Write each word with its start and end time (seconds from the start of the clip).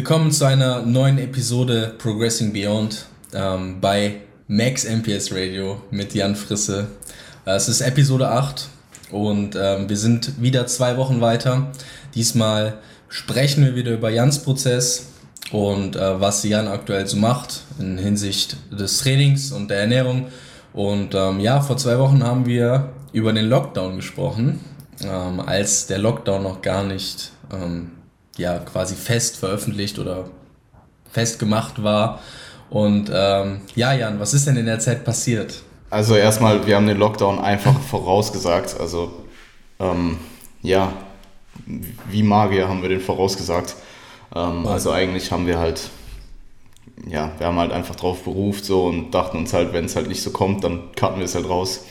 Willkommen 0.00 0.32
zu 0.32 0.46
einer 0.46 0.80
neuen 0.80 1.18
Episode 1.18 1.94
Progressing 1.98 2.54
Beyond 2.54 3.04
ähm, 3.34 3.82
bei 3.82 4.22
Max 4.48 4.86
MPS 4.86 5.30
Radio 5.30 5.82
mit 5.90 6.14
Jan 6.14 6.34
Frisse. 6.34 6.86
Äh, 7.44 7.50
es 7.56 7.68
ist 7.68 7.82
Episode 7.82 8.30
8 8.30 8.66
und 9.10 9.58
ähm, 9.60 9.90
wir 9.90 9.98
sind 9.98 10.40
wieder 10.40 10.66
zwei 10.66 10.96
Wochen 10.96 11.20
weiter. 11.20 11.70
Diesmal 12.14 12.78
sprechen 13.10 13.62
wir 13.62 13.74
wieder 13.74 13.92
über 13.92 14.08
Jans 14.08 14.38
Prozess 14.38 15.08
und 15.52 15.96
äh, 15.96 16.18
was 16.18 16.44
Jan 16.44 16.66
aktuell 16.66 17.06
so 17.06 17.18
macht 17.18 17.64
in 17.78 17.98
Hinsicht 17.98 18.56
des 18.72 19.02
Trainings 19.02 19.52
und 19.52 19.68
der 19.68 19.80
Ernährung. 19.80 20.28
Und 20.72 21.14
ähm, 21.14 21.40
ja, 21.40 21.60
vor 21.60 21.76
zwei 21.76 21.98
Wochen 21.98 22.24
haben 22.24 22.46
wir 22.46 22.88
über 23.12 23.34
den 23.34 23.50
Lockdown 23.50 23.96
gesprochen, 23.96 24.60
ähm, 25.04 25.40
als 25.40 25.88
der 25.88 25.98
Lockdown 25.98 26.42
noch 26.42 26.62
gar 26.62 26.84
nicht 26.84 27.32
ähm, 27.52 27.90
ja 28.36 28.58
quasi 28.58 28.94
fest 28.94 29.36
veröffentlicht 29.36 29.98
oder 29.98 30.30
festgemacht 31.10 31.82
war. 31.82 32.20
Und 32.70 33.10
ähm, 33.12 33.62
ja, 33.74 33.92
Jan, 33.92 34.20
was 34.20 34.32
ist 34.34 34.46
denn 34.46 34.56
in 34.56 34.66
der 34.66 34.78
Zeit 34.78 35.04
passiert? 35.04 35.62
Also 35.90 36.14
erstmal, 36.14 36.66
wir 36.66 36.76
haben 36.76 36.86
den 36.86 36.98
Lockdown 36.98 37.40
einfach 37.40 37.78
vorausgesagt. 37.90 38.78
Also 38.78 39.12
ähm, 39.80 40.18
ja, 40.62 40.92
wie 42.08 42.22
Magier 42.22 42.68
haben 42.68 42.82
wir 42.82 42.88
den 42.88 43.00
vorausgesagt. 43.00 43.74
Ähm, 44.34 44.66
also 44.66 44.92
eigentlich 44.92 45.32
haben 45.32 45.46
wir 45.46 45.58
halt, 45.58 45.90
ja, 47.08 47.32
wir 47.38 47.46
haben 47.48 47.58
halt 47.58 47.72
einfach 47.72 47.96
drauf 47.96 48.22
beruft 48.22 48.64
so 48.64 48.84
und 48.86 49.10
dachten 49.10 49.38
uns 49.38 49.52
halt, 49.52 49.72
wenn 49.72 49.86
es 49.86 49.96
halt 49.96 50.06
nicht 50.06 50.22
so 50.22 50.30
kommt, 50.30 50.62
dann 50.62 50.92
cutten 50.94 51.18
wir 51.18 51.24
es 51.24 51.34
halt 51.34 51.48
raus. 51.48 51.84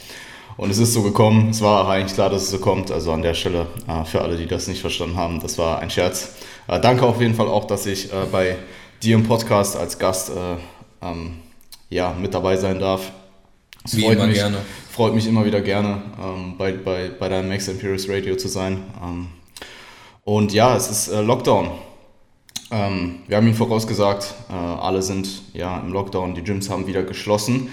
Und 0.59 0.71
es 0.71 0.77
ist 0.77 0.93
so 0.93 1.03
gekommen. 1.03 1.51
Es 1.51 1.61
war 1.61 1.87
eigentlich 1.87 2.13
klar, 2.13 2.29
dass 2.29 2.41
es 2.41 2.49
so 2.49 2.59
kommt. 2.59 2.91
Also 2.91 3.13
an 3.13 3.21
der 3.21 3.33
Stelle 3.33 3.67
äh, 3.87 4.03
für 4.03 4.21
alle, 4.21 4.35
die 4.35 4.45
das 4.45 4.67
nicht 4.67 4.81
verstanden 4.81 5.15
haben, 5.15 5.39
das 5.39 5.57
war 5.57 5.79
ein 5.79 5.89
Scherz. 5.89 6.33
Äh, 6.67 6.81
danke 6.81 7.05
auf 7.05 7.21
jeden 7.21 7.33
Fall 7.33 7.47
auch, 7.47 7.63
dass 7.63 7.85
ich 7.85 8.11
äh, 8.11 8.25
bei 8.29 8.57
dir 9.01 9.15
im 9.15 9.23
Podcast 9.23 9.77
als 9.77 9.97
Gast 9.97 10.31
äh, 10.31 10.57
ähm, 11.01 11.37
ja, 11.89 12.13
mit 12.13 12.33
dabei 12.33 12.57
sein 12.57 12.77
darf. 12.77 13.09
Es 13.85 13.95
Wie 13.95 14.01
freut 14.01 14.17
immer 14.17 14.27
mich, 14.27 14.35
gerne. 14.35 14.57
freut 14.91 15.15
mich 15.15 15.27
immer 15.27 15.45
wieder 15.45 15.61
gerne, 15.61 16.01
ähm, 16.21 16.55
bei, 16.57 16.73
bei, 16.73 17.09
bei 17.17 17.29
deinem 17.29 17.47
Max 17.47 17.69
Imperius 17.69 18.09
Radio 18.09 18.35
zu 18.35 18.49
sein. 18.49 18.83
Ähm, 19.01 19.27
und 20.25 20.51
ja, 20.51 20.75
es 20.75 20.89
ist 20.89 21.07
äh, 21.07 21.21
Lockdown. 21.21 21.71
Ähm, 22.69 23.19
wir 23.29 23.37
haben 23.37 23.47
ihn 23.47 23.55
vorausgesagt, 23.55 24.33
äh, 24.49 24.53
alle 24.53 25.03
sind 25.03 25.41
ja 25.53 25.79
im 25.79 25.93
Lockdown, 25.93 26.35
die 26.35 26.43
Gyms 26.43 26.69
haben 26.69 26.85
wieder 26.85 27.03
geschlossen. 27.03 27.69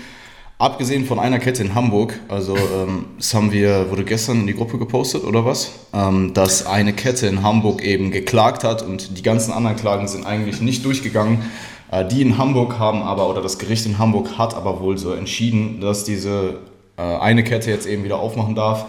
Abgesehen 0.59 1.05
von 1.05 1.19
einer 1.19 1.39
Kette 1.39 1.63
in 1.63 1.75
Hamburg, 1.75 2.19
also 2.29 2.57
ähm, 2.57 3.05
das 3.19 3.35
haben 3.35 3.53
wir, 3.53 3.91
wurde 3.91 4.05
gestern 4.05 4.41
in 4.41 4.47
die 4.47 4.55
Gruppe 4.55 4.79
gepostet 4.79 5.25
oder 5.25 5.45
was, 5.45 5.73
ähm, 5.93 6.33
dass 6.33 6.65
eine 6.65 6.95
Kette 6.95 7.27
in 7.27 7.43
Hamburg 7.43 7.85
eben 7.85 8.11
geklagt 8.11 8.65
hat 8.65 8.81
und 8.81 9.19
die 9.19 9.23
ganzen 9.23 9.53
anderen 9.53 9.77
Klagen 9.77 10.09
sind 10.09 10.25
eigentlich 10.25 10.63
nicht 10.63 10.83
durchgegangen. 10.87 11.43
Äh, 11.91 12.07
die 12.07 12.23
in 12.23 12.39
Hamburg 12.39 12.79
haben 12.79 13.03
aber, 13.03 13.29
oder 13.29 13.43
das 13.43 13.59
Gericht 13.59 13.85
in 13.85 13.99
Hamburg 13.99 14.39
hat 14.39 14.55
aber 14.55 14.81
wohl 14.81 14.97
so 14.97 15.13
entschieden, 15.13 15.83
dass 15.83 16.05
diese 16.05 16.61
äh, 16.97 17.03
eine 17.03 17.45
Kette 17.45 17.71
jetzt 17.71 17.87
eben 17.87 18.03
wieder 18.05 18.19
aufmachen 18.19 18.55
darf. 18.55 18.87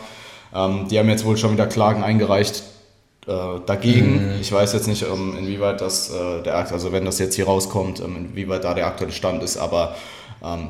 Ähm, 0.56 0.88
die 0.90 0.98
haben 0.98 1.10
jetzt 1.10 1.26
wohl 1.26 1.36
schon 1.36 1.52
wieder 1.52 1.68
Klagen 1.68 2.02
eingereicht 2.02 2.64
äh, 3.28 3.60
dagegen. 3.66 4.36
Ich 4.40 4.54
weiß 4.54 4.72
jetzt 4.72 4.88
nicht, 4.88 5.04
ähm, 5.04 5.36
inwieweit 5.38 5.82
das 5.82 6.12
äh, 6.12 6.42
der 6.44 6.56
Akt, 6.56 6.72
also 6.72 6.94
wenn 6.94 7.04
das 7.04 7.20
jetzt 7.20 7.36
hier 7.36 7.46
rauskommt, 7.46 8.00
ähm, 8.00 8.30
inwieweit 8.30 8.64
da 8.64 8.74
der 8.74 8.88
aktuelle 8.88 9.12
Stand 9.12 9.44
ist, 9.44 9.58
aber 9.58 9.98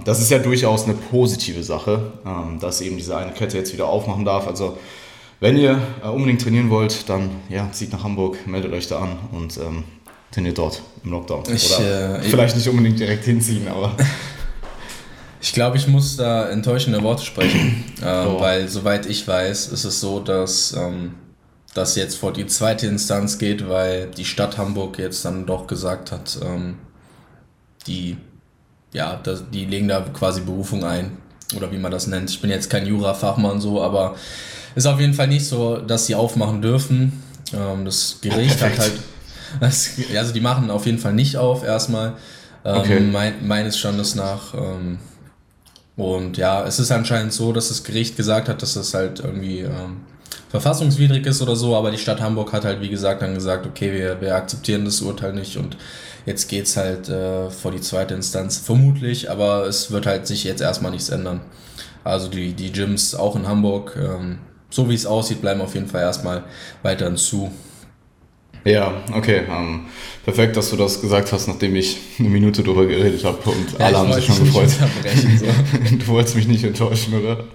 das 0.05 0.21
ist 0.21 0.31
ja 0.31 0.39
durchaus 0.39 0.85
eine 0.85 0.93
positive 0.93 1.63
Sache, 1.63 2.13
ähm, 2.25 2.59
dass 2.59 2.81
eben 2.81 2.97
diese 2.97 3.17
eine 3.17 3.31
Kette 3.33 3.57
jetzt 3.57 3.73
wieder 3.73 3.87
aufmachen 3.87 4.25
darf. 4.25 4.47
Also 4.47 4.77
wenn 5.39 5.57
ihr 5.57 5.79
äh, 6.03 6.07
unbedingt 6.07 6.41
trainieren 6.41 6.69
wollt, 6.69 7.09
dann 7.09 7.29
ja, 7.49 7.69
zieht 7.71 7.91
nach 7.91 8.03
Hamburg, 8.03 8.47
meldet 8.47 8.73
euch 8.73 8.87
da 8.87 8.99
an 8.99 9.19
und 9.31 9.57
ähm, 9.57 9.83
trainiert 10.31 10.57
dort 10.57 10.81
im 11.03 11.11
Lockdown. 11.11 11.43
Ich, 11.53 11.75
Oder 11.77 12.19
äh, 12.19 12.23
vielleicht 12.23 12.55
nicht 12.55 12.67
unbedingt 12.69 12.99
direkt 12.99 13.25
hinziehen, 13.25 13.67
aber 13.67 13.95
Ich 15.39 15.53
glaube, 15.53 15.77
ich 15.77 15.87
muss 15.87 16.17
da 16.17 16.49
enttäuschende 16.49 17.03
Worte 17.03 17.23
sprechen, 17.23 17.83
ähm, 18.03 18.27
Oh. 18.27 18.39
weil 18.39 18.67
soweit 18.67 19.05
ich 19.05 19.27
weiß, 19.27 19.67
ist 19.67 19.83
es 19.83 19.99
so, 19.99 20.19
dass 20.19 20.73
ähm, 20.73 21.13
das 21.73 21.95
jetzt 21.95 22.15
vor 22.17 22.33
die 22.33 22.47
zweite 22.47 22.87
Instanz 22.87 23.37
geht, 23.37 23.69
weil 23.69 24.07
die 24.07 24.25
Stadt 24.25 24.57
Hamburg 24.57 24.97
jetzt 24.97 25.23
dann 25.25 25.45
doch 25.45 25.67
gesagt 25.67 26.11
hat, 26.11 26.39
ähm, 26.43 26.79
die, 27.85 28.17
ja, 28.93 29.19
das, 29.21 29.43
die 29.51 29.65
legen 29.65 29.87
da 29.87 30.01
quasi 30.01 30.41
Berufung 30.41 30.83
ein 30.83 31.17
oder 31.55 31.71
wie 31.71 31.77
man 31.77 31.91
das 31.91 32.07
nennt. 32.07 32.29
Ich 32.29 32.41
bin 32.41 32.49
jetzt 32.49 32.69
kein 32.69 32.85
Jura-Fachmann 32.85 33.61
so, 33.61 33.81
aber 33.81 34.15
ist 34.75 34.85
auf 34.85 34.99
jeden 34.99 35.13
Fall 35.13 35.27
nicht 35.27 35.45
so, 35.45 35.77
dass 35.77 36.05
sie 36.05 36.15
aufmachen 36.15 36.61
dürfen. 36.61 37.23
Ähm, 37.53 37.85
das 37.85 38.19
Gericht 38.21 38.61
hat 38.61 38.75
perfekt. 38.75 38.79
halt, 38.81 39.61
das, 39.61 39.91
also 40.15 40.33
die 40.33 40.41
machen 40.41 40.69
auf 40.69 40.85
jeden 40.85 40.99
Fall 40.99 41.13
nicht 41.13 41.37
auf 41.37 41.63
erstmal. 41.63 42.13
Ähm, 42.65 42.77
Okay. 42.79 42.99
mein, 42.99 43.47
meines 43.47 43.77
Standes 43.77 44.15
nach. 44.15 44.53
Ähm, 44.53 44.99
und 45.95 46.37
ja, 46.37 46.63
es 46.65 46.79
ist 46.79 46.91
anscheinend 46.91 47.33
so, 47.33 47.53
dass 47.53 47.69
das 47.69 47.83
Gericht 47.83 48.17
gesagt 48.17 48.49
hat, 48.49 48.61
dass 48.61 48.73
das 48.75 48.93
halt 48.93 49.19
irgendwie 49.19 49.59
ähm, 49.61 50.01
verfassungswidrig 50.49 51.25
ist 51.25 51.41
oder 51.41 51.55
so, 51.55 51.75
aber 51.75 51.91
die 51.91 51.97
Stadt 51.97 52.21
Hamburg 52.21 52.53
hat 52.53 52.65
halt, 52.65 52.81
wie 52.81 52.89
gesagt, 52.89 53.21
dann 53.21 53.33
gesagt, 53.33 53.65
okay, 53.65 53.91
wir, 53.93 54.21
wir 54.21 54.35
akzeptieren 54.35 54.85
das 54.85 55.01
Urteil 55.01 55.33
nicht 55.33 55.57
und 55.57 55.75
jetzt 56.27 56.49
geht's 56.49 56.77
halt 56.77 57.09
äh, 57.09 57.49
vor 57.49 57.71
die 57.71 57.81
zweite 57.81 58.13
Instanz, 58.13 58.57
vermutlich, 58.57 59.31
aber 59.31 59.65
es 59.65 59.89
wird 59.89 60.05
halt 60.05 60.27
sich 60.27 60.43
jetzt 60.43 60.61
erstmal 60.61 60.91
nichts 60.91 61.09
ändern. 61.09 61.41
Also 62.03 62.27
die, 62.27 62.53
die 62.53 62.71
Gyms 62.71 63.15
auch 63.15 63.35
in 63.35 63.47
Hamburg, 63.47 63.97
ähm, 63.97 64.39
so 64.69 64.89
wie 64.89 64.93
es 64.93 65.05
aussieht, 65.05 65.41
bleiben 65.41 65.61
auf 65.61 65.73
jeden 65.73 65.87
Fall 65.87 66.01
erstmal 66.01 66.43
weiterhin 66.83 67.15
zu. 67.15 67.49
ja, 68.65 68.93
okay. 69.13 69.43
Ähm, 69.49 69.85
perfekt, 70.25 70.57
dass 70.57 70.69
du 70.69 70.75
das 70.75 70.99
gesagt 70.99 71.31
hast, 71.31 71.47
nachdem 71.47 71.75
ich 71.77 71.97
eine 72.19 72.29
Minute 72.29 72.61
drüber 72.61 72.85
geredet 72.85 73.23
habe 73.23 73.37
und 73.49 73.79
alle 73.79 73.91
ich 73.91 73.97
haben 73.97 74.13
sich 74.13 74.25
schon 74.25 74.39
gefreut. 74.45 74.69
so. 74.69 75.95
du 75.95 76.07
wolltest 76.07 76.35
mich 76.35 76.47
nicht 76.47 76.65
enttäuschen, 76.65 77.13
oder? 77.13 77.45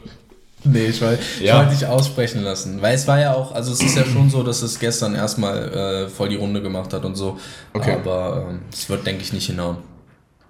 Nee, 0.65 0.87
ich 0.87 1.01
wollte 1.03 1.23
Ja. 1.41 1.55
ich 1.55 1.59
wollte 1.67 1.79
dich 1.79 1.87
aussprechen 1.87 2.43
lassen. 2.43 2.81
Weil 2.81 2.95
es 2.95 3.07
war 3.09 3.19
ja 3.21 3.35
auch, 3.35 3.53
also 3.55 3.73
es 3.73 3.83
ist 3.83 3.97
ja 3.97 4.05
schon 4.05 4.31
so, 4.31 4.43
dass 4.43 4.63
es 4.63 4.79
gestern 4.79 5.15
erstmal 5.15 6.05
äh, 6.05 6.09
voll 6.09 6.29
die 6.29 6.37
Runde 6.37 6.63
gemacht 6.63 6.93
hat 6.93 7.05
und 7.05 7.17
so. 7.17 7.39
Okay. 7.73 7.93
Aber 7.95 8.47
ähm, 8.51 8.61
es 8.73 8.89
wird, 8.89 9.07
denke 9.07 9.23
ich, 9.23 9.33
nicht 9.33 9.47
hinhauen. 9.47 9.79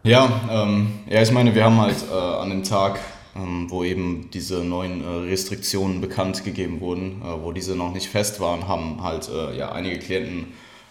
Ja, 0.04 0.28
ähm, 0.50 0.92
ja, 1.08 1.22
ich 1.22 1.30
meine, 1.30 1.54
wir 1.54 1.64
haben 1.64 1.80
halt 1.80 1.96
äh, 2.10 2.14
an 2.14 2.50
dem 2.50 2.64
Tag, 2.64 2.98
ähm, 3.36 3.66
wo 3.70 3.84
eben 3.84 4.28
diese 4.34 4.56
neuen 4.64 5.02
äh, 5.02 5.30
Restriktionen 5.30 6.00
bekannt 6.00 6.44
gegeben 6.44 6.80
wurden, 6.80 7.22
äh, 7.22 7.42
wo 7.42 7.52
diese 7.52 7.76
noch 7.76 7.92
nicht 7.94 8.08
fest 8.08 8.40
waren, 8.40 8.66
haben 8.68 9.02
halt 9.02 9.28
äh, 9.28 9.56
ja 9.56 9.72
einige 9.72 9.98
Klienten 9.98 10.46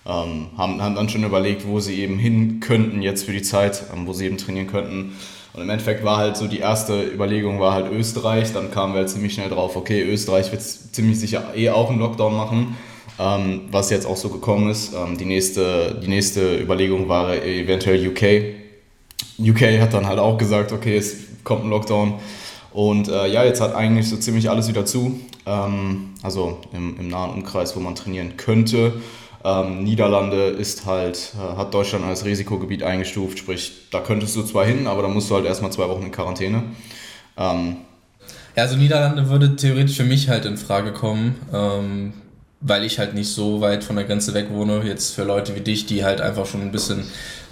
ähm, 0.06 0.48
haben, 0.58 0.82
haben 0.82 0.96
dann 0.96 1.10
schon 1.10 1.24
überlegt, 1.24 1.68
wo 1.68 1.80
sie 1.80 2.00
eben 2.02 2.18
hin 2.18 2.60
könnten 2.60 3.02
jetzt 3.02 3.26
für 3.26 3.34
die 3.34 3.44
Zeit, 3.44 3.84
ähm, 3.94 4.08
wo 4.08 4.14
sie 4.14 4.26
eben 4.26 4.38
trainieren 4.38 4.68
könnten. 4.68 5.16
Und 5.54 5.62
im 5.62 5.70
Endeffekt 5.70 6.04
war 6.06 6.18
halt 6.18 6.38
so 6.38 6.48
die 6.48 6.60
erste 6.60 7.04
Überlegung 7.04 7.60
war 7.60 7.74
halt 7.74 7.92
Österreich, 7.92 8.54
dann 8.54 8.72
kamen 8.72 8.94
wir 8.94 9.00
halt 9.00 9.10
ziemlich 9.10 9.34
schnell 9.34 9.50
drauf, 9.50 9.76
okay, 9.76 10.02
Österreich 10.02 10.52
wird 10.52 10.62
ziemlich 10.62 11.20
sicher 11.20 11.54
eh 11.56 11.70
auch 11.70 11.90
einen 11.90 12.00
Lockdown 12.00 12.36
machen, 12.36 12.78
ähm, 13.20 13.64
was 13.70 13.90
jetzt 13.90 14.06
auch 14.06 14.16
so 14.16 14.30
gekommen 14.30 14.70
ist. 14.70 14.94
Ähm, 14.94 15.18
die, 15.18 15.26
nächste, 15.26 16.00
die 16.02 16.08
nächste 16.08 16.58
Überlegung 16.58 17.10
war 17.10 17.36
eventuell 17.36 18.08
UK. 18.08 18.56
UK 19.40 19.82
hat 19.82 19.94
dann 19.94 20.08
halt 20.08 20.20
auch 20.20 20.38
gesagt, 20.38 20.72
okay, 20.72 20.96
es 20.96 21.18
kommt 21.44 21.66
ein 21.66 21.70
Lockdown. 21.70 22.14
Und 22.72 23.10
äh, 23.10 23.28
ja, 23.28 23.44
jetzt 23.44 23.60
hat 23.60 23.76
eigentlich 23.76 24.08
so 24.08 24.16
ziemlich 24.16 24.50
alles 24.50 24.70
wieder 24.70 24.86
zu. 24.86 25.20
Ähm, 25.46 26.12
also 26.24 26.60
im, 26.72 26.98
im 26.98 27.10
nahen 27.10 27.32
Umkreis, 27.32 27.76
wo 27.76 27.82
man 27.82 27.96
trainieren 27.96 28.38
könnte. 28.38 28.94
Ähm, 29.44 29.84
Niederlande 29.84 30.46
ist 30.48 30.86
halt, 30.86 31.34
äh, 31.36 31.58
hat 31.58 31.74
Deutschland 31.74 32.06
als 32.06 32.26
Risikogebiet 32.26 32.84
eingestuft, 32.84 33.40
sprich, 33.40 33.72
da 33.92 34.00
könntest 34.00 34.36
du 34.36 34.44
zwar 34.44 34.66
hin, 34.66 34.88
aber 34.88 35.02
da 35.02 35.08
musst 35.08 35.30
du 35.30 35.36
halt 35.36 35.46
erstmal 35.46 35.72
zwei 35.72 35.88
Wochen 35.90 36.04
in 36.04 36.12
Quarantäne. 36.12 36.64
Ähm, 37.38 37.78
Ja, 38.56 38.64
also 38.64 38.76
Niederlande 38.76 39.30
würde 39.30 39.56
theoretisch 39.56 39.98
für 39.98 40.04
mich 40.04 40.30
halt 40.30 40.46
in 40.46 40.58
Frage 40.58 40.92
kommen, 40.94 41.36
ähm, 41.54 42.14
weil 42.60 42.84
ich 42.84 43.00
halt 43.00 43.16
nicht 43.16 43.30
so 43.30 43.62
weit 43.62 43.84
von 43.84 43.96
der 43.96 44.06
Grenze 44.06 44.34
weg 44.36 44.48
wohne. 44.52 44.84
Jetzt 44.86 45.16
für 45.16 45.24
Leute 45.24 45.56
wie 45.56 45.62
dich, 45.62 45.88
die 45.88 46.04
halt 46.04 46.22
einfach 46.22 46.46
schon 46.46 46.62
ein 46.62 46.72
bisschen 46.72 47.04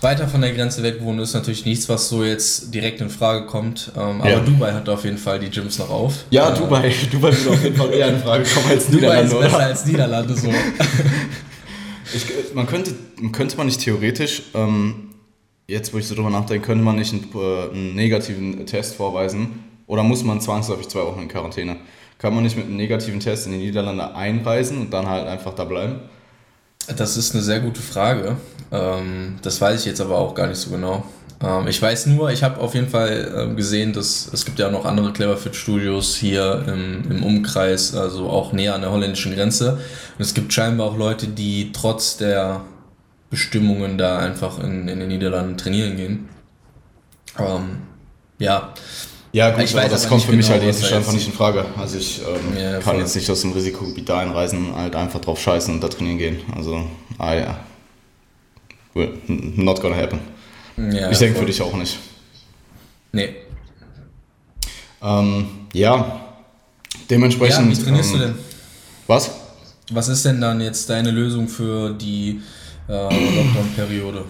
weiter 0.02 0.28
von 0.28 0.42
der 0.42 0.52
Grenze 0.54 0.84
weg 0.84 0.98
wohnen, 1.02 1.20
ist 1.20 1.34
natürlich 1.34 1.66
nichts, 1.66 1.90
was 1.90 2.10
so 2.10 2.24
jetzt 2.24 2.74
direkt 2.76 3.02
in 3.02 3.10
Frage 3.10 3.46
kommt. 3.48 3.92
Ähm, 3.98 4.22
Ja. 4.24 4.36
Aber 4.38 4.46
Dubai 4.46 4.72
hat 4.74 4.88
auf 4.90 5.04
jeden 5.06 5.18
Fall 5.18 5.40
die 5.40 5.50
Gyms 5.50 5.80
noch 5.80 5.90
auf. 5.90 6.14
ja, 6.30 6.54
Äh, 6.54 6.58
Dubai, 6.60 6.94
Dubai 7.12 7.32
würde 7.36 7.50
auf 7.50 7.64
jeden 7.64 7.76
Fall 7.76 7.94
eher 7.94 8.08
in 8.10 8.20
Frage 8.20 8.44
kommen 8.44 8.66
als 8.70 8.86
Dubai 8.88 9.00
Niederlande, 9.24 9.34
ist 9.36 9.40
besser 9.42 9.56
oder? 9.58 9.66
als 9.66 9.86
Niederlande 9.88 10.36
so. 10.36 10.50
Ich, 12.14 12.54
man 12.54 12.68
könnte, 12.68 12.94
könnte 13.32 13.58
man 13.58 13.68
nicht 13.68 13.82
theoretisch, 13.82 14.44
ähm, 14.54 15.10
jetzt 15.68 15.94
wo 15.94 15.98
ich 15.98 16.08
so 16.08 16.16
drüber 16.16 16.30
nachdenke, 16.30 16.66
könnte 16.66 16.84
man 16.84 16.96
nicht 16.96 17.14
einen, 17.14 17.30
äh, 17.36 17.70
einen 17.70 17.96
negativen 17.96 18.66
Test 18.66 18.96
vorweisen 18.96 19.64
oder 19.86 20.04
muss 20.04 20.24
man 20.24 20.42
zwangsläufig 20.42 20.88
zwei 20.88 21.02
Wochen 21.02 21.22
in 21.22 21.28
Quarantäne? 21.28 21.78
Kann 22.18 22.34
man 22.34 22.44
nicht 22.44 22.58
mit 22.58 22.66
einem 22.66 22.76
negativen 22.76 23.20
Test 23.20 23.46
in 23.46 23.54
die 23.54 23.60
Niederlande 23.60 24.14
einreisen 24.14 24.80
und 24.80 24.92
dann 24.92 25.08
halt 25.08 25.28
einfach 25.28 25.54
da 25.54 25.64
bleiben? 25.64 26.02
Das 26.98 27.18
ist 27.18 27.34
eine 27.34 27.44
sehr 27.44 27.60
gute 27.60 27.82
Frage. 27.82 28.38
Ähm, 28.72 29.38
das 29.42 29.62
weiß 29.62 29.80
ich 29.80 29.86
jetzt 29.86 30.02
aber 30.02 30.18
auch 30.18 30.34
gar 30.34 30.48
nicht 30.48 30.58
so 30.58 30.72
genau. 30.72 31.04
Ähm, 31.42 31.68
ich 31.68 31.82
weiß 31.82 32.08
nur, 32.08 32.32
ich 32.32 32.44
habe 32.44 32.60
auf 32.60 32.76
jeden 32.76 32.90
Fall 32.90 33.34
ähm, 33.36 33.56
gesehen, 33.56 33.94
dass 33.94 34.30
es 34.34 34.46
gibt 34.46 34.60
ja 34.60 34.68
auch 34.68 34.72
noch 34.72 34.86
andere 34.86 35.14
Cleverfit 35.14 35.56
Studios 35.56 36.16
hier 36.16 36.66
im, 36.68 37.10
im 37.10 37.24
Umkreis, 37.24 37.96
also 37.96 38.30
auch 38.30 38.52
näher 38.52 38.76
an 38.76 38.82
der 38.82 38.92
holländischen 38.92 39.34
Grenze. 39.34 39.74
Und 39.74 40.24
es 40.24 40.34
gibt 40.34 40.54
scheinbar 40.54 40.88
auch 40.88 40.98
Leute, 40.98 41.28
die 41.28 41.72
trotz 41.72 42.18
der 42.18 42.62
Bestimmungen 43.30 43.98
da 43.98 44.20
einfach 44.20 44.60
in, 44.60 44.88
in 44.88 45.00
den 45.00 45.08
Niederlanden 45.08 45.58
trainieren 45.58 45.96
gehen. 45.96 46.30
Ähm, 47.38 47.82
ja. 48.40 48.74
Ja, 49.32 49.52
gut, 49.52 49.64
ich 49.64 49.78
aber 49.78 49.88
das 49.88 50.10
kommt 50.10 50.24
für 50.24 50.32
mich 50.32 50.48
genau, 50.48 50.60
halt 50.60 50.76
ethisch 50.76 50.92
einfach 50.92 51.14
nicht 51.14 51.28
in 51.28 51.34
Frage. 51.34 51.64
Also 51.78 52.00
ich 52.00 52.20
ähm, 52.20 52.58
ja, 52.60 52.80
kann 52.80 52.98
jetzt 52.98 53.16
nicht 53.16 53.30
aus 53.30 53.42
dem 53.42 53.52
Risikogebiet 53.52 54.10
da 54.10 54.18
einreisen, 54.20 54.76
halt 54.76 54.96
einfach 54.96 55.22
drauf 55.22 55.40
scheißen 55.40 55.76
und 55.76 55.82
da 55.82 55.88
trainieren 55.88 56.18
gehen. 56.18 56.40
Also, 56.56 56.88
ah 57.20 57.36
ja. 57.36 57.60
Well, 58.96 59.12
not 59.28 59.82
gonna 59.82 59.96
happen. 59.96 60.20
Ja, 60.92 61.12
ich 61.12 61.18
denke 61.18 61.40
für 61.40 61.46
dich 61.46 61.62
auch 61.62 61.76
nicht. 61.76 61.98
Nee. 63.12 63.36
Ähm, 65.02 65.48
ja, 65.74 66.22
dementsprechend. 67.10 67.72
Ja, 67.72 67.78
wie 67.78 67.84
trainierst 67.84 68.14
ähm, 68.14 68.20
du 68.20 68.26
denn? 68.26 68.36
Was? 69.08 69.32
Was 69.92 70.08
ist 70.08 70.24
denn 70.26 70.40
dann 70.40 70.62
jetzt 70.62 70.90
deine 70.90 71.12
Lösung 71.12 71.48
für 71.48 71.94
die 71.94 72.42
äh, 72.88 72.92
Lockdown-Periode? 72.92 74.24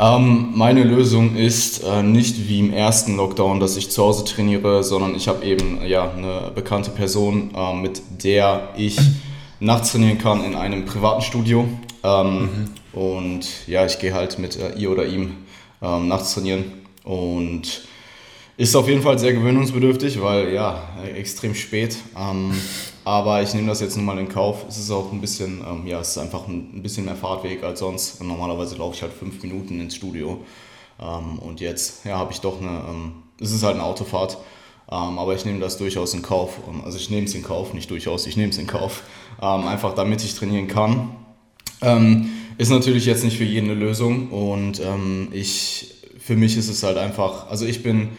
Ähm, 0.00 0.50
meine 0.54 0.84
Lösung 0.84 1.36
ist 1.36 1.82
äh, 1.82 2.02
nicht 2.02 2.48
wie 2.48 2.60
im 2.60 2.72
ersten 2.72 3.16
Lockdown, 3.16 3.58
dass 3.58 3.76
ich 3.76 3.90
zu 3.90 4.02
Hause 4.04 4.24
trainiere, 4.24 4.84
sondern 4.84 5.14
ich 5.14 5.26
habe 5.26 5.44
eben 5.44 5.84
ja, 5.84 6.10
eine 6.10 6.52
bekannte 6.54 6.90
Person, 6.90 7.52
äh, 7.54 7.74
mit 7.74 8.02
der 8.22 8.68
ich 8.76 8.98
nachts 9.60 9.92
trainieren 9.92 10.18
kann 10.18 10.44
in 10.44 10.54
einem 10.54 10.84
privaten 10.84 11.22
Studio. 11.22 11.68
Ähm, 12.04 12.40
mhm. 12.40 12.48
Und 12.98 13.46
ja, 13.68 13.86
ich 13.86 14.00
gehe 14.00 14.12
halt 14.12 14.40
mit 14.40 14.56
äh, 14.56 14.72
ihr 14.72 14.90
oder 14.90 15.06
ihm 15.06 15.36
ähm, 15.80 16.08
nachts 16.08 16.34
trainieren. 16.34 16.64
Und 17.04 17.82
ist 18.56 18.74
auf 18.74 18.88
jeden 18.88 19.02
Fall 19.02 19.20
sehr 19.20 19.32
gewöhnungsbedürftig, 19.32 20.20
weil 20.20 20.52
ja, 20.52 20.82
extrem 21.14 21.54
spät. 21.54 21.96
Ähm, 22.18 22.52
aber 23.04 23.40
ich 23.40 23.54
nehme 23.54 23.68
das 23.68 23.80
jetzt 23.80 23.96
nun 23.96 24.04
mal 24.04 24.18
in 24.18 24.28
Kauf. 24.28 24.64
Es 24.68 24.78
ist 24.78 24.90
auch 24.90 25.12
ein 25.12 25.20
bisschen, 25.20 25.60
ähm, 25.64 25.86
ja, 25.86 26.00
es 26.00 26.08
ist 26.08 26.18
einfach 26.18 26.48
ein, 26.48 26.82
bisschen 26.82 27.04
mehr 27.04 27.14
Fahrtweg 27.14 27.62
als 27.62 27.78
sonst. 27.78 28.20
Normalerweise 28.20 28.74
laufe 28.74 28.96
ich 28.96 29.02
halt 29.02 29.12
fünf 29.12 29.40
Minuten 29.44 29.80
ins 29.80 29.94
Studio. 29.94 30.44
Ähm, 31.00 31.38
und 31.38 31.60
jetzt, 31.60 32.04
ja, 32.04 32.18
habe 32.18 32.32
ich 32.32 32.40
doch 32.40 32.60
eine, 32.60 32.82
ähm, 32.90 33.12
es 33.40 33.52
ist 33.52 33.62
halt 33.62 33.76
eine 33.76 33.84
Autofahrt. 33.84 34.38
Ähm, 34.90 35.20
aber 35.20 35.36
ich 35.36 35.44
nehme 35.44 35.60
das 35.60 35.78
durchaus 35.78 36.14
in 36.14 36.22
Kauf. 36.22 36.58
Ähm, 36.68 36.82
also 36.84 36.98
ich 36.98 37.10
nehme 37.10 37.26
es 37.28 37.34
in 37.36 37.44
Kauf, 37.44 37.74
nicht 37.74 37.92
durchaus, 37.92 38.26
ich 38.26 38.36
nehme 38.36 38.50
es 38.50 38.58
in 38.58 38.66
Kauf. 38.66 39.04
einfach 39.38 39.94
damit 39.94 40.24
ich 40.24 40.34
trainieren 40.34 40.66
kann. 40.66 41.10
Ist 42.58 42.70
natürlich 42.70 43.06
jetzt 43.06 43.24
nicht 43.24 43.38
für 43.38 43.44
jeden 43.44 43.70
eine 43.70 43.78
Lösung. 43.78 44.28
Und 44.28 44.82
ich, 45.32 45.94
für 46.18 46.36
mich 46.36 46.56
ist 46.56 46.68
es 46.68 46.82
halt 46.82 46.98
einfach, 46.98 47.48
also 47.48 47.64
ich 47.64 47.82
bin 47.82 48.10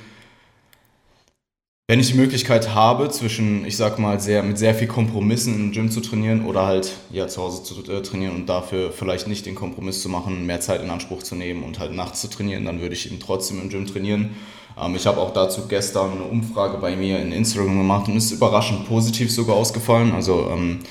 wenn 1.89 1.99
ich 1.99 2.11
die 2.11 2.17
Möglichkeit 2.17 2.75
habe, 2.75 3.09
zwischen, 3.09 3.65
ich 3.65 3.75
sag 3.75 3.97
mal, 3.97 4.19
sehr, 4.19 4.43
mit 4.43 4.59
sehr 4.59 4.75
viel 4.75 4.85
Kompromissen 4.85 5.55
im 5.55 5.71
Gym 5.71 5.89
zu 5.89 6.01
trainieren 6.01 6.45
oder 6.45 6.67
halt 6.67 6.91
ja, 7.09 7.27
zu 7.27 7.41
Hause 7.41 7.63
zu 7.63 7.91
äh, 7.91 8.03
trainieren 8.03 8.35
und 8.35 8.47
dafür 8.47 8.91
vielleicht 8.91 9.27
nicht 9.27 9.47
den 9.47 9.55
Kompromiss 9.55 10.03
zu 10.03 10.07
machen, 10.07 10.45
mehr 10.45 10.61
Zeit 10.61 10.83
in 10.83 10.91
Anspruch 10.91 11.23
zu 11.23 11.33
nehmen 11.33 11.63
und 11.63 11.79
halt 11.79 11.93
nachts 11.93 12.21
zu 12.21 12.29
trainieren, 12.29 12.63
dann 12.63 12.79
würde 12.79 12.93
ich 12.93 13.07
eben 13.07 13.19
trotzdem 13.19 13.59
im 13.59 13.69
Gym 13.69 13.87
trainieren. 13.87 14.35
Ähm, 14.79 14.93
ich 14.95 15.07
habe 15.07 15.19
auch 15.19 15.33
dazu 15.33 15.63
gestern 15.67 16.11
eine 16.11 16.25
Umfrage 16.25 16.77
bei 16.77 16.95
mir 16.95 17.17
in 17.17 17.31
Instagram 17.31 17.79
gemacht 17.79 18.07
und 18.07 18.17
ist 18.17 18.29
überraschend 18.29 18.87
positiv 18.87 19.31
sogar 19.31 19.55
ausgefallen. 19.55 20.11
Also 20.11 20.47
ähm, 20.51 20.81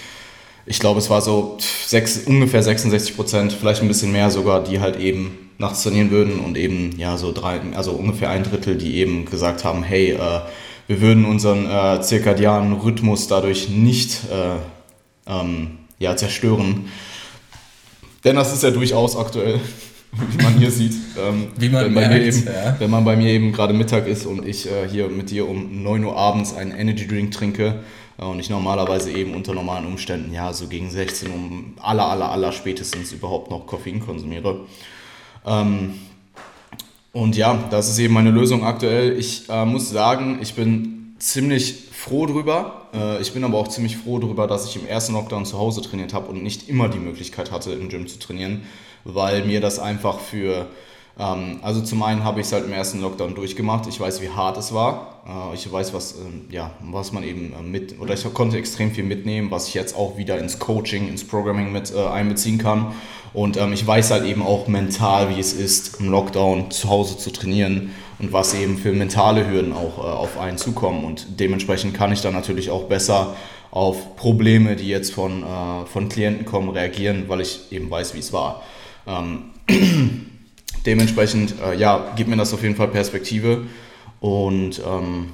ich 0.68 0.78
glaube, 0.78 0.98
es 0.98 1.10
war 1.10 1.20
so 1.20 1.56
sechs, 1.86 2.18
ungefähr 2.26 2.62
66 2.62 3.16
Prozent, 3.16 3.52
vielleicht 3.52 3.82
ein 3.82 3.88
bisschen 3.88 4.12
mehr 4.12 4.30
sogar, 4.30 4.62
die 4.62 4.80
halt 4.80 4.98
eben 4.98 5.50
nachts 5.58 5.82
trainieren 5.82 6.10
würden 6.10 6.38
und 6.38 6.56
eben 6.56 6.96
ja 6.98 7.16
so 7.16 7.32
drei, 7.32 7.60
also 7.74 7.92
ungefähr 7.92 8.30
ein 8.30 8.44
Drittel, 8.44 8.76
die 8.76 8.96
eben 8.96 9.24
gesagt 9.24 9.64
haben, 9.64 9.82
hey, 9.82 10.12
äh, 10.12 10.40
wir 10.86 11.00
würden 11.00 11.24
unseren 11.24 11.66
äh, 11.66 12.00
zirkadianen 12.00 12.72
Rhythmus 12.74 13.28
dadurch 13.28 13.68
nicht 13.68 14.20
äh, 14.30 15.30
ähm, 15.30 15.78
ja, 15.98 16.16
zerstören. 16.16 16.88
Denn 18.24 18.36
das 18.36 18.52
ist 18.52 18.62
ja 18.62 18.70
durchaus 18.70 19.16
aktuell, 19.16 19.60
wie 20.12 20.42
man 20.42 20.54
hier 20.54 20.70
sieht. 20.70 20.94
Ähm, 21.18 21.48
wie 21.56 21.68
man 21.68 21.86
wenn, 21.86 21.94
merkt, 21.94 22.10
bei 22.10 22.24
eben, 22.24 22.46
ja. 22.46 22.76
wenn 22.78 22.90
man 22.90 23.04
bei 23.04 23.16
mir 23.16 23.30
eben 23.30 23.52
gerade 23.52 23.74
Mittag 23.74 24.06
ist 24.06 24.26
und 24.26 24.46
ich 24.46 24.66
äh, 24.66 24.88
hier 24.88 25.08
mit 25.08 25.30
dir 25.30 25.48
um 25.48 25.82
9 25.82 26.04
Uhr 26.04 26.16
abends 26.16 26.54
einen 26.54 26.72
Energy 26.72 27.06
Drink 27.06 27.32
trinke 27.32 27.80
und 28.24 28.40
ich 28.40 28.50
normalerweise 28.50 29.12
eben 29.12 29.34
unter 29.34 29.54
normalen 29.54 29.86
Umständen, 29.86 30.32
ja, 30.34 30.52
so 30.52 30.66
gegen 30.66 30.90
16 30.90 31.30
um 31.30 31.74
aller, 31.80 32.06
aller, 32.06 32.30
aller 32.30 32.52
spätestens 32.52 33.12
überhaupt 33.12 33.50
noch 33.50 33.66
Koffein 33.66 34.00
konsumiere. 34.00 34.60
Ähm, 35.46 35.94
und 37.12 37.36
ja, 37.36 37.58
das 37.70 37.88
ist 37.88 37.98
eben 37.98 38.14
meine 38.14 38.30
Lösung 38.30 38.64
aktuell. 38.64 39.18
Ich 39.18 39.48
äh, 39.48 39.64
muss 39.64 39.90
sagen, 39.90 40.38
ich 40.42 40.54
bin 40.54 41.14
ziemlich 41.18 41.88
froh 41.92 42.26
drüber. 42.26 42.88
Äh, 42.92 43.22
ich 43.22 43.32
bin 43.32 43.44
aber 43.44 43.58
auch 43.58 43.68
ziemlich 43.68 43.96
froh 43.96 44.18
drüber, 44.18 44.46
dass 44.46 44.66
ich 44.66 44.76
im 44.76 44.86
ersten 44.86 45.14
Lockdown 45.14 45.46
zu 45.46 45.58
Hause 45.58 45.80
trainiert 45.82 46.12
habe 46.12 46.28
und 46.28 46.42
nicht 46.42 46.68
immer 46.68 46.88
die 46.88 46.98
Möglichkeit 46.98 47.50
hatte, 47.50 47.72
im 47.72 47.88
Gym 47.88 48.06
zu 48.08 48.18
trainieren, 48.18 48.62
weil 49.04 49.44
mir 49.44 49.60
das 49.60 49.78
einfach 49.78 50.18
für 50.18 50.66
ähm, 51.18 51.58
also 51.62 51.80
zum 51.80 52.02
einen 52.02 52.22
habe 52.22 52.40
ich 52.40 52.46
es 52.46 52.52
halt 52.52 52.64
im 52.64 52.72
ersten 52.72 53.00
Lockdown 53.00 53.34
durchgemacht. 53.34 53.86
Ich 53.88 53.98
weiß, 53.98 54.22
wie 54.22 54.30
hart 54.30 54.56
es 54.56 54.72
war. 54.72 55.22
Äh, 55.26 55.54
ich 55.54 55.70
weiß, 55.70 55.92
was, 55.92 56.12
äh, 56.12 56.54
ja, 56.54 56.70
was 56.80 57.12
man 57.12 57.24
eben 57.24 57.52
äh, 57.52 57.62
mit, 57.62 58.00
oder 58.00 58.14
ich 58.14 58.32
konnte 58.34 58.56
extrem 58.56 58.92
viel 58.92 59.04
mitnehmen, 59.04 59.50
was 59.50 59.68
ich 59.68 59.74
jetzt 59.74 59.96
auch 59.96 60.16
wieder 60.16 60.38
ins 60.38 60.58
Coaching, 60.58 61.08
ins 61.08 61.26
Programming 61.26 61.72
mit 61.72 61.92
äh, 61.92 62.06
einbeziehen 62.06 62.58
kann. 62.58 62.92
Und 63.34 63.56
ähm, 63.56 63.72
ich 63.72 63.86
weiß 63.86 64.12
halt 64.12 64.24
eben 64.24 64.42
auch 64.42 64.68
mental, 64.68 65.34
wie 65.34 65.40
es 65.40 65.52
ist, 65.52 66.00
im 66.00 66.08
Lockdown 66.10 66.70
zu 66.70 66.88
Hause 66.88 67.18
zu 67.18 67.30
trainieren 67.30 67.90
und 68.18 68.32
was 68.32 68.54
eben 68.54 68.78
für 68.78 68.92
mentale 68.92 69.48
Hürden 69.48 69.72
auch 69.72 69.98
äh, 69.98 70.02
auf 70.02 70.38
einen 70.38 70.56
zukommen. 70.56 71.04
Und 71.04 71.40
dementsprechend 71.40 71.94
kann 71.94 72.12
ich 72.12 72.20
dann 72.20 72.32
natürlich 72.32 72.70
auch 72.70 72.84
besser 72.84 73.34
auf 73.70 74.16
Probleme, 74.16 74.76
die 74.76 74.88
jetzt 74.88 75.12
von, 75.12 75.42
äh, 75.42 75.84
von 75.86 76.08
Klienten 76.08 76.46
kommen, 76.46 76.70
reagieren, 76.70 77.24
weil 77.26 77.40
ich 77.40 77.72
eben 77.72 77.90
weiß, 77.90 78.14
wie 78.14 78.20
es 78.20 78.32
war. 78.32 78.62
Ähm, 79.06 79.50
dementsprechend, 80.88 81.54
äh, 81.62 81.76
ja, 81.76 82.12
gibt 82.16 82.28
mir 82.28 82.36
das 82.36 82.52
auf 82.54 82.62
jeden 82.62 82.76
Fall 82.76 82.88
Perspektive. 82.88 83.66
Und 84.20 84.80
ähm, 84.84 85.26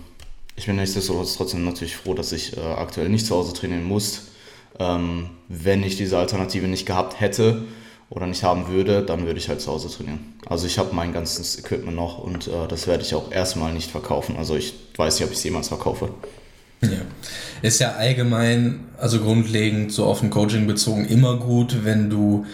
ich 0.56 0.66
bin 0.66 0.76
nichtsdestotrotz 0.76 1.36
trotzdem 1.36 1.64
natürlich 1.64 1.96
froh, 1.96 2.14
dass 2.14 2.32
ich 2.32 2.56
äh, 2.56 2.60
aktuell 2.60 3.08
nicht 3.08 3.26
zu 3.26 3.34
Hause 3.34 3.52
trainieren 3.54 3.84
muss. 3.84 4.28
Ähm, 4.78 5.30
wenn 5.48 5.82
ich 5.82 5.96
diese 5.96 6.18
Alternative 6.18 6.66
nicht 6.66 6.84
gehabt 6.84 7.20
hätte, 7.20 7.62
oder 8.10 8.26
nicht 8.26 8.42
haben 8.42 8.68
würde, 8.68 9.02
dann 9.02 9.26
würde 9.26 9.38
ich 9.38 9.48
halt 9.48 9.60
zu 9.60 9.72
Hause 9.72 9.88
trainieren. 9.88 10.20
Also 10.46 10.66
ich 10.66 10.78
habe 10.78 10.94
mein 10.94 11.12
ganzes 11.12 11.58
Equipment 11.58 11.96
noch 11.96 12.18
und 12.18 12.46
äh, 12.46 12.68
das 12.68 12.86
werde 12.86 13.02
ich 13.02 13.14
auch 13.14 13.32
erstmal 13.32 13.72
nicht 13.72 13.90
verkaufen. 13.90 14.36
Also 14.36 14.56
ich 14.56 14.74
weiß 14.96 15.18
nicht, 15.18 15.24
ob 15.26 15.32
ich 15.32 15.38
es 15.38 15.44
jemals 15.44 15.68
verkaufe. 15.68 16.10
Ja. 16.82 16.90
Ist 17.62 17.80
ja 17.80 17.92
allgemein, 17.92 18.80
also 18.98 19.20
grundlegend 19.20 19.90
so 19.90 20.04
auf 20.04 20.22
ein 20.22 20.30
Coaching 20.30 20.66
bezogen, 20.66 21.06
immer 21.06 21.38
gut, 21.38 21.84
wenn 21.84 22.10
du 22.10 22.44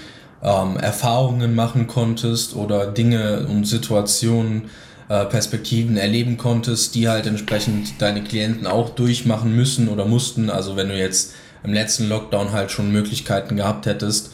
ähm, 0.42 0.76
Erfahrungen 0.76 1.54
machen 1.54 1.86
konntest 1.86 2.54
oder 2.56 2.86
Dinge 2.86 3.46
und 3.46 3.64
Situationen, 3.64 4.70
äh, 5.08 5.24
Perspektiven 5.26 5.96
erleben 5.96 6.36
konntest, 6.36 6.94
die 6.94 7.08
halt 7.08 7.26
entsprechend 7.26 8.00
deine 8.00 8.22
Klienten 8.22 8.66
auch 8.66 8.90
durchmachen 8.90 9.54
müssen 9.54 9.88
oder 9.88 10.04
mussten. 10.04 10.50
Also 10.50 10.76
wenn 10.76 10.88
du 10.88 10.96
jetzt 10.96 11.34
im 11.64 11.72
letzten 11.72 12.08
Lockdown 12.08 12.52
halt 12.52 12.70
schon 12.70 12.92
Möglichkeiten 12.92 13.56
gehabt 13.56 13.86
hättest, 13.86 14.30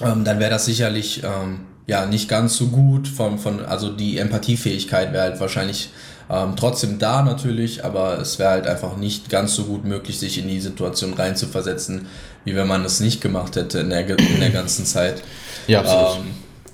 ähm, 0.00 0.24
dann 0.24 0.40
wäre 0.40 0.50
das 0.50 0.64
sicherlich 0.64 1.22
ähm, 1.22 1.66
ja 1.86 2.06
nicht 2.06 2.28
ganz 2.28 2.56
so 2.56 2.68
gut. 2.68 3.06
Von, 3.06 3.38
von, 3.38 3.64
also 3.64 3.90
die 3.90 4.18
Empathiefähigkeit 4.18 5.12
wäre 5.12 5.24
halt 5.24 5.40
wahrscheinlich 5.40 5.90
ähm, 6.32 6.54
trotzdem 6.56 6.98
da 6.98 7.22
natürlich, 7.22 7.84
aber 7.84 8.18
es 8.18 8.38
wäre 8.38 8.50
halt 8.50 8.66
einfach 8.66 8.96
nicht 8.96 9.28
ganz 9.28 9.54
so 9.54 9.64
gut 9.64 9.84
möglich, 9.84 10.18
sich 10.18 10.38
in 10.38 10.48
die 10.48 10.60
Situation 10.60 11.12
reinzuversetzen, 11.12 12.06
wie 12.46 12.56
wenn 12.56 12.66
man 12.66 12.84
es 12.86 13.00
nicht 13.00 13.20
gemacht 13.20 13.54
hätte 13.56 13.80
in 13.80 13.90
der, 13.90 14.08
in 14.08 14.40
der 14.40 14.50
ganzen 14.50 14.86
Zeit. 14.86 15.22
Ja, 15.66 15.80
absolut. 15.80 16.24
Ähm, 16.24 16.30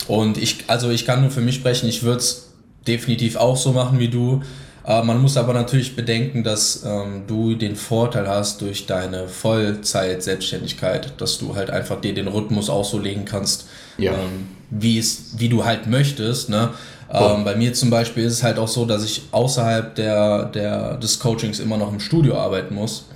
und 0.07 0.39
ich, 0.39 0.65
also 0.69 0.91
ich 0.91 1.05
kann 1.05 1.23
nur 1.23 1.33
für 1.33 1.41
mich 1.41 1.57
sprechen, 1.57 1.89
ich 1.89 2.05
würde 2.05 2.19
es 2.19 2.51
definitiv 2.87 3.35
auch 3.35 3.57
so 3.57 3.73
machen 3.73 3.99
wie 3.99 4.09
du. 4.09 4.43
Äh, 4.89 5.03
man 5.03 5.21
muss 5.21 5.37
aber 5.37 5.53
natürlich 5.53 5.95
bedenken, 5.95 6.43
dass 6.43 6.83
ähm, 6.85 7.25
du 7.27 7.55
den 7.55 7.77
Vorteil 7.77 8.27
hast 8.27 8.63
durch 8.63 8.87
deine 8.87 9.29
Vollzeit-Selbstständigkeit, 9.29 11.13
dass 11.19 11.39
du 11.39 11.55
halt 11.55 11.69
einfach 11.71 12.01
dir 12.01 12.15
den 12.15 12.27
Rhythmus 12.27 12.71
auch 12.71 12.85
so 12.85 12.99
legen 12.99 13.27
kannst, 13.27 13.67
ja. 13.99 14.13
ähm, 14.13 14.49
wie, 14.71 14.99
es, 14.99 15.35
wie 15.37 15.51
du 15.51 15.65
halt 15.67 15.87
möchtest. 15.87 16.49
Ne? 16.49 16.71
Ähm, 17.13 17.45
bei 17.45 17.55
mir 17.55 17.75
zum 17.75 17.91
Beispiel 17.91 18.25
ist 18.25 18.33
es 18.33 18.43
halt 18.43 18.59
auch 18.59 18.69
so, 18.69 18.87
dass 18.87 19.05
ich 19.05 19.23
außerhalb 19.31 19.95
der, 19.95 20.47
der, 20.47 20.97
des 20.97 21.19
Coachings 21.19 21.61
immer 21.61 21.77
noch 21.77 21.93
im 21.93 22.01
Studio 22.01 22.39
arbeiten 22.39 22.75
muss. 22.75 23.07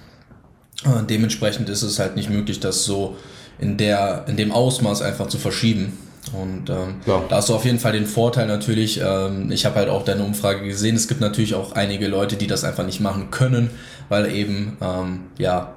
Äh, 0.85 1.05
dementsprechend 1.09 1.71
ist 1.71 1.83
es 1.83 1.99
halt 1.99 2.17
nicht 2.17 2.29
möglich, 2.29 2.61
das 2.61 2.85
so 2.85 3.17
in, 3.59 3.79
der, 3.79 4.27
in 4.29 4.37
dem 4.37 4.53
Ausmaß 4.53 5.01
einfach 5.01 5.29
zu 5.29 5.39
verschieben. 5.39 5.97
Und 6.33 6.71
ähm, 6.71 6.97
ja. 7.07 7.23
da 7.29 7.37
hast 7.37 7.49
du 7.49 7.55
auf 7.55 7.65
jeden 7.65 7.79
Fall 7.79 7.93
den 7.93 8.07
Vorteil 8.07 8.47
natürlich, 8.47 9.01
ähm, 9.01 9.51
ich 9.51 9.67
habe 9.67 9.77
halt 9.77 9.89
auch 9.89 10.05
deine 10.05 10.23
Umfrage 10.23 10.65
gesehen, 10.65 10.97
es 10.97 11.09
gibt 11.09 11.21
natürlich 11.21 11.55
auch 11.55 11.73
einige 11.73 12.09
Leute, 12.09 12.37
die 12.37 12.47
das 12.47 12.65
einfach 12.65 12.85
nicht 12.85 13.01
machen 13.01 13.31
können, 13.31 13.71
weil 14.09 14.33
eben, 14.35 14.77
ähm, 14.81 15.21
ja, 15.39 15.75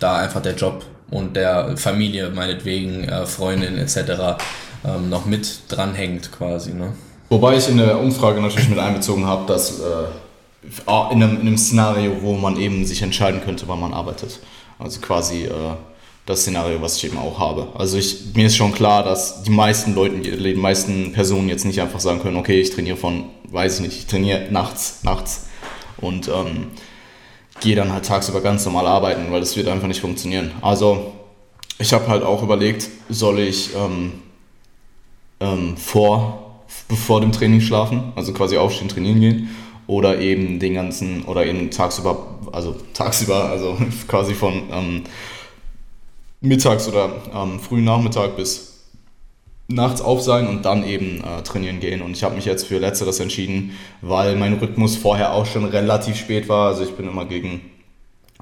da 0.00 0.18
einfach 0.18 0.42
der 0.42 0.54
Job 0.54 0.84
und 1.10 1.36
der 1.36 1.76
Familie, 1.76 2.30
meinetwegen, 2.30 3.04
äh, 3.04 3.26
Freundin 3.26 3.78
etc. 3.78 4.42
Ähm, 4.84 5.08
noch 5.08 5.26
mit 5.26 5.60
dranhängt 5.68 6.32
quasi. 6.32 6.72
Ne? 6.72 6.92
Wobei 7.28 7.56
ich 7.56 7.68
in 7.68 7.78
der 7.78 7.98
Umfrage 8.00 8.40
natürlich 8.40 8.68
mit 8.68 8.78
einbezogen 8.78 9.26
habe, 9.26 9.46
dass 9.46 9.78
äh, 9.78 11.12
in, 11.12 11.22
einem, 11.22 11.40
in, 11.40 11.40
einem, 11.42 11.58
Szenario, 11.58 12.22
wo 12.22 12.34
man 12.34 12.56
eben 12.56 12.84
sich 12.84 13.02
entscheiden 13.02 13.42
könnte, 13.44 13.68
wann 13.68 13.80
man 13.80 13.94
arbeitet. 13.94 14.40
Also 14.78 15.00
quasi... 15.00 15.44
Äh, 15.44 15.50
das 16.26 16.40
Szenario, 16.42 16.80
was 16.80 16.96
ich 16.96 17.04
eben 17.04 17.18
auch 17.18 17.38
habe. 17.38 17.68
Also 17.74 17.98
ich, 17.98 18.34
mir 18.34 18.46
ist 18.46 18.56
schon 18.56 18.72
klar, 18.72 19.02
dass 19.02 19.42
die 19.42 19.50
meisten 19.50 19.94
Leute, 19.94 20.16
die 20.20 20.54
meisten 20.54 21.12
Personen 21.12 21.48
jetzt 21.48 21.64
nicht 21.66 21.80
einfach 21.80 22.00
sagen 22.00 22.20
können, 22.20 22.36
okay, 22.36 22.60
ich 22.60 22.70
trainiere 22.70 22.96
von, 22.96 23.24
weiß 23.50 23.76
ich 23.76 23.80
nicht, 23.82 23.98
ich 23.98 24.06
trainiere 24.06 24.48
nachts, 24.50 25.00
nachts 25.02 25.48
und 25.98 26.28
ähm, 26.28 26.68
gehe 27.60 27.76
dann 27.76 27.92
halt 27.92 28.06
tagsüber 28.06 28.40
ganz 28.40 28.64
normal 28.64 28.86
arbeiten, 28.86 29.30
weil 29.30 29.40
das 29.40 29.56
wird 29.56 29.68
einfach 29.68 29.86
nicht 29.86 30.00
funktionieren. 30.00 30.52
Also 30.62 31.12
ich 31.78 31.92
habe 31.92 32.08
halt 32.08 32.22
auch 32.22 32.42
überlegt, 32.42 32.88
soll 33.10 33.40
ich 33.40 33.70
ähm, 33.76 34.12
ähm, 35.40 35.76
vor, 35.76 36.64
bevor 36.88 37.20
dem 37.20 37.32
Training 37.32 37.60
schlafen, 37.60 38.12
also 38.16 38.32
quasi 38.32 38.56
aufstehen, 38.56 38.88
trainieren 38.88 39.20
gehen 39.20 39.56
oder 39.86 40.18
eben 40.20 40.58
den 40.58 40.72
ganzen, 40.72 41.24
oder 41.24 41.44
eben 41.44 41.70
tagsüber, 41.70 42.38
also 42.52 42.74
tagsüber, 42.94 43.50
also 43.50 43.76
quasi 44.08 44.32
von 44.32 44.62
ähm, 44.72 45.02
mittags 46.44 46.86
oder 46.88 47.10
ähm, 47.34 47.58
frühen 47.58 47.84
Nachmittag 47.84 48.36
bis 48.36 48.74
nachts 49.66 50.02
auf 50.02 50.20
sein 50.20 50.46
und 50.46 50.64
dann 50.64 50.84
eben 50.84 51.24
äh, 51.24 51.42
trainieren 51.42 51.80
gehen. 51.80 52.02
Und 52.02 52.12
ich 52.12 52.22
habe 52.22 52.36
mich 52.36 52.44
jetzt 52.44 52.66
für 52.66 52.78
Letzteres 52.78 53.18
entschieden, 53.18 53.72
weil 54.02 54.36
mein 54.36 54.54
Rhythmus 54.54 54.96
vorher 54.96 55.32
auch 55.32 55.46
schon 55.46 55.64
relativ 55.64 56.16
spät 56.16 56.48
war. 56.48 56.68
Also 56.68 56.84
ich 56.84 56.92
bin 56.92 57.08
immer 57.08 57.24
gegen 57.24 57.62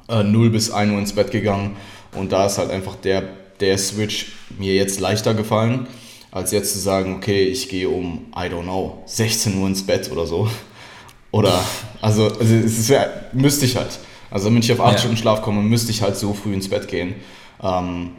äh, 0.09 0.25
0 0.25 0.51
bis 0.51 0.71
1 0.71 0.93
Uhr 0.93 0.99
ins 0.99 1.13
Bett 1.13 1.31
gegangen 1.31 1.77
und 2.17 2.33
da 2.33 2.47
ist 2.47 2.59
halt 2.59 2.71
einfach 2.71 2.97
der, 2.97 3.23
der 3.61 3.79
Switch 3.79 4.33
mir 4.59 4.75
jetzt 4.75 4.99
leichter 4.99 5.35
gefallen, 5.35 5.87
als 6.33 6.51
jetzt 6.51 6.73
zu 6.73 6.81
sagen, 6.81 7.15
okay, 7.17 7.45
ich 7.45 7.69
gehe 7.69 7.89
um, 7.89 8.27
I 8.35 8.49
don't 8.49 8.65
know, 8.65 9.03
16 9.07 9.59
Uhr 9.59 9.69
ins 9.69 9.87
Bett 9.87 10.11
oder 10.11 10.27
so. 10.27 10.49
Oder, 11.31 11.65
also, 12.03 12.27
also 12.27 12.55
es 12.55 12.91
wär, 12.91 13.31
müsste 13.33 13.65
ich 13.65 13.77
halt. 13.77 13.99
Also 14.31 14.51
wenn 14.51 14.59
ich 14.59 14.71
auf 14.71 14.81
8 14.81 14.93
ja. 14.93 14.99
Stunden 14.99 15.17
Schlaf 15.17 15.41
komme, 15.41 15.63
müsste 15.63 15.91
ich 15.91 16.03
halt 16.03 16.15
so 16.15 16.35
früh 16.35 16.53
ins 16.53 16.69
Bett 16.69 16.89
gehen. 16.89 17.15
Ähm, 17.63 18.11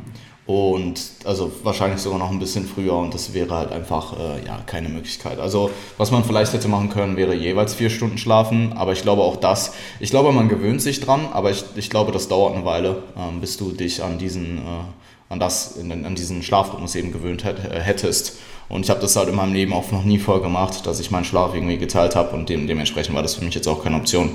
und 0.46 1.00
also 1.24 1.52
wahrscheinlich 1.64 2.02
sogar 2.02 2.20
noch 2.20 2.30
ein 2.30 2.40
bisschen 2.40 2.68
früher 2.68 2.96
und 2.96 3.14
das 3.14 3.34
wäre 3.34 3.56
halt 3.56 3.72
einfach 3.72 4.20
äh, 4.20 4.46
ja, 4.46 4.60
keine 4.66 4.90
Möglichkeit. 4.90 5.40
Also 5.40 5.72
was 5.98 6.12
man 6.12 6.26
vielleicht 6.26 6.52
hätte 6.52 6.68
machen 6.68 6.90
können, 6.90 7.16
wäre 7.16 7.34
jeweils 7.34 7.76
vier 7.76 7.90
Stunden 7.90 8.18
schlafen, 8.18 8.74
aber 8.74 8.92
ich 8.92 9.04
glaube 9.04 9.22
auch 9.22 9.38
das, 9.38 9.74
ich 10.02 10.10
glaube 10.10 10.34
man 10.34 10.50
gewöhnt 10.50 10.82
sich 10.82 11.00
dran, 11.00 11.28
aber 11.32 11.52
ich, 11.52 11.64
ich 11.76 11.90
glaube 11.90 12.12
das 12.12 12.28
dauert 12.28 12.56
eine 12.56 12.66
Weile, 12.66 13.04
ähm, 13.18 13.40
bis 13.40 13.56
du 13.56 13.72
dich 13.72 14.04
an 14.04 14.18
diesen, 14.18 14.58
äh, 14.58 15.30
an 15.30 15.40
das, 15.40 15.78
in, 15.78 16.06
an 16.06 16.16
diesen 16.16 16.44
Schlafrhythmus 16.44 16.96
eben 16.96 17.14
gewöhnt 17.14 17.46
hätt, 17.46 17.60
äh, 17.64 17.80
hättest. 17.80 18.38
Und 18.68 18.84
ich 18.84 18.90
habe 18.90 19.00
das 19.00 19.16
halt 19.16 19.30
in 19.30 19.36
meinem 19.36 19.54
Leben 19.54 19.72
auch 19.72 19.92
noch 19.92 20.04
nie 20.04 20.20
vorher 20.20 20.44
gemacht, 20.44 20.86
dass 20.86 21.00
ich 21.00 21.10
meinen 21.10 21.26
Schlaf 21.26 21.54
irgendwie 21.54 21.78
geteilt 21.78 22.18
habe 22.18 22.36
und 22.36 22.50
dem, 22.50 22.68
dementsprechend 22.68 23.16
war 23.16 23.22
das 23.22 23.36
für 23.36 23.46
mich 23.46 23.56
jetzt 23.56 23.68
auch 23.68 23.82
keine 23.82 23.96
Option. 23.96 24.32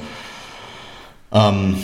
Ähm, 1.33 1.77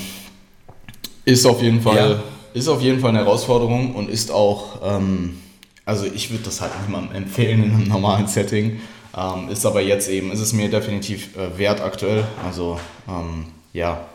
ist 1.27 1.45
auf 1.45 1.61
jeden 1.61 1.83
Fall... 1.83 1.97
Ja 1.97 2.34
ist 2.55 2.69
auf 2.69 2.81
jeden 2.81 3.01
Fall 3.01 3.11
eine 3.11 3.19
Herausforderung 3.19 3.95
und 3.95 4.09
ist 4.09 4.31
auch, 4.31 4.81
ähm, 4.83 5.39
also 5.85 6.07
ich 6.07 6.31
würde 6.31 6.45
das 6.45 6.61
halt 6.61 6.71
niemandem 6.87 7.17
empfehlen 7.17 7.65
in 7.65 7.75
einem 7.75 7.89
normalen 7.89 8.27
Setting. 8.29 8.81
Ähm, 9.17 9.49
ist 9.49 9.67
aber 9.67 9.83
jetzt 9.83 10.09
eben, 10.09 10.33
ist 10.33 10.41
es 10.41 10.53
mir 10.53 10.71
definitiv 10.71 11.37
äh, 11.37 11.59
wert 11.59 11.81
aktuell. 11.81 12.25
Also 12.45 12.81
ähm, 13.09 13.47
ja, 13.73 14.07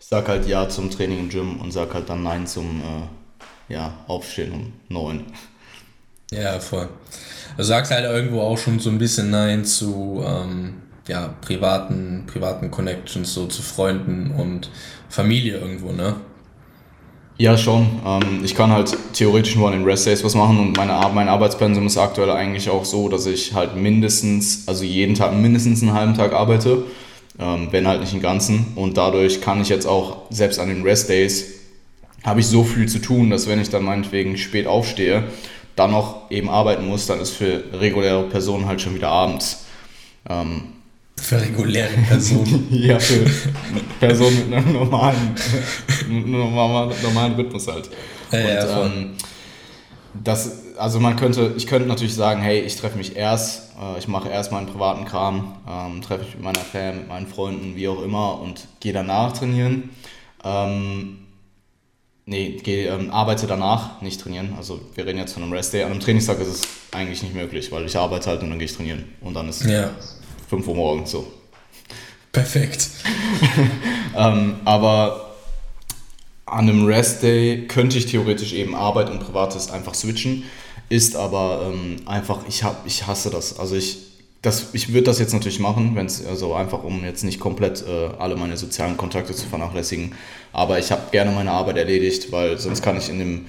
ich 0.00 0.06
sag 0.06 0.28
halt 0.28 0.48
ja 0.48 0.68
zum 0.68 0.90
Training 0.90 1.20
im 1.20 1.28
Gym 1.28 1.60
und 1.60 1.72
sag 1.72 1.94
halt 1.94 2.08
dann 2.08 2.22
nein 2.22 2.46
zum 2.46 2.80
äh, 2.80 3.72
ja, 3.72 3.92
Aufstehen 4.08 4.52
um 4.52 4.72
neun. 4.88 5.24
Ja, 6.32 6.58
voll. 6.58 6.88
Du 7.56 7.62
sagst 7.62 7.92
halt 7.92 8.04
irgendwo 8.04 8.40
auch 8.40 8.56
schon 8.58 8.80
so 8.80 8.88
ein 8.88 8.98
bisschen 8.98 9.30
nein 9.30 9.64
zu 9.64 10.24
ähm, 10.26 10.82
ja, 11.06 11.34
privaten, 11.40 12.24
privaten 12.26 12.70
Connections, 12.70 13.34
so 13.34 13.46
zu 13.46 13.62
Freunden 13.62 14.30
und 14.30 14.70
Familie 15.08 15.58
irgendwo, 15.58 15.92
ne? 15.92 16.16
Ja, 17.40 17.56
schon. 17.56 17.88
Ähm, 18.04 18.44
ich 18.44 18.54
kann 18.54 18.70
halt 18.70 18.94
theoretisch 19.14 19.56
nur 19.56 19.66
an 19.66 19.72
den 19.72 19.84
Rest 19.84 20.06
Days 20.06 20.22
was 20.22 20.34
machen 20.34 20.60
und 20.60 20.76
meine, 20.76 20.92
mein 21.14 21.26
Arbeitspensum 21.26 21.86
ist 21.86 21.96
aktuell 21.96 22.30
eigentlich 22.30 22.68
auch 22.68 22.84
so, 22.84 23.08
dass 23.08 23.24
ich 23.24 23.54
halt 23.54 23.76
mindestens, 23.76 24.68
also 24.68 24.84
jeden 24.84 25.14
Tag 25.14 25.32
mindestens 25.32 25.80
einen 25.80 25.94
halben 25.94 26.12
Tag 26.12 26.34
arbeite, 26.34 26.82
ähm, 27.38 27.68
wenn 27.70 27.88
halt 27.88 28.02
nicht 28.02 28.12
den 28.12 28.20
ganzen. 28.20 28.74
Und 28.76 28.98
dadurch 28.98 29.40
kann 29.40 29.62
ich 29.62 29.70
jetzt 29.70 29.86
auch, 29.86 30.18
selbst 30.28 30.58
an 30.58 30.68
den 30.68 30.82
Rest 30.82 31.08
Days, 31.08 31.46
habe 32.24 32.40
ich 32.40 32.46
so 32.46 32.62
viel 32.62 32.86
zu 32.90 32.98
tun, 32.98 33.30
dass 33.30 33.48
wenn 33.48 33.58
ich 33.58 33.70
dann 33.70 33.84
meinetwegen 33.84 34.36
spät 34.36 34.66
aufstehe, 34.66 35.24
dann 35.76 35.92
noch 35.92 36.30
eben 36.30 36.50
arbeiten 36.50 36.86
muss, 36.86 37.06
dann 37.06 37.20
ist 37.20 37.30
für 37.30 37.64
reguläre 37.72 38.24
Personen 38.24 38.66
halt 38.66 38.82
schon 38.82 38.94
wieder 38.94 39.08
abends. 39.08 39.64
Ähm, 40.28 40.64
für 41.20 41.40
reguläre 41.40 41.96
Personen. 42.08 42.66
ja, 42.70 42.98
für 42.98 43.24
Personen 43.98 44.50
mit 44.50 44.58
einem 44.58 44.72
normalen, 44.72 45.34
normalen, 46.08 46.92
normalen 47.02 47.34
Rhythmus 47.34 47.66
halt. 47.68 47.90
Ja, 48.32 48.38
Und, 48.38 48.46
ja, 48.46 48.86
ähm, 48.86 49.10
das, 50.24 50.76
also 50.76 50.98
man 50.98 51.16
könnte, 51.16 51.54
ich 51.56 51.66
könnte 51.66 51.88
natürlich 51.88 52.14
sagen, 52.14 52.42
hey, 52.42 52.60
ich 52.60 52.76
treffe 52.76 52.98
mich 52.98 53.16
erst, 53.16 53.70
äh, 53.80 53.98
ich 53.98 54.08
mache 54.08 54.28
erst 54.28 54.50
meinen 54.52 54.66
privaten 54.66 55.04
Kram, 55.04 55.56
ähm, 55.68 56.02
treffe 56.02 56.24
mich 56.24 56.34
mit 56.34 56.42
meiner 56.42 56.60
Fam, 56.60 56.96
mit 56.98 57.08
meinen 57.08 57.26
Freunden, 57.26 57.76
wie 57.76 57.88
auch 57.88 58.02
immer 58.02 58.40
und 58.40 58.66
gehe 58.80 58.92
danach 58.92 59.32
trainieren. 59.32 59.90
Ähm, 60.42 61.18
nee, 62.26 62.58
geh, 62.62 62.86
ähm, 62.86 63.10
arbeite 63.10 63.46
danach, 63.46 64.00
nicht 64.02 64.20
trainieren. 64.20 64.54
Also 64.56 64.80
wir 64.94 65.06
reden 65.06 65.18
jetzt 65.18 65.34
von 65.34 65.42
einem 65.42 65.52
Rest 65.52 65.72
Day. 65.74 65.82
An 65.82 65.92
einem 65.92 66.00
Trainingstag 66.00 66.40
ist 66.40 66.48
es 66.48 66.62
eigentlich 66.92 67.22
nicht 67.22 67.34
möglich, 67.34 67.70
weil 67.70 67.84
ich 67.84 67.96
arbeite 67.96 68.30
halt 68.30 68.42
und 68.42 68.50
dann 68.50 68.58
gehe 68.58 68.66
ich 68.66 68.74
trainieren. 68.74 69.04
Und 69.20 69.34
dann 69.34 69.48
ist 69.48 69.64
ja. 69.64 69.90
5 70.50 70.66
Uhr 70.66 70.74
morgens 70.74 71.12
so. 71.12 71.26
Perfekt. 72.32 72.90
ähm, 74.16 74.56
aber 74.64 75.36
an 76.44 76.68
einem 76.68 76.84
Rest-Day 76.84 77.68
könnte 77.68 77.98
ich 77.98 78.06
theoretisch 78.06 78.52
eben 78.52 78.74
Arbeit 78.74 79.10
und 79.10 79.20
Privates 79.20 79.70
einfach 79.70 79.94
switchen, 79.94 80.42
ist 80.88 81.14
aber 81.14 81.70
ähm, 81.72 81.96
einfach, 82.04 82.40
ich, 82.48 82.64
hab, 82.64 82.84
ich 82.84 83.06
hasse 83.06 83.30
das. 83.30 83.60
Also 83.60 83.76
ich, 83.76 83.98
das, 84.42 84.70
ich 84.72 84.88
würde 84.88 85.04
das 85.04 85.20
jetzt 85.20 85.32
natürlich 85.32 85.60
machen, 85.60 85.94
wenn 85.94 86.06
es 86.06 86.26
also 86.26 86.54
einfach 86.54 86.82
um 86.82 87.04
jetzt 87.04 87.22
nicht 87.22 87.38
komplett 87.38 87.84
äh, 87.86 88.08
alle 88.18 88.34
meine 88.34 88.56
sozialen 88.56 88.96
Kontakte 88.96 89.32
zu 89.32 89.46
vernachlässigen. 89.46 90.16
Aber 90.52 90.80
ich 90.80 90.90
habe 90.90 91.02
gerne 91.12 91.30
meine 91.30 91.52
Arbeit 91.52 91.76
erledigt, 91.76 92.32
weil 92.32 92.58
sonst 92.58 92.82
kann 92.82 92.96
ich 92.96 93.08
in 93.08 93.20
dem 93.20 93.46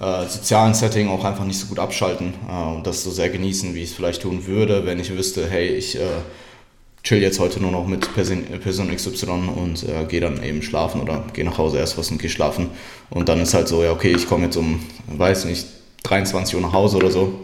äh, 0.00 0.26
sozialen 0.26 0.74
Setting 0.74 1.08
auch 1.08 1.24
einfach 1.24 1.44
nicht 1.44 1.58
so 1.58 1.66
gut 1.66 1.78
abschalten 1.78 2.34
äh, 2.48 2.74
und 2.74 2.86
das 2.86 3.04
so 3.04 3.10
sehr 3.10 3.30
genießen, 3.30 3.74
wie 3.74 3.82
ich 3.82 3.90
es 3.90 3.94
vielleicht 3.94 4.22
tun 4.22 4.46
würde, 4.46 4.86
wenn 4.86 4.98
ich 4.98 5.16
wüsste, 5.16 5.48
hey, 5.48 5.68
ich 5.68 5.96
äh, 5.96 6.06
chill 7.02 7.20
jetzt 7.20 7.40
heute 7.40 7.60
nur 7.60 7.72
noch 7.72 7.86
mit 7.86 8.12
Person, 8.14 8.44
Person 8.62 8.94
XY 8.94 9.26
und 9.56 9.82
äh, 9.88 10.04
gehe 10.04 10.20
dann 10.20 10.42
eben 10.42 10.62
schlafen 10.62 11.00
oder 11.00 11.24
gehe 11.32 11.44
nach 11.44 11.58
Hause 11.58 11.78
erst 11.78 11.98
was 11.98 12.10
und 12.10 12.18
gehe 12.18 12.30
schlafen. 12.30 12.70
Und 13.10 13.28
dann 13.28 13.40
ist 13.40 13.54
halt 13.54 13.68
so, 13.68 13.82
ja, 13.82 13.92
okay, 13.92 14.12
ich 14.16 14.28
komme 14.28 14.44
jetzt 14.44 14.56
um, 14.56 14.80
weiß 15.08 15.46
nicht, 15.46 15.66
23 16.04 16.54
Uhr 16.54 16.62
nach 16.62 16.72
Hause 16.72 16.96
oder 16.96 17.10
so. 17.10 17.34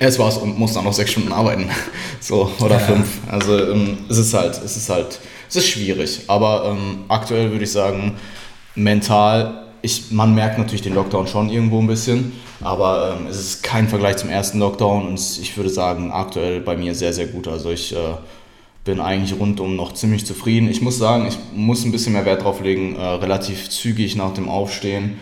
Es 0.00 0.18
war's 0.18 0.36
und 0.38 0.58
muss 0.58 0.72
dann 0.72 0.84
noch 0.84 0.92
sechs 0.92 1.12
Stunden 1.12 1.32
arbeiten. 1.32 1.70
so, 2.20 2.50
oder 2.60 2.76
ja. 2.76 2.80
fünf. 2.80 3.06
Also 3.30 3.70
ähm, 3.70 3.98
es 4.08 4.18
ist 4.18 4.34
halt, 4.34 4.60
es 4.62 4.76
ist 4.76 4.88
halt, 4.88 5.18
es 5.48 5.56
ist 5.56 5.68
schwierig. 5.68 6.20
Aber 6.26 6.64
ähm, 6.70 7.04
aktuell 7.08 7.50
würde 7.50 7.64
ich 7.64 7.70
sagen, 7.70 8.16
mental 8.74 9.63
ich, 9.84 10.10
man 10.10 10.34
merkt 10.34 10.58
natürlich 10.58 10.82
den 10.82 10.94
Lockdown 10.94 11.26
schon 11.26 11.50
irgendwo 11.50 11.78
ein 11.78 11.86
bisschen, 11.86 12.32
aber 12.62 13.18
ähm, 13.20 13.26
es 13.26 13.38
ist 13.38 13.62
kein 13.62 13.86
Vergleich 13.86 14.16
zum 14.16 14.30
ersten 14.30 14.58
Lockdown 14.58 15.06
und 15.06 15.20
ich 15.20 15.56
würde 15.56 15.68
sagen, 15.68 16.10
aktuell 16.10 16.60
bei 16.60 16.74
mir 16.74 16.94
sehr, 16.94 17.12
sehr 17.12 17.26
gut. 17.26 17.46
Also 17.46 17.70
ich 17.70 17.94
äh, 17.94 17.98
bin 18.84 18.98
eigentlich 18.98 19.38
rundum 19.38 19.76
noch 19.76 19.92
ziemlich 19.92 20.24
zufrieden. 20.24 20.70
Ich 20.70 20.80
muss 20.80 20.98
sagen, 20.98 21.26
ich 21.26 21.38
muss 21.54 21.84
ein 21.84 21.92
bisschen 21.92 22.14
mehr 22.14 22.24
Wert 22.24 22.44
drauf 22.44 22.62
legen, 22.62 22.96
äh, 22.96 23.02
relativ 23.02 23.68
zügig 23.68 24.16
nach 24.16 24.32
dem 24.32 24.48
Aufstehen 24.48 25.18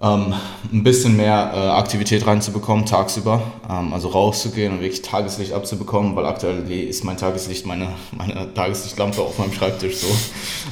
ähm, 0.00 0.34
ein 0.72 0.82
bisschen 0.84 1.16
mehr 1.16 1.50
äh, 1.52 1.58
Aktivität 1.70 2.26
reinzubekommen 2.26 2.86
tagsüber, 2.86 3.42
ähm, 3.68 3.92
also 3.92 4.08
rauszugehen 4.08 4.74
und 4.74 4.80
wirklich 4.80 5.02
Tageslicht 5.02 5.52
abzubekommen, 5.52 6.14
weil 6.14 6.26
aktuell 6.26 6.70
ist 6.70 7.04
mein 7.04 7.16
Tageslicht 7.16 7.66
meine, 7.66 7.88
meine 8.12 8.54
Tageslichtlampe 8.54 9.20
auf 9.20 9.38
meinem 9.38 9.52
Schreibtisch 9.52 9.96
so. 9.96 10.06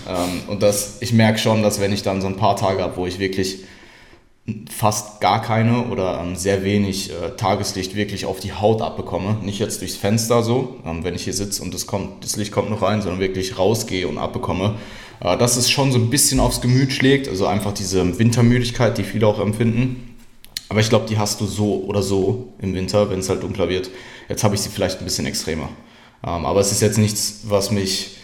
Ähm, 0.08 0.42
und 0.46 0.62
das, 0.62 0.98
ich 1.00 1.12
merke 1.12 1.38
schon, 1.38 1.62
dass 1.62 1.80
wenn 1.80 1.92
ich 1.92 2.02
dann 2.02 2.20
so 2.20 2.28
ein 2.28 2.36
paar 2.36 2.54
Tage 2.54 2.82
habe, 2.82 2.96
wo 2.96 3.06
ich 3.06 3.18
wirklich 3.18 3.64
fast 4.70 5.20
gar 5.20 5.42
keine 5.42 5.86
oder 5.88 6.20
ähm, 6.20 6.36
sehr 6.36 6.62
wenig 6.62 7.10
äh, 7.10 7.30
Tageslicht 7.36 7.96
wirklich 7.96 8.26
auf 8.26 8.38
die 8.38 8.52
Haut 8.52 8.80
abbekomme. 8.80 9.38
Nicht 9.42 9.58
jetzt 9.58 9.80
durchs 9.80 9.96
Fenster 9.96 10.42
so, 10.42 10.76
ähm, 10.84 11.02
wenn 11.02 11.14
ich 11.14 11.24
hier 11.24 11.32
sitze 11.32 11.62
und 11.62 11.74
das, 11.74 11.86
kommt, 11.86 12.22
das 12.22 12.36
Licht 12.36 12.52
kommt 12.52 12.70
noch 12.70 12.82
rein, 12.82 13.02
sondern 13.02 13.20
wirklich 13.20 13.58
rausgehe 13.58 14.06
und 14.06 14.18
abbekomme. 14.18 14.76
Äh, 15.20 15.36
dass 15.36 15.56
es 15.56 15.68
schon 15.68 15.90
so 15.90 15.98
ein 15.98 16.10
bisschen 16.10 16.38
aufs 16.38 16.60
Gemüt 16.60 16.92
schlägt, 16.92 17.28
also 17.28 17.46
einfach 17.46 17.72
diese 17.72 18.18
Wintermüdigkeit, 18.18 18.96
die 18.98 19.04
viele 19.04 19.26
auch 19.26 19.40
empfinden. 19.40 20.16
Aber 20.68 20.80
ich 20.80 20.88
glaube, 20.88 21.06
die 21.08 21.18
hast 21.18 21.40
du 21.40 21.46
so 21.46 21.84
oder 21.84 22.02
so 22.02 22.52
im 22.60 22.74
Winter, 22.74 23.10
wenn 23.10 23.20
es 23.20 23.28
halt 23.28 23.42
dunkler 23.42 23.68
wird. 23.68 23.90
Jetzt 24.28 24.44
habe 24.44 24.54
ich 24.54 24.60
sie 24.60 24.68
vielleicht 24.68 25.00
ein 25.00 25.04
bisschen 25.04 25.26
extremer. 25.26 25.68
Ähm, 26.24 26.46
aber 26.46 26.60
es 26.60 26.70
ist 26.70 26.82
jetzt 26.82 26.98
nichts, 26.98 27.40
was 27.44 27.72
mich 27.72 28.16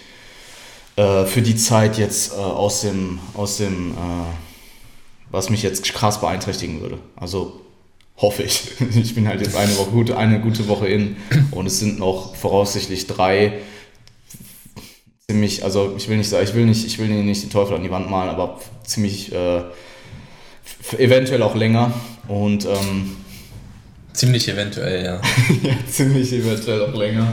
äh, 0.95 1.25
für 1.25 1.43
die 1.43 1.57
Zeit 1.57 1.99
jetzt 1.99 2.33
äh, 2.33 2.37
aus 2.37 2.83
dem, 2.83 3.19
aus 3.35 3.57
dem 3.57 3.95
was 5.33 5.51
mich 5.51 5.63
jetzt 5.65 5.83
krass 5.83 6.21
beeinträchtigen 6.21 6.81
würde. 6.81 6.99
Also 7.17 7.61
hoffe 8.17 8.45
ich. 8.45 8.63
Ich 8.95 9.15
bin 9.15 9.27
halt 9.27 9.41
jetzt 9.41 9.57
eine, 9.57 9.77
Woche, 9.77 9.91
gute, 9.91 10.17
eine 10.17 10.41
gute 10.41 10.69
Woche 10.69 10.87
in 10.87 11.17
und 11.51 11.67
es 11.67 11.81
sind 11.81 11.99
noch 11.99 12.37
voraussichtlich 12.37 13.09
drei 13.09 13.55
ziemlich, 15.27 15.65
also 15.65 15.95
ich 15.97 16.09
will 16.09 16.19
nicht 16.19 16.29
sagen, 16.29 16.45
ich 16.45 16.55
will 16.55 16.67
nicht, 16.67 16.85
ich 16.85 16.99
will 16.99 17.09
nicht 17.09 17.43
den 17.43 17.51
Teufel 17.51 17.75
an 17.75 17.83
die 17.83 17.91
Wand 17.91 18.11
malen, 18.11 18.29
aber 18.29 18.61
ziemlich 18.85 19.33
äh, 19.33 19.63
eventuell 20.99 21.43
auch 21.43 21.55
länger 21.55 21.93
und 22.29 22.67
ähm, 22.67 23.17
ziemlich 24.13 24.49
eventuell, 24.49 25.05
ja. 25.05 25.21
ja, 25.63 25.75
ziemlich 25.91 26.33
eventuell 26.33 26.83
auch 26.83 26.95
länger. 26.95 27.33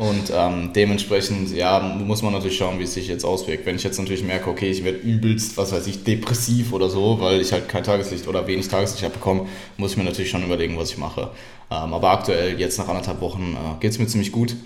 Und 0.00 0.32
ähm, 0.34 0.70
dementsprechend, 0.74 1.54
ja, 1.54 1.78
muss 1.78 2.22
man 2.22 2.32
natürlich 2.32 2.56
schauen, 2.56 2.78
wie 2.78 2.84
es 2.84 2.94
sich 2.94 3.06
jetzt 3.06 3.22
auswirkt. 3.22 3.66
Wenn 3.66 3.76
ich 3.76 3.82
jetzt 3.82 3.98
natürlich 3.98 4.24
merke, 4.24 4.48
okay, 4.48 4.70
ich 4.70 4.82
werde 4.82 4.96
übelst, 4.96 5.58
was 5.58 5.72
weiß 5.72 5.86
ich, 5.88 6.04
depressiv 6.04 6.72
oder 6.72 6.88
so, 6.88 7.20
weil 7.20 7.38
ich 7.38 7.52
halt 7.52 7.68
kein 7.68 7.84
Tageslicht 7.84 8.26
oder 8.26 8.46
wenig 8.46 8.66
Tageslicht 8.68 9.04
abbekomme, 9.04 9.46
muss 9.76 9.90
ich 9.90 9.96
mir 9.98 10.04
natürlich 10.04 10.30
schon 10.30 10.42
überlegen, 10.42 10.78
was 10.78 10.92
ich 10.92 10.96
mache. 10.96 11.28
Ähm, 11.70 11.92
aber 11.92 12.12
aktuell, 12.12 12.58
jetzt 12.58 12.78
nach 12.78 12.88
anderthalb 12.88 13.20
Wochen, 13.20 13.54
äh, 13.54 13.78
geht 13.78 13.90
es 13.90 13.98
mir 13.98 14.06
ziemlich 14.06 14.32
gut. 14.32 14.56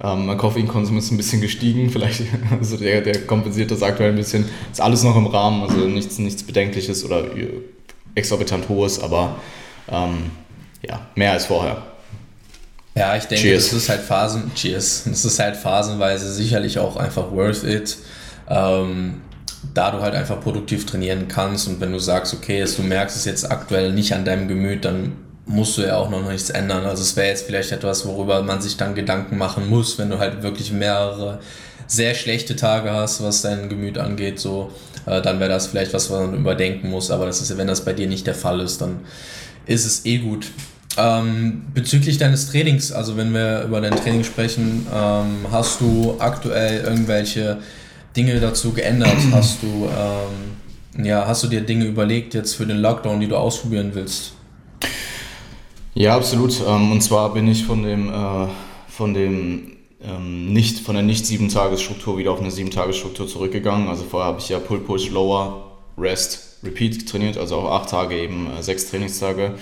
Ähm, 0.00 0.26
mein 0.26 0.38
Koffeinkonsum 0.38 0.96
ist 0.98 1.10
ein 1.10 1.16
bisschen 1.16 1.40
gestiegen, 1.40 1.90
vielleicht, 1.90 2.22
also 2.56 2.76
der, 2.76 3.00
der 3.00 3.26
kompensiert 3.26 3.72
das 3.72 3.82
aktuell 3.82 4.10
ein 4.10 4.16
bisschen. 4.16 4.44
Ist 4.70 4.80
alles 4.80 5.02
noch 5.02 5.16
im 5.16 5.26
Rahmen, 5.26 5.64
also 5.64 5.78
nichts, 5.78 6.20
nichts 6.20 6.44
Bedenkliches 6.44 7.04
oder 7.04 7.24
exorbitant 8.14 8.68
Hohes, 8.68 9.00
aber 9.02 9.34
ähm, 9.90 10.30
ja, 10.88 11.08
mehr 11.16 11.32
als 11.32 11.46
vorher. 11.46 11.95
Ja, 12.96 13.14
ich 13.14 13.24
denke, 13.24 13.42
Cheers. 13.42 13.64
das 13.70 13.72
ist 13.74 13.88
halt 13.90 14.00
Phasen, 14.00 14.52
Cheers, 14.54 15.02
das 15.04 15.24
ist 15.24 15.38
halt 15.38 15.56
phasenweise 15.56 16.32
sicherlich 16.32 16.78
auch 16.78 16.96
einfach 16.96 17.30
worth 17.30 17.62
it, 17.62 17.98
ähm, 18.48 19.20
da 19.74 19.90
du 19.90 20.00
halt 20.00 20.14
einfach 20.14 20.40
produktiv 20.40 20.86
trainieren 20.86 21.28
kannst 21.28 21.68
und 21.68 21.80
wenn 21.80 21.92
du 21.92 21.98
sagst, 21.98 22.32
okay, 22.32 22.64
du 22.64 22.82
merkst 22.82 23.16
es 23.16 23.26
jetzt 23.26 23.50
aktuell 23.50 23.92
nicht 23.92 24.14
an 24.14 24.24
deinem 24.24 24.48
Gemüt, 24.48 24.86
dann 24.86 25.12
musst 25.44 25.76
du 25.78 25.82
ja 25.82 25.96
auch 25.96 26.10
noch 26.10 26.28
nichts 26.28 26.50
ändern. 26.50 26.84
Also 26.84 27.02
es 27.02 27.16
wäre 27.16 27.28
jetzt 27.28 27.46
vielleicht 27.46 27.70
etwas, 27.70 28.06
worüber 28.06 28.42
man 28.42 28.60
sich 28.60 28.76
dann 28.76 28.94
Gedanken 28.94 29.38
machen 29.38 29.68
muss, 29.68 29.98
wenn 29.98 30.10
du 30.10 30.18
halt 30.18 30.42
wirklich 30.42 30.72
mehrere 30.72 31.38
sehr 31.86 32.14
schlechte 32.14 32.56
Tage 32.56 32.90
hast, 32.92 33.22
was 33.22 33.42
dein 33.42 33.68
Gemüt 33.68 33.96
angeht, 33.96 34.40
so, 34.40 34.72
äh, 35.06 35.22
dann 35.22 35.38
wäre 35.38 35.50
das 35.50 35.68
vielleicht 35.68 35.92
was, 35.94 36.10
was 36.10 36.20
man 36.20 36.34
überdenken 36.34 36.90
muss. 36.90 37.10
Aber 37.10 37.26
das 37.26 37.40
ist, 37.40 37.56
wenn 37.56 37.68
das 37.68 37.84
bei 37.84 37.92
dir 37.92 38.08
nicht 38.08 38.26
der 38.26 38.34
Fall 38.34 38.60
ist, 38.60 38.80
dann 38.80 39.00
ist 39.66 39.84
es 39.84 40.04
eh 40.04 40.18
gut. 40.18 40.46
Ähm, 40.98 41.62
bezüglich 41.74 42.18
deines 42.18 42.50
Trainings, 42.50 42.90
also 42.90 43.16
wenn 43.16 43.34
wir 43.34 43.62
über 43.62 43.80
dein 43.80 43.96
Training 43.96 44.24
sprechen, 44.24 44.86
ähm, 44.92 45.46
hast 45.50 45.80
du 45.80 46.16
aktuell 46.18 46.84
irgendwelche 46.84 47.58
Dinge 48.16 48.40
dazu 48.40 48.72
geändert? 48.72 49.16
Hast 49.32 49.62
du, 49.62 49.88
ähm, 49.88 51.04
ja, 51.04 51.26
hast 51.26 51.42
du 51.42 51.48
dir 51.48 51.60
Dinge 51.60 51.84
überlegt 51.84 52.32
jetzt 52.32 52.54
für 52.54 52.64
den 52.64 52.78
Lockdown, 52.78 53.20
die 53.20 53.28
du 53.28 53.36
ausprobieren 53.36 53.90
willst? 53.92 54.32
Ja, 55.92 56.16
absolut. 56.16 56.54
Ähm, 56.66 56.92
und 56.92 57.02
zwar 57.02 57.34
bin 57.34 57.46
ich 57.48 57.64
von 57.64 57.82
dem, 57.82 58.08
äh, 58.08 58.46
von 58.88 59.12
dem 59.12 59.72
ähm, 60.02 60.52
nicht, 60.52 60.80
von 60.80 60.94
der 60.94 61.04
nicht 61.04 61.26
sieben 61.26 61.48
Tagesstruktur 61.48 62.16
wieder 62.16 62.32
auf 62.32 62.40
eine 62.40 62.50
sieben 62.50 62.70
Tagesstruktur 62.70 63.28
zurückgegangen. 63.28 63.88
Also 63.88 64.04
vorher 64.04 64.28
habe 64.28 64.40
ich 64.40 64.48
ja 64.48 64.58
Pull 64.58 64.80
Push 64.80 65.10
Lower 65.10 65.72
Rest 65.98 66.58
Repeat 66.62 67.08
trainiert, 67.08 67.36
also 67.38 67.56
auch 67.56 67.80
acht 67.80 67.90
Tage 67.90 68.16
eben 68.16 68.48
äh, 68.50 68.62
sechs 68.62 68.90
Trainingstage. 68.90 69.54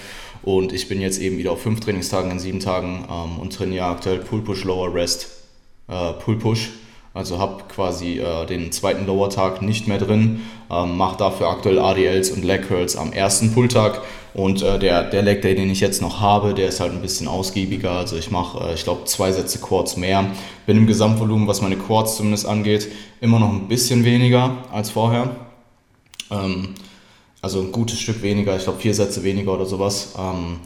Und 0.44 0.72
ich 0.72 0.88
bin 0.88 1.00
jetzt 1.00 1.20
eben 1.20 1.38
wieder 1.38 1.52
auf 1.52 1.62
fünf 1.62 1.80
Trainingstagen 1.80 2.30
in 2.30 2.38
sieben 2.38 2.60
Tagen 2.60 3.06
ähm, 3.10 3.38
und 3.38 3.52
trainiere 3.54 3.86
aktuell 3.86 4.18
Pull 4.18 4.42
Push 4.42 4.64
Lower 4.64 4.94
Rest 4.94 5.28
äh, 5.88 6.12
Pull 6.12 6.36
Push. 6.36 6.70
Also 7.14 7.38
habe 7.38 7.62
quasi 7.72 8.18
äh, 8.18 8.44
den 8.44 8.72
zweiten 8.72 9.06
Lower-Tag 9.06 9.62
nicht 9.62 9.86
mehr 9.86 9.98
drin, 9.98 10.40
ähm, 10.68 10.96
mache 10.96 11.16
dafür 11.16 11.48
aktuell 11.48 11.78
ADLs 11.78 12.30
und 12.30 12.44
Leg 12.44 12.66
Curls 12.66 12.96
am 12.96 13.12
ersten 13.12 13.54
Pull-Tag 13.54 14.02
und 14.34 14.62
äh, 14.62 14.80
der, 14.80 15.04
der 15.04 15.23
Leg 15.23 15.40
Day, 15.40 15.54
den 15.54 15.71
ich 15.71 15.78
jetzt 15.78 16.02
noch 16.02 16.21
habe, 16.21 16.54
der 16.54 16.66
ist 16.66 16.80
halt 16.80 16.90
ein 16.90 17.00
bisschen 17.00 17.28
ausgiebiger. 17.28 17.92
Also 17.92 18.16
ich 18.16 18.32
mache, 18.32 18.69
äh, 18.69 18.75
ich 18.75 18.82
glaube, 18.82 19.04
zwei 19.04 19.30
Sätze 19.30 19.60
Quads 19.60 19.97
mehr. 19.97 20.26
Bin 20.66 20.76
im 20.76 20.88
Gesamtvolumen, 20.88 21.47
was 21.47 21.62
meine 21.62 21.76
Quads 21.76 22.16
zumindest 22.16 22.47
angeht, 22.47 22.88
immer 23.21 23.38
noch 23.38 23.50
ein 23.50 23.69
bisschen 23.69 24.04
weniger 24.04 24.56
als 24.73 24.90
vorher. 24.90 25.30
Ähm, 26.32 26.75
also 27.45 27.61
ein 27.61 27.73
gutes 27.73 28.00
Stück 28.00 28.23
weniger, 28.23 28.57
ich 28.57 28.65
glaube 28.65 28.80
vier 28.80 28.95
Sätze 28.95 29.23
weniger 29.23 29.52
oder 29.52 29.67
sowas. 29.67 30.15
Ähm, 30.19 30.61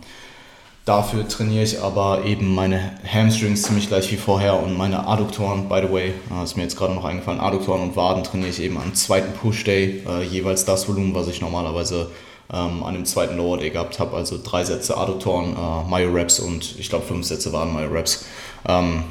dafür 0.85 1.27
trainiere 1.27 1.65
ich 1.65 1.83
aber 1.83 2.25
eben 2.25 2.55
meine 2.55 2.93
Hamstrings 3.05 3.65
ziemlich 3.65 3.89
gleich 3.89 4.11
wie 4.13 4.17
vorher 4.17 4.63
und 4.63 4.79
meine 4.79 5.07
Adduktoren, 5.07 5.69
by 5.69 5.83
the 5.85 5.93
way, 5.93 6.15
äh, 6.31 6.45
ist 6.45 6.57
mir 6.57 6.63
jetzt 6.63 6.77
gerade 6.77 6.95
noch 6.95 7.05
eingefallen, 7.05 7.41
Adduktoren 7.41 7.83
und 7.83 7.97
Waden 7.97 8.23
trainiere 8.23 8.51
ich 8.51 8.63
eben 8.63 8.79
am 8.79 8.95
zweiten 8.95 9.33
Push-Day, 9.33 10.05
äh, 10.09 10.23
jeweils 10.23 10.65
das 10.65 10.89
Volumen, 10.89 11.17
was 11.17 11.27
ich 11.27 11.41
normalerweise 11.41 12.13
ähm, 12.53 12.85
an 12.85 12.95
dem 12.95 13.05
zweiten 13.05 13.37
Lower 13.37 13.59
Day 13.59 13.71
gehabt 13.71 13.99
habe. 13.99 14.17
Also 14.17 14.39
drei 14.43 14.65
Sätze 14.65 14.97
Adduktoren, 14.97 15.57
äh, 15.57 15.91
Myo 15.91 16.13
Reps 16.13 16.39
und 16.39 16.77
ich 16.79 16.89
glaube 16.89 17.05
fünf 17.07 17.27
Sätze 17.27 17.53
waren 17.53 17.73
Myo 17.73 17.89
Reps. 17.89 18.25
Ähm, 18.69 19.03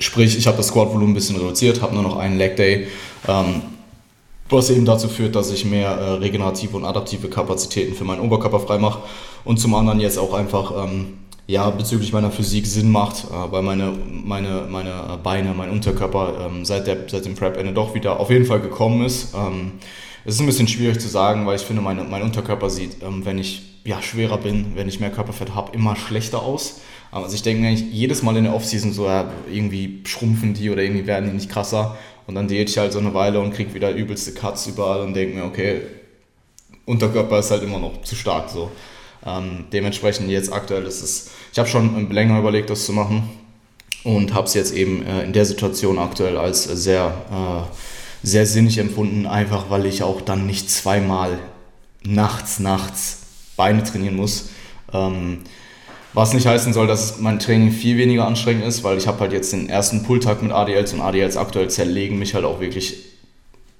sprich, 0.00 0.36
ich 0.36 0.48
habe 0.48 0.56
das 0.56 0.66
Squat-Volumen 0.66 1.12
ein 1.12 1.14
bisschen 1.14 1.36
reduziert, 1.36 1.80
habe 1.80 1.94
nur 1.94 2.02
noch 2.02 2.16
einen 2.16 2.38
Leg 2.38 2.56
Day. 2.56 2.88
Ähm, 3.28 3.62
was 4.50 4.70
eben 4.70 4.84
dazu 4.84 5.08
führt, 5.08 5.34
dass 5.34 5.50
ich 5.50 5.64
mehr 5.64 5.90
äh, 5.90 6.10
regenerative 6.14 6.76
und 6.76 6.84
adaptive 6.84 7.28
Kapazitäten 7.28 7.94
für 7.94 8.04
meinen 8.04 8.20
Oberkörper 8.20 8.60
freimache 8.60 9.00
und 9.44 9.58
zum 9.58 9.74
anderen 9.74 10.00
jetzt 10.00 10.18
auch 10.18 10.34
einfach 10.34 10.84
ähm, 10.84 11.18
ja, 11.46 11.70
bezüglich 11.70 12.12
meiner 12.12 12.30
Physik 12.30 12.66
Sinn 12.66 12.90
macht, 12.90 13.24
äh, 13.24 13.52
weil 13.52 13.62
meine, 13.62 13.92
meine, 14.08 14.66
meine 14.68 15.18
Beine, 15.22 15.54
mein 15.54 15.70
Unterkörper 15.70 16.46
ähm, 16.46 16.64
seit, 16.64 16.86
der, 16.86 17.08
seit 17.08 17.24
dem 17.24 17.34
Prep-Ende 17.34 17.72
doch 17.72 17.94
wieder 17.94 18.20
auf 18.20 18.30
jeden 18.30 18.44
Fall 18.44 18.60
gekommen 18.60 19.04
ist. 19.04 19.34
Ähm, 19.34 19.72
es 20.24 20.34
ist 20.34 20.40
ein 20.40 20.46
bisschen 20.46 20.68
schwierig 20.68 21.00
zu 21.00 21.08
sagen, 21.08 21.46
weil 21.46 21.56
ich 21.56 21.62
finde, 21.62 21.80
meine, 21.80 22.04
mein 22.04 22.22
Unterkörper 22.22 22.68
sieht, 22.68 23.02
ähm, 23.02 23.24
wenn 23.24 23.38
ich 23.38 23.62
ja, 23.84 24.02
schwerer 24.02 24.36
bin, 24.36 24.72
wenn 24.74 24.88
ich 24.88 25.00
mehr 25.00 25.10
Körperfett 25.10 25.54
habe, 25.54 25.74
immer 25.74 25.96
schlechter 25.96 26.42
aus. 26.42 26.80
Also 27.10 27.34
ich 27.34 27.42
denke 27.42 27.66
eigentlich 27.66 27.90
jedes 27.90 28.22
Mal 28.22 28.36
in 28.36 28.44
der 28.44 28.54
Offseason 28.54 28.92
so, 28.92 29.06
ja, 29.06 29.30
irgendwie 29.50 30.02
schrumpfen 30.04 30.52
die 30.52 30.68
oder 30.68 30.82
irgendwie 30.82 31.06
werden 31.06 31.30
die 31.30 31.34
nicht 31.34 31.48
krasser. 31.48 31.96
Und 32.28 32.34
dann 32.34 32.46
diät 32.46 32.68
ich 32.68 32.76
halt 32.76 32.92
so 32.92 32.98
eine 32.98 33.14
Weile 33.14 33.40
und 33.40 33.54
kriege 33.54 33.72
wieder 33.72 33.90
übelste 33.90 34.32
Cuts 34.32 34.66
überall 34.66 35.00
und 35.00 35.14
denke 35.14 35.34
mir, 35.34 35.44
okay, 35.46 35.80
Unterkörper 36.84 37.38
ist 37.38 37.50
halt 37.50 37.62
immer 37.62 37.78
noch 37.78 38.02
zu 38.02 38.14
stark 38.14 38.50
so. 38.50 38.70
Ähm, 39.24 39.64
dementsprechend 39.72 40.28
jetzt 40.28 40.52
aktuell 40.52 40.84
ist 40.84 41.02
es, 41.02 41.30
ich 41.50 41.58
habe 41.58 41.70
schon 41.70 42.10
länger 42.10 42.38
überlegt, 42.38 42.68
das 42.68 42.84
zu 42.84 42.92
machen 42.92 43.30
und 44.04 44.34
habe 44.34 44.46
es 44.46 44.52
jetzt 44.52 44.74
eben 44.74 45.06
äh, 45.06 45.22
in 45.22 45.32
der 45.32 45.46
Situation 45.46 45.98
aktuell 45.98 46.36
als 46.36 46.64
sehr, 46.64 47.14
äh, 47.30 48.26
sehr 48.26 48.44
sinnig 48.44 48.76
empfunden, 48.76 49.26
einfach 49.26 49.70
weil 49.70 49.86
ich 49.86 50.02
auch 50.02 50.20
dann 50.20 50.44
nicht 50.44 50.70
zweimal 50.70 51.38
nachts, 52.04 52.58
nachts 52.58 53.20
Beine 53.56 53.82
trainieren 53.82 54.16
muss. 54.16 54.50
Ähm, 54.92 55.44
was 56.14 56.32
nicht 56.32 56.46
heißen 56.46 56.72
soll, 56.72 56.86
dass 56.86 57.18
mein 57.18 57.38
Training 57.38 57.70
viel 57.70 57.98
weniger 57.98 58.26
anstrengend 58.26 58.64
ist, 58.64 58.82
weil 58.84 58.98
ich 58.98 59.06
habe 59.06 59.20
halt 59.20 59.32
jetzt 59.32 59.52
den 59.52 59.68
ersten 59.68 60.02
Pulltag 60.02 60.42
mit 60.42 60.52
ADLs 60.52 60.92
und 60.92 61.00
ADLs 61.00 61.36
aktuell 61.36 61.68
zerlegen 61.68 62.18
mich 62.18 62.34
halt 62.34 62.44
auch 62.44 62.60
wirklich 62.60 62.96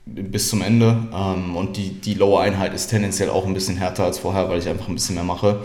bis 0.05 0.49
zum 0.49 0.63
Ende. 0.63 1.09
Ähm, 1.15 1.57
und 1.57 1.77
die, 1.77 1.91
die 1.91 2.15
Lower-Einheit 2.15 2.75
ist 2.75 2.89
tendenziell 2.89 3.31
auch 3.31 3.47
ein 3.47 3.55
bisschen 3.55 3.77
härter 3.77 4.05
als 4.05 4.19
vorher, 4.19 4.49
weil 4.49 4.59
ich 4.59 4.69
einfach 4.69 4.89
ein 4.89 4.95
bisschen 4.95 5.15
mehr 5.15 5.25
mache. 5.25 5.61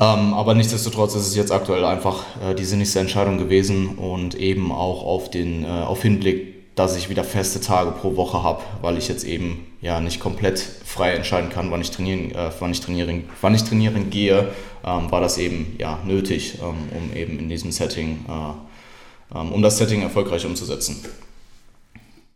Ähm, 0.00 0.34
aber 0.34 0.54
nichtsdestotrotz 0.54 1.14
ist 1.16 1.26
es 1.26 1.36
jetzt 1.36 1.50
aktuell 1.50 1.84
einfach 1.84 2.24
äh, 2.42 2.54
die 2.54 2.64
sinnigste 2.64 3.00
Entscheidung 3.00 3.38
gewesen 3.38 3.98
und 3.98 4.36
eben 4.36 4.70
auch 4.70 5.02
auf, 5.02 5.30
den, 5.30 5.64
äh, 5.64 5.68
auf 5.68 6.02
Hinblick 6.02 6.57
dass 6.78 6.96
ich 6.96 7.08
wieder 7.08 7.24
feste 7.24 7.60
Tage 7.60 7.90
pro 7.90 8.16
Woche 8.16 8.42
habe, 8.42 8.62
weil 8.82 8.96
ich 8.98 9.08
jetzt 9.08 9.24
eben 9.24 9.66
ja 9.80 10.00
nicht 10.00 10.20
komplett 10.20 10.58
frei 10.58 11.12
entscheiden 11.12 11.50
kann, 11.50 11.70
wann 11.70 11.80
ich 11.80 11.90
trainieren, 11.90 12.30
äh, 12.30 12.50
wann 12.60 12.70
ich 12.70 12.80
trainieren, 12.80 13.24
wann 13.40 13.54
ich 13.54 13.64
trainieren 13.64 14.10
gehe, 14.10 14.48
ähm, 14.84 15.10
war 15.10 15.20
das 15.20 15.38
eben 15.38 15.74
ja 15.78 15.98
nötig, 16.04 16.58
ähm, 16.62 16.76
um 16.96 17.16
eben 17.16 17.38
in 17.38 17.48
diesem 17.48 17.72
Setting, 17.72 18.24
äh, 18.28 19.38
ähm, 19.38 19.52
um 19.52 19.60
das 19.60 19.78
Setting 19.78 20.02
erfolgreich 20.02 20.46
umzusetzen. 20.46 21.04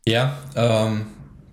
Ja, 0.06 0.36
ähm, 0.56 1.06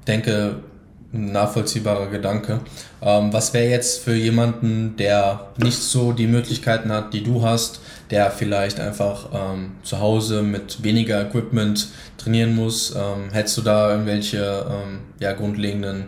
denke 0.08 0.64
nachvollziehbarer 1.12 2.08
Gedanke. 2.08 2.62
Ähm, 3.02 3.34
was 3.34 3.54
wäre 3.54 3.70
jetzt 3.70 4.04
für 4.04 4.16
jemanden, 4.16 4.96
der 4.98 5.52
nicht 5.58 5.78
so 5.78 6.12
die 6.12 6.28
Möglichkeiten 6.28 6.92
hat, 6.92 7.14
die 7.14 7.24
du 7.24 7.42
hast, 7.44 7.82
der 8.12 8.32
vielleicht 8.32 8.80
einfach 8.80 9.30
ähm, 9.34 9.72
zu 9.84 10.00
Hause 10.00 10.42
mit 10.42 10.84
weniger 10.84 11.22
Equipment 11.22 11.90
trainieren 12.18 12.56
muss? 12.56 12.96
Ähm, 12.96 13.32
hättest 13.32 13.58
du 13.58 13.62
da 13.62 13.92
irgendwelche 13.92 14.66
ähm, 14.70 15.00
ja, 15.20 15.34
grundlegenden 15.34 16.06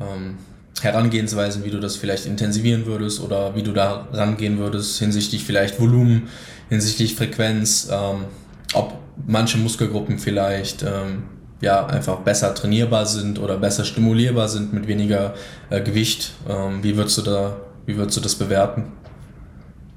ähm, 0.00 0.38
Herangehensweisen, 0.80 1.64
wie 1.64 1.70
du 1.70 1.80
das 1.80 1.96
vielleicht 1.96 2.26
intensivieren 2.26 2.86
würdest 2.86 3.20
oder 3.20 3.56
wie 3.56 3.62
du 3.62 3.72
da 3.72 4.06
rangehen 4.12 4.58
würdest 4.58 4.98
hinsichtlich 4.98 5.44
vielleicht 5.44 5.80
Volumen, 5.80 6.28
hinsichtlich 6.68 7.16
Frequenz, 7.16 7.88
ähm, 7.90 8.26
ob 8.74 8.98
manche 9.26 9.58
Muskelgruppen 9.58 10.18
vielleicht 10.20 10.84
ja, 11.60 11.86
einfach 11.86 12.20
besser 12.20 12.54
trainierbar 12.54 13.06
sind 13.06 13.38
oder 13.38 13.56
besser 13.56 13.84
stimulierbar 13.84 14.48
sind 14.48 14.72
mit 14.72 14.86
weniger 14.86 15.34
äh, 15.70 15.80
Gewicht. 15.80 16.32
Ähm, 16.48 16.82
wie, 16.82 16.96
würdest 16.96 17.18
du 17.18 17.22
da, 17.22 17.56
wie 17.86 17.96
würdest 17.96 18.16
du 18.16 18.20
das 18.20 18.36
bewerten? 18.36 18.92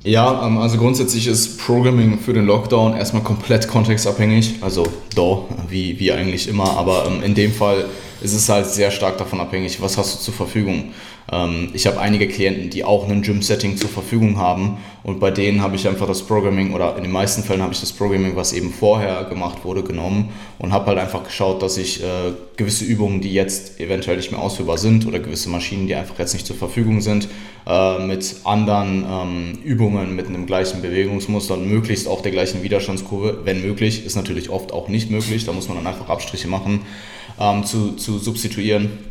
Ja, 0.04 0.46
ähm, 0.46 0.58
also 0.58 0.78
grundsätzlich 0.78 1.28
ist 1.28 1.60
Programming 1.60 2.20
für 2.20 2.34
den 2.34 2.46
Lockdown 2.46 2.96
erstmal 2.96 3.24
komplett 3.24 3.68
kontextabhängig. 3.68 4.56
Also 4.62 4.88
da, 5.16 5.44
wie, 5.70 6.00
wie 6.00 6.12
eigentlich 6.12 6.48
immer. 6.48 6.78
Aber 6.78 7.06
ähm, 7.08 7.24
in 7.24 7.36
dem 7.36 7.54
Fall 7.54 7.86
es 8.24 8.34
ist 8.34 8.50
halt 8.50 8.68
sehr 8.68 8.92
stark 8.92 9.18
davon 9.18 9.40
abhängig, 9.40 9.82
was 9.82 9.98
hast 9.98 10.16
du 10.16 10.24
zur 10.26 10.34
Verfügung. 10.34 10.94
Ähm, 11.32 11.70
ich 11.74 11.88
habe 11.88 12.00
einige 12.00 12.28
Klienten, 12.28 12.70
die 12.70 12.84
auch 12.84 13.08
ein 13.08 13.22
Gym-Setting 13.22 13.78
zur 13.78 13.90
Verfügung 13.90 14.38
haben 14.38 14.78
und 15.04 15.20
bei 15.20 15.32
denen 15.32 15.62
habe 15.62 15.76
ich 15.76 15.88
einfach 15.88 16.08
das 16.08 16.24
Programming 16.24 16.74
oder 16.74 16.98
in 16.98 17.04
den 17.04 17.12
meisten 17.12 17.44
Fällen 17.44 17.62
habe 17.62 17.74
ich 17.74 17.80
das 17.80 17.94
Programming, 17.94 18.36
was 18.36 18.54
eben 18.54 18.72
vorher 18.72 19.24
gemacht 19.24 19.64
wurde, 19.64 19.84
genommen 19.84 20.30
und 20.60 20.74
habe 20.74 20.88
halt 20.88 21.00
einfach 21.00 21.24
geschaut, 21.24 21.62
dass 21.62 21.78
ich 21.78 22.04
äh, 22.04 22.34
gewisse 22.58 22.84
Übungen, 22.84 23.22
die 23.22 23.34
jetzt 23.34 23.80
eventuell 23.80 24.18
nicht 24.18 24.32
mehr 24.32 24.42
ausführbar 24.42 24.78
sind 24.78 25.08
oder 25.08 25.20
gewisse 25.20 25.50
Maschinen, 25.50 25.88
die 25.88 25.96
einfach 25.96 26.20
jetzt 26.20 26.34
nicht 26.34 26.46
zur 26.46 26.58
Verfügung 26.58 27.02
sind, 27.02 27.30
äh, 27.66 28.00
mit 28.06 28.36
anderen 28.44 29.06
ähm, 29.10 29.60
Übungen, 29.64 30.16
mit 30.16 30.28
einem 30.28 30.46
gleichen 30.46 30.82
Bewegungsmuster 30.82 31.54
und 31.54 31.68
möglichst 31.68 32.08
auch 32.08 32.22
der 32.22 32.32
gleichen 32.32 32.62
Widerstandskurve, 32.62 33.40
wenn 33.46 33.62
möglich, 33.62 34.06
ist 34.06 34.16
natürlich 34.16 34.50
oft 34.50 34.74
auch 34.74 34.90
nicht 34.90 35.10
möglich, 35.10 35.46
da 35.46 35.54
muss 35.54 35.70
man 35.70 35.78
dann 35.78 35.88
einfach 35.88 36.10
Abstriche 36.10 36.48
machen, 36.48 36.82
ähm, 37.40 37.64
zu, 37.64 37.94
zu 37.94 38.20
substituieren 38.20 39.11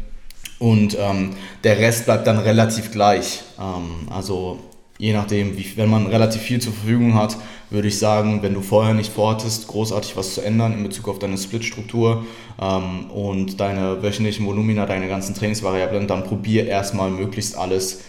und 0.60 0.96
ähm, 1.00 1.30
der 1.64 1.78
Rest 1.78 2.04
bleibt 2.04 2.26
dann 2.28 2.38
relativ 2.38 2.92
gleich. 2.92 3.42
Ähm, 3.58 4.06
also 4.10 4.60
je 4.98 5.14
nachdem, 5.14 5.56
wie, 5.56 5.76
wenn 5.76 5.88
man 5.88 6.06
relativ 6.06 6.42
viel 6.42 6.60
zur 6.60 6.74
Verfügung 6.74 7.14
hat, 7.14 7.36
würde 7.70 7.88
ich 7.88 7.98
sagen, 7.98 8.42
wenn 8.42 8.52
du 8.52 8.60
vorher 8.60 8.92
nicht 8.92 9.10
vorhattest, 9.10 9.66
großartig 9.68 10.16
was 10.16 10.34
zu 10.34 10.42
ändern 10.42 10.74
in 10.74 10.82
Bezug 10.82 11.08
auf 11.08 11.18
deine 11.18 11.38
Split-Struktur 11.38 12.26
ähm, 12.60 13.10
und 13.10 13.58
deine 13.58 14.02
wöchentlichen 14.02 14.46
Volumina, 14.46 14.84
deine 14.84 15.08
ganzen 15.08 15.34
Trainingsvariablen, 15.34 16.06
dann 16.06 16.24
probier 16.24 16.66
erstmal 16.66 17.10
möglichst 17.10 17.56
alles 17.56 18.02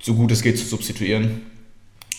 so 0.00 0.14
gut 0.14 0.30
es 0.30 0.42
geht 0.42 0.56
zu 0.56 0.64
substituieren 0.64 1.42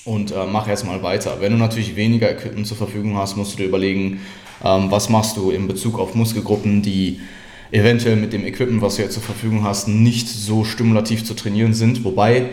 und 0.04 0.32
äh, 0.32 0.46
mach 0.46 0.68
erstmal 0.68 1.04
weiter. 1.04 1.38
Wenn 1.40 1.54
du 1.54 1.58
natürlich 1.58 1.96
weniger 1.96 2.30
Equipment 2.30 2.68
zur 2.68 2.78
Verfügung 2.78 3.18
hast, 3.18 3.38
musst 3.38 3.54
du 3.54 3.58
dir 3.58 3.70
überlegen, 3.70 4.20
ähm, 4.62 4.92
was 4.92 5.08
machst 5.08 5.38
du 5.38 5.52
in 5.52 5.70
Bezug 5.70 6.00
auf 6.00 6.16
Muskelgruppen, 6.16 6.82
die 6.82 7.22
eventuell 7.72 8.16
mit 8.16 8.34
dem 8.34 8.46
Equipment, 8.46 8.82
was 8.82 8.98
du 8.98 9.04
jetzt 9.04 9.14
zur 9.14 9.24
Verfügung 9.24 9.64
hast, 9.64 9.88
nicht 9.88 10.28
so 10.28 10.64
stimulativ 10.64 11.24
zu 11.24 11.34
trainieren 11.34 11.74
sind. 11.74 12.04
Wobei, 12.04 12.50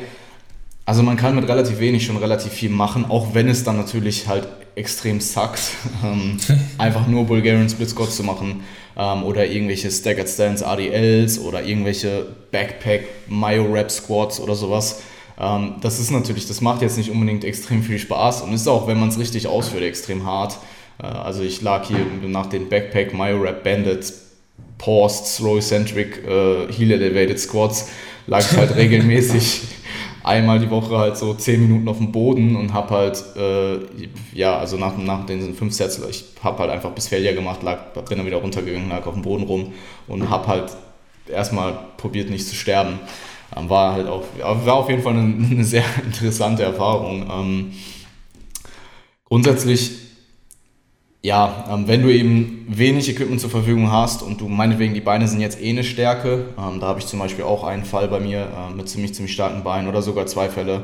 also 0.85 1.03
man 1.03 1.17
kann 1.17 1.35
mit 1.35 1.49
relativ 1.49 1.81
wenig 1.81 2.07
schon 2.07 2.17
relativ 2.17 2.53
viel 2.53 2.71
machen, 2.71 3.05
auch 3.09 3.35
wenn 3.35 3.49
es 3.49 3.65
dann 3.65 3.77
natürlich 3.77 4.29
halt 4.29 4.49
extrem 4.75 5.21
suckt, 5.21 5.61
ähm, 6.05 6.39
einfach 6.79 7.07
nur 7.07 7.25
Bulgarian 7.25 7.69
Split 7.69 7.91
Squats 7.91 8.17
zu 8.17 8.23
machen 8.23 8.63
ähm, 8.97 9.25
oder 9.25 9.47
irgendwelche 9.47 9.91
Staggered 9.91 10.29
Stance 10.29 10.67
ADLs 10.67 11.41
oder 11.41 11.65
irgendwelche 11.65 12.27
Backpack 12.53 13.05
Myo 13.29 13.65
Rep 13.73 13.91
Squats 13.91 14.41
oder 14.41 14.55
sowas. 14.55 15.03
Ähm, 15.41 15.75
das 15.81 15.99
ist 15.99 16.13
natürlich, 16.13 16.47
das 16.47 16.61
macht 16.61 16.83
jetzt 16.83 16.97
nicht 16.97 17.11
unbedingt 17.11 17.45
extrem 17.45 17.83
viel 17.83 17.99
Spaß 17.99 18.43
und 18.43 18.53
ist 18.53 18.69
auch, 18.69 18.87
wenn 18.87 19.01
man 19.01 19.09
es 19.09 19.19
richtig 19.19 19.49
ausführt, 19.49 19.83
extrem 19.83 20.25
hart. 20.25 20.59
Äh, 21.03 21.07
also 21.07 21.43
ich 21.43 21.61
lag 21.61 21.89
hier 21.89 22.07
nach 22.23 22.47
den 22.47 22.69
Backpack 22.69 23.13
Myo 23.13 23.41
Rep 23.41 23.65
Bandits 23.65 24.28
Paused, 24.79 25.27
Slow-Eccentric, 25.27 26.25
äh, 26.27 26.73
Heel 26.73 26.93
Elevated 26.93 27.39
Squats, 27.39 27.89
lag 28.27 28.41
ich 28.41 28.57
halt 28.57 28.77
regelmäßig 28.77 29.63
einmal 30.25 30.59
die 30.61 30.71
Woche 30.71 30.97
halt 30.97 31.17
so 31.17 31.35
10 31.35 31.61
Minuten 31.61 31.89
auf 31.89 31.99
dem 31.99 32.13
Boden 32.13 32.57
und 32.57 32.73
hab 32.73 32.91
halt, 32.91 33.23
äh, 33.37 33.79
ja, 34.33 34.59
also 34.59 34.77
nach, 34.77 34.97
nach 34.97 35.27
den 35.27 35.55
5 35.55 35.73
Sets, 35.73 36.01
ich 36.09 36.25
hab 36.43 36.59
halt 36.59 36.71
einfach 36.71 36.91
bis 36.91 37.09
Failure 37.09 37.35
gemacht, 37.35 37.63
lag, 37.63 37.93
bin 37.95 38.19
dann 38.19 38.27
wieder 38.27 38.39
runtergegangen, 38.39 38.89
lag 38.89 39.07
auf 39.07 39.15
dem 39.15 39.23
Boden 39.23 39.45
rum 39.45 39.73
und 40.07 40.31
hab 40.31 40.47
halt 40.47 40.71
erstmal 41.29 41.79
probiert 41.97 42.31
nicht 42.31 42.47
zu 42.47 42.55
sterben. 42.55 43.01
Ähm, 43.57 43.69
war 43.71 43.95
halt 43.95 44.07
auch, 44.07 44.25
war 44.39 44.75
auf 44.75 44.91
jeden 44.91 45.03
Fall 45.03 45.15
eine, 45.15 45.47
eine 45.51 45.65
sehr 45.65 45.85
interessante 46.05 46.63
Erfahrung. 46.63 47.27
Ähm, 47.31 47.73
grundsätzlich 49.25 50.08
ja, 51.23 51.65
ähm, 51.71 51.89
wenn 51.89 52.03
du 52.03 52.13
eben 52.13 52.67
wenig 52.69 53.09
Equipment 53.09 53.41
zur 53.41 53.51
Verfügung 53.51 53.91
hast 53.91 54.23
und 54.23 54.41
du 54.41 54.49
meinetwegen 54.49 54.95
die 54.95 55.01
Beine 55.01 55.27
sind 55.27 55.41
jetzt 55.41 55.61
eh 55.61 55.71
eine 55.71 55.83
Stärke, 55.83 56.47
ähm, 56.57 56.81
da 56.81 56.87
habe 56.87 57.01
ich 57.01 57.07
zum 57.07 57.19
Beispiel 57.19 57.45
auch 57.45 57.65
einen 57.65 57.85
Fall 57.85 58.09
bei 58.09 58.21
mir 58.21 58.43
äh, 58.43 58.75
mit 58.75 58.89
ziemlich, 58.89 59.15
ziemlich 59.15 59.33
starken 59.33 59.65
Beinen 59.65 59.89
oder 59.89 60.01
sogar 60.01 60.27
zwei 60.27 60.49
Fälle 60.49 60.83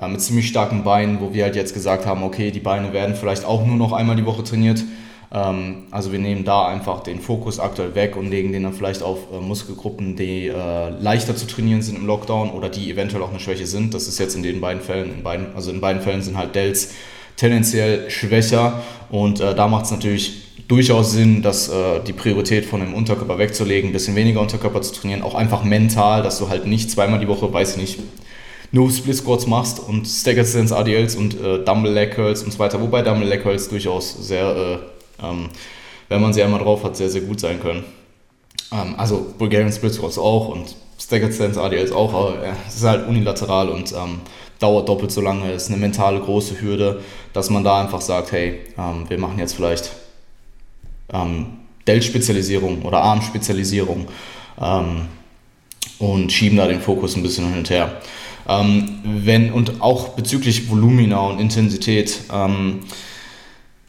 äh, 0.00 0.06
mit 0.06 0.20
ziemlich 0.20 0.48
starken 0.48 0.84
Beinen, 0.84 1.20
wo 1.20 1.34
wir 1.34 1.44
halt 1.44 1.56
jetzt 1.56 1.74
gesagt 1.74 2.06
haben, 2.06 2.22
okay, 2.22 2.52
die 2.52 2.60
Beine 2.60 2.92
werden 2.92 3.16
vielleicht 3.16 3.44
auch 3.44 3.66
nur 3.66 3.76
noch 3.76 3.92
einmal 3.92 4.14
die 4.14 4.24
Woche 4.24 4.44
trainiert. 4.44 4.84
Ähm, 5.32 5.84
also 5.90 6.12
wir 6.12 6.20
nehmen 6.20 6.44
da 6.44 6.66
einfach 6.68 7.02
den 7.02 7.20
Fokus 7.20 7.58
aktuell 7.58 7.96
weg 7.96 8.16
und 8.16 8.30
legen 8.30 8.52
den 8.52 8.62
dann 8.62 8.74
vielleicht 8.74 9.02
auf 9.02 9.32
äh, 9.32 9.40
Muskelgruppen, 9.40 10.14
die 10.14 10.46
äh, 10.46 10.90
leichter 10.90 11.34
zu 11.34 11.48
trainieren 11.48 11.82
sind 11.82 11.98
im 11.98 12.06
Lockdown 12.06 12.50
oder 12.50 12.68
die 12.68 12.88
eventuell 12.88 13.22
auch 13.22 13.30
eine 13.30 13.40
Schwäche 13.40 13.66
sind. 13.66 13.94
Das 13.94 14.06
ist 14.06 14.20
jetzt 14.20 14.36
in 14.36 14.44
den 14.44 14.60
beiden 14.60 14.80
Fällen, 14.80 15.12
in 15.12 15.22
beiden, 15.24 15.46
also 15.56 15.72
in 15.72 15.80
beiden 15.80 16.02
Fällen 16.02 16.22
sind 16.22 16.36
halt 16.36 16.54
Delts 16.54 16.94
tendenziell 17.36 18.10
schwächer 18.10 18.82
und 19.10 19.40
äh, 19.40 19.54
da 19.54 19.68
macht 19.68 19.86
es 19.86 19.90
natürlich 19.90 20.42
durchaus 20.68 21.12
Sinn, 21.12 21.42
dass 21.42 21.68
äh, 21.68 22.00
die 22.06 22.12
Priorität 22.12 22.64
von 22.64 22.80
dem 22.80 22.94
Unterkörper 22.94 23.38
wegzulegen, 23.38 23.90
ein 23.90 23.92
bisschen 23.92 24.16
weniger 24.16 24.40
Unterkörper 24.40 24.80
zu 24.80 24.94
trainieren, 24.94 25.22
auch 25.22 25.34
einfach 25.34 25.64
mental, 25.64 26.22
dass 26.22 26.38
du 26.38 26.48
halt 26.48 26.66
nicht 26.66 26.90
zweimal 26.90 27.20
die 27.20 27.28
Woche, 27.28 27.52
weiß 27.52 27.72
ich 27.72 27.76
nicht, 27.76 27.98
nur 28.70 28.90
Split 28.90 29.16
Squats 29.16 29.46
machst 29.46 29.80
und 29.80 30.06
Staggered 30.06 30.48
Stance 30.48 30.74
ADLs 30.74 31.14
und 31.14 31.38
äh, 31.38 31.62
Dumble 31.62 31.92
Leg 31.92 32.12
Curls 32.14 32.42
und 32.42 32.52
so 32.52 32.58
weiter, 32.58 32.80
wobei 32.80 33.02
Dumble 33.02 33.28
Leg 33.28 33.42
Curls 33.42 33.68
durchaus 33.68 34.26
sehr, 34.26 34.80
äh, 35.20 35.24
ähm, 35.26 35.50
wenn 36.08 36.22
man 36.22 36.32
sie 36.32 36.42
einmal 36.42 36.60
drauf 36.60 36.82
hat, 36.84 36.96
sehr, 36.96 37.10
sehr 37.10 37.20
gut 37.20 37.38
sein 37.38 37.60
können. 37.60 37.84
Ähm, 38.72 38.94
also 38.96 39.34
Bulgarian 39.36 39.72
Split 39.72 39.92
Squats 39.92 40.18
auch 40.18 40.48
und 40.48 40.74
Staggered 40.98 41.34
Stance 41.34 41.60
ADLs 41.60 41.92
auch, 41.92 42.14
aber 42.14 42.34
es 42.66 42.76
ist 42.76 42.84
halt 42.84 43.06
unilateral 43.06 43.68
und 43.68 43.92
ähm, 43.92 44.20
dauert 44.62 44.88
doppelt 44.88 45.10
so 45.10 45.20
lange, 45.20 45.52
ist 45.52 45.68
eine 45.68 45.76
mentale 45.76 46.20
große 46.20 46.60
Hürde, 46.60 47.00
dass 47.32 47.50
man 47.50 47.64
da 47.64 47.80
einfach 47.80 48.00
sagt, 48.00 48.32
hey, 48.32 48.60
ähm, 48.78 49.04
wir 49.08 49.18
machen 49.18 49.38
jetzt 49.38 49.54
vielleicht 49.54 49.90
ähm, 51.12 51.46
Delt-Spezialisierung 51.86 52.82
oder 52.82 53.02
Arm-Spezialisierung 53.02 54.06
ähm, 54.60 55.08
und 55.98 56.32
schieben 56.32 56.58
da 56.58 56.66
den 56.66 56.80
Fokus 56.80 57.16
ein 57.16 57.22
bisschen 57.22 57.48
hin 57.48 57.58
und 57.58 57.70
her. 57.70 58.00
Ähm, 58.48 59.00
wenn, 59.04 59.52
und 59.52 59.80
auch 59.80 60.10
bezüglich 60.10 60.70
Volumina 60.70 61.20
und 61.20 61.40
Intensität, 61.40 62.20
ähm, 62.32 62.80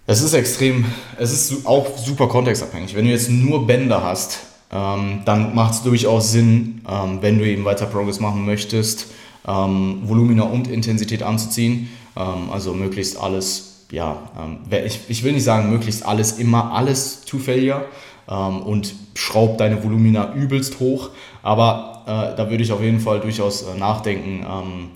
es 0.06 0.22
ist 0.22 0.34
extrem, 0.34 0.86
es 1.18 1.32
ist 1.32 1.66
auch 1.66 1.98
super 1.98 2.28
kontextabhängig. 2.28 2.94
Wenn 2.96 3.06
du 3.06 3.12
jetzt 3.12 3.30
nur 3.30 3.66
Bänder 3.66 4.04
hast, 4.04 4.40
ähm, 4.72 5.22
dann 5.24 5.56
macht 5.56 5.76
es 5.76 5.84
durchaus 5.84 6.32
Sinn, 6.32 6.82
wenn 7.22 7.38
du 7.38 7.48
eben 7.48 7.64
weiter 7.64 7.86
Progress 7.86 8.20
machen 8.20 8.46
möchtest, 8.46 9.08
ähm, 9.48 10.02
Volumina 10.04 10.44
und 10.44 10.68
Intensität 10.68 11.24
anzuziehen. 11.24 11.90
Ähm, 12.16 12.50
also 12.52 12.74
möglichst 12.74 13.18
alles, 13.18 13.86
ja, 13.92 14.30
ähm, 14.38 14.60
ich, 14.86 15.02
ich 15.08 15.24
will 15.24 15.34
nicht 15.34 15.44
sagen 15.44 15.70
möglichst 15.70 16.06
alles, 16.06 16.34
immer 16.34 16.74
alles 16.74 17.22
to 17.26 17.38
failure 17.38 17.86
ähm, 18.30 18.62
und 18.62 18.94
schraub 19.16 19.58
deine 19.58 19.84
Volumina 19.84 20.34
übelst 20.34 20.80
hoch, 20.80 21.10
aber 21.42 22.04
äh, 22.06 22.36
da 22.38 22.50
würde 22.50 22.64
ich 22.64 22.72
auf 22.72 22.82
jeden 22.82 23.00
Fall 23.00 23.20
durchaus 23.20 23.64
äh, 23.64 23.78
nachdenken, 23.78 24.46
ähm, 24.50 24.90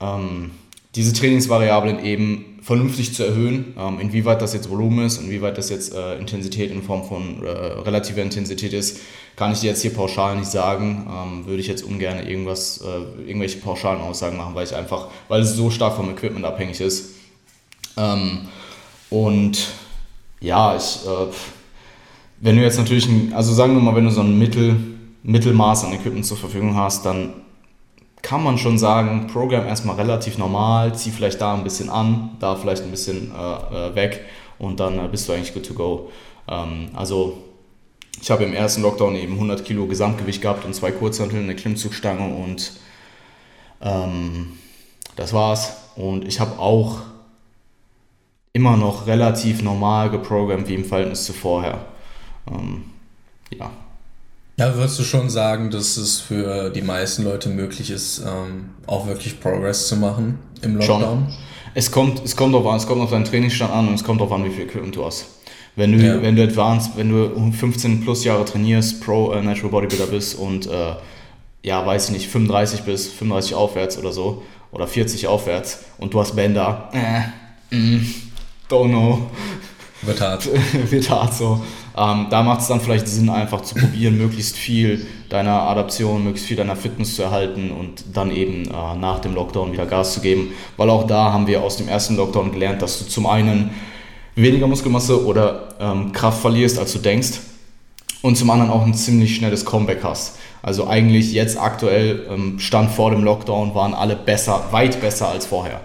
ähm, 0.00 0.50
diese 0.94 1.12
Trainingsvariablen 1.12 2.02
eben 2.02 2.58
vernünftig 2.62 3.14
zu 3.14 3.22
erhöhen. 3.22 3.74
Inwieweit 4.00 4.40
das 4.40 4.54
jetzt 4.54 4.70
Volumen 4.70 5.04
ist, 5.04 5.20
inwieweit 5.20 5.58
das 5.58 5.68
jetzt 5.68 5.94
äh, 5.94 6.16
Intensität 6.16 6.70
in 6.70 6.82
Form 6.82 7.04
von 7.04 7.44
äh, 7.44 7.50
relativer 7.50 8.22
Intensität 8.22 8.72
ist, 8.72 8.98
kann 9.36 9.52
ich 9.52 9.60
dir 9.60 9.70
jetzt 9.70 9.82
hier 9.82 9.94
pauschal 9.94 10.36
nicht 10.36 10.50
sagen. 10.50 11.06
Ähm, 11.10 11.46
würde 11.46 11.60
ich 11.60 11.68
jetzt 11.68 11.84
ungern 11.84 12.26
irgendwas, 12.26 12.80
äh, 12.80 13.28
irgendwelche 13.28 13.58
pauschalen 13.58 14.00
Aussagen 14.00 14.36
machen, 14.36 14.54
weil 14.54 14.64
ich 14.64 14.74
einfach, 14.74 15.08
weil 15.28 15.42
es 15.42 15.54
so 15.54 15.70
stark 15.70 15.94
vom 15.94 16.10
Equipment 16.10 16.44
abhängig 16.44 16.80
ist. 16.80 17.14
Ähm, 17.96 18.48
und 19.10 19.68
ja, 20.40 20.74
ich, 20.76 21.06
äh, 21.06 21.26
wenn 22.40 22.56
du 22.56 22.62
jetzt 22.62 22.78
natürlich, 22.78 23.06
ein, 23.06 23.32
also 23.34 23.52
sagen 23.52 23.74
wir 23.74 23.80
mal, 23.80 23.94
wenn 23.94 24.04
du 24.04 24.10
so 24.10 24.22
ein 24.22 24.38
Mittel, 24.38 24.76
Mittelmaß 25.22 25.84
an 25.84 25.92
Equipment 25.92 26.24
zur 26.24 26.36
Verfügung 26.36 26.76
hast, 26.76 27.04
dann 27.04 27.34
kann 28.22 28.42
man 28.42 28.58
schon 28.58 28.78
sagen, 28.78 29.28
Programm 29.28 29.66
erstmal 29.66 29.96
relativ 29.96 30.38
normal, 30.38 30.94
zieh 30.94 31.10
vielleicht 31.10 31.40
da 31.40 31.54
ein 31.54 31.62
bisschen 31.62 31.90
an, 31.90 32.30
da 32.40 32.56
vielleicht 32.56 32.82
ein 32.82 32.90
bisschen 32.90 33.32
äh, 33.32 33.88
äh, 33.88 33.94
weg 33.94 34.24
und 34.58 34.80
dann 34.80 34.98
äh, 34.98 35.08
bist 35.08 35.28
du 35.28 35.32
eigentlich 35.32 35.54
good 35.54 35.66
to 35.66 35.74
go. 35.74 36.10
Ähm, 36.48 36.88
also 36.94 37.38
ich 38.20 38.30
habe 38.30 38.44
im 38.44 38.54
ersten 38.54 38.82
Lockdown 38.82 39.14
eben 39.16 39.34
100 39.34 39.64
Kilo 39.64 39.86
Gesamtgewicht 39.86 40.42
gehabt 40.42 40.64
und 40.64 40.74
zwei 40.74 40.90
Kurzhanteln, 40.90 41.44
eine 41.44 41.56
Klimmzugstange 41.56 42.34
und 42.34 42.72
ähm, 43.80 44.58
das 45.16 45.32
war's. 45.32 45.76
Und 45.96 46.26
ich 46.26 46.40
habe 46.40 46.58
auch 46.58 47.00
immer 48.52 48.76
noch 48.76 49.06
relativ 49.06 49.62
normal 49.62 50.10
geprogrammt 50.10 50.68
wie 50.68 50.74
im 50.74 50.84
Verhältnis 50.84 51.24
zu 51.24 51.32
vorher. 51.32 51.86
Ähm, 52.50 52.84
ja, 53.50 53.70
ja, 54.58 54.74
würdest 54.74 54.98
du 54.98 55.02
schon 55.02 55.28
sagen, 55.28 55.70
dass 55.70 55.98
es 55.98 56.18
für 56.18 56.70
die 56.70 56.80
meisten 56.80 57.24
Leute 57.24 57.50
möglich 57.50 57.90
ist, 57.90 58.22
ähm, 58.26 58.70
auch 58.86 59.06
wirklich 59.06 59.38
Progress 59.38 59.86
zu 59.86 59.96
machen 59.96 60.38
im 60.62 60.76
Lockdown? 60.76 61.00
Schon. 61.00 61.26
Es 61.74 61.90
kommt, 61.90 62.24
es 62.24 62.34
kommt 62.34 62.54
darauf 62.54 62.66
an, 62.72 62.78
es 62.78 62.86
kommt 62.86 63.02
auf 63.02 63.10
deinen 63.10 63.26
Trainingsstand 63.26 63.70
an 63.70 63.86
und 63.88 63.94
es 63.94 64.02
kommt 64.02 64.18
darauf 64.18 64.32
an, 64.32 64.44
wie 64.46 64.50
viel 64.50 64.64
Equipment 64.64 64.96
du 64.96 65.04
hast. 65.04 65.26
Wenn 65.76 65.92
du, 65.92 65.98
ja. 65.98 66.22
wenn 66.22 66.36
du 66.36 66.42
advanced, 66.42 66.96
wenn 66.96 67.10
du 67.10 67.52
15 67.52 68.00
plus 68.00 68.24
Jahre 68.24 68.46
trainierst, 68.46 69.02
Pro 69.02 69.32
äh, 69.32 69.42
Natural 69.42 69.70
Bodybuilder 69.70 70.06
bist 70.06 70.38
und 70.38 70.66
äh, 70.66 70.94
ja, 71.62 71.84
weiß 71.84 72.06
ich 72.06 72.12
nicht, 72.12 72.28
35 72.28 72.82
bis 72.82 73.08
35 73.08 73.54
aufwärts 73.54 73.98
oder 73.98 74.12
so, 74.12 74.42
oder 74.72 74.86
40 74.86 75.26
aufwärts 75.26 75.84
und 75.98 76.14
du 76.14 76.20
hast 76.20 76.34
Bänder, 76.34 76.90
äh, 76.94 77.76
mm, 77.76 78.14
don't 78.70 78.88
know. 78.88 79.30
Wird 80.02 80.20
hart. 80.20 80.48
Wird 80.90 81.10
hart 81.10 81.34
so. 81.34 81.62
Ähm, 81.96 82.26
da 82.30 82.42
macht 82.42 82.60
es 82.60 82.68
dann 82.68 82.80
vielleicht 82.80 83.08
Sinn, 83.08 83.30
einfach 83.30 83.62
zu 83.62 83.74
probieren, 83.74 84.18
möglichst 84.18 84.56
viel 84.56 85.06
deiner 85.30 85.62
Adaption, 85.62 86.24
möglichst 86.24 86.46
viel 86.46 86.56
deiner 86.56 86.76
Fitness 86.76 87.16
zu 87.16 87.22
erhalten 87.22 87.70
und 87.70 88.04
dann 88.14 88.30
eben 88.30 88.64
äh, 88.64 88.96
nach 88.96 89.20
dem 89.20 89.34
Lockdown 89.34 89.72
wieder 89.72 89.86
Gas 89.86 90.14
zu 90.14 90.20
geben. 90.20 90.52
Weil 90.76 90.90
auch 90.90 91.06
da 91.06 91.32
haben 91.32 91.46
wir 91.46 91.62
aus 91.62 91.78
dem 91.78 91.88
ersten 91.88 92.16
Lockdown 92.16 92.52
gelernt, 92.52 92.82
dass 92.82 92.98
du 92.98 93.06
zum 93.06 93.26
einen 93.26 93.70
weniger 94.36 94.68
Muskelmasse 94.68 95.24
oder 95.24 95.68
ähm, 95.80 96.12
Kraft 96.12 96.40
verlierst, 96.40 96.78
als 96.78 96.92
du 96.92 97.00
denkst. 97.00 97.40
Und 98.22 98.36
zum 98.36 98.50
anderen 98.50 98.70
auch 98.70 98.84
ein 98.84 98.94
ziemlich 98.94 99.36
schnelles 99.36 99.64
Comeback 99.64 100.02
hast. 100.02 100.36
Also 100.62 100.86
eigentlich 100.88 101.32
jetzt 101.32 101.58
aktuell, 101.58 102.26
ähm, 102.30 102.58
Stand 102.58 102.90
vor 102.90 103.10
dem 103.10 103.22
Lockdown, 103.22 103.74
waren 103.74 103.94
alle 103.94 104.16
besser, 104.16 104.64
weit 104.70 105.00
besser 105.00 105.28
als 105.28 105.46
vorher. 105.46 105.80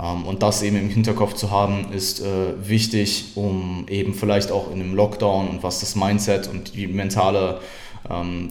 Ähm, 0.00 0.24
und 0.26 0.42
das 0.42 0.62
eben 0.62 0.76
im 0.76 0.90
Hinterkopf 0.90 1.34
zu 1.34 1.50
haben, 1.50 1.92
ist 1.92 2.20
äh, 2.20 2.68
wichtig, 2.68 3.32
um 3.34 3.86
eben 3.88 4.14
vielleicht 4.14 4.52
auch 4.52 4.70
in 4.70 4.80
einem 4.80 4.94
Lockdown 4.94 5.48
und 5.48 5.62
was 5.62 5.80
das 5.80 5.96
Mindset 5.96 6.48
und 6.48 6.74
die 6.74 6.86
mentale, 6.86 7.60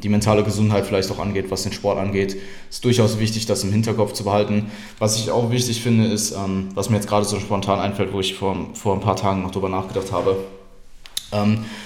die 0.03 0.10
mentale 0.10 0.43
Gesundheit 0.43 0.86
vielleicht 0.86 1.10
auch 1.12 1.19
angeht, 1.19 1.49
was 1.49 1.63
den 1.63 1.71
Sport 1.71 1.97
angeht, 1.97 2.38
ist 2.69 2.86
durchaus 2.86 3.17
wichtig, 3.19 3.47
das 3.47 3.63
im 3.63 3.71
Hinterkopf 3.71 4.13
zu 4.13 4.23
behalten. 4.23 4.69
Was 4.99 5.17
ich 5.17 5.31
auch 5.31 5.49
wichtig 5.49 5.81
finde, 5.81 6.05
ist, 6.05 6.31
ähm, 6.31 6.69
was 6.75 6.89
mir 6.89 6.97
jetzt 6.97 7.07
gerade 7.07 7.25
so 7.25 7.39
spontan 7.39 7.79
einfällt, 7.79 8.13
wo 8.13 8.19
ich 8.19 8.36
vor, 8.36 8.55
vor 8.73 8.93
ein 8.93 8.99
paar 8.99 9.15
Tagen 9.15 9.41
noch 9.41 9.51
drüber 9.51 9.69
nachgedacht 9.69 10.12
habe. 10.12 10.38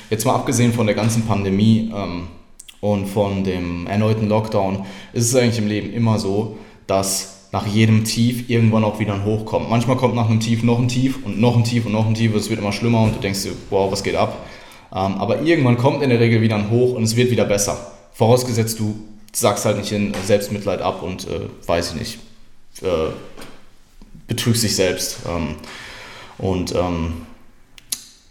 jetzt 0.10 0.26
mal 0.26 0.36
abgesehen 0.36 0.74
von 0.74 0.86
der 0.86 0.96
ganzen 0.96 1.26
Pandemie 1.26 1.92
und 2.82 3.08
von 3.08 3.44
dem 3.44 3.88
erneuten 3.88 4.28
Lockdown, 4.28 4.86
ist 5.14 5.28
es 5.28 5.36
eigentlich 5.36 5.58
im 5.58 5.68
Leben 5.68 5.94
immer 5.94 6.20
so, 6.20 6.58
dass 6.88 7.42
nach 7.52 7.68
jedem 7.68 8.04
Tief 8.04 8.50
irgendwann 8.50 8.84
auch 8.84 9.00
wieder 9.00 9.14
ein 9.14 9.26
Hoch 9.26 9.46
kommt. 9.46 9.70
Manchmal 9.70 9.98
kommt 9.98 10.16
nach 10.16 10.30
einem 10.30 10.40
Tief 10.40 10.64
noch 10.64 10.80
ein 10.80 10.88
Tief 10.88 11.20
und 11.26 11.40
noch 11.40 11.58
ein 11.58 11.64
Tief 11.64 11.86
und 11.86 11.92
noch 11.92 12.08
ein 12.08 12.14
Tief, 12.14 12.34
es 12.36 12.50
wird 12.50 12.60
immer 12.60 12.72
schlimmer 12.72 13.02
und 13.02 13.16
du 13.16 13.20
denkst 13.20 13.44
dir, 13.44 13.52
wow, 13.70 13.92
was 13.92 14.04
geht 14.04 14.16
ab? 14.16 14.38
Ähm, 14.94 15.16
aber 15.16 15.42
irgendwann 15.42 15.78
kommt 15.78 16.04
in 16.04 16.10
der 16.10 16.20
Regel 16.20 16.42
wieder 16.42 16.56
ein 16.56 16.70
Hoch 16.70 16.94
und 16.96 17.04
es 17.04 17.16
wird 17.16 17.32
wieder 17.32 17.46
besser. 17.46 17.92
Vorausgesetzt, 18.14 18.80
du 18.80 18.96
sagst 19.32 19.66
halt 19.66 19.78
nicht 19.78 19.92
in 19.92 20.14
Selbstmitleid 20.26 20.82
ab 20.82 21.02
und, 21.02 21.28
äh, 21.28 21.48
weiß 21.66 21.94
ich 21.94 22.00
nicht, 22.00 22.20
äh, 22.82 23.12
betrügst 24.28 24.64
dich 24.64 24.76
selbst. 24.76 25.20
Ähm, 25.28 25.56
und 26.38 26.76
ähm, 26.76 27.26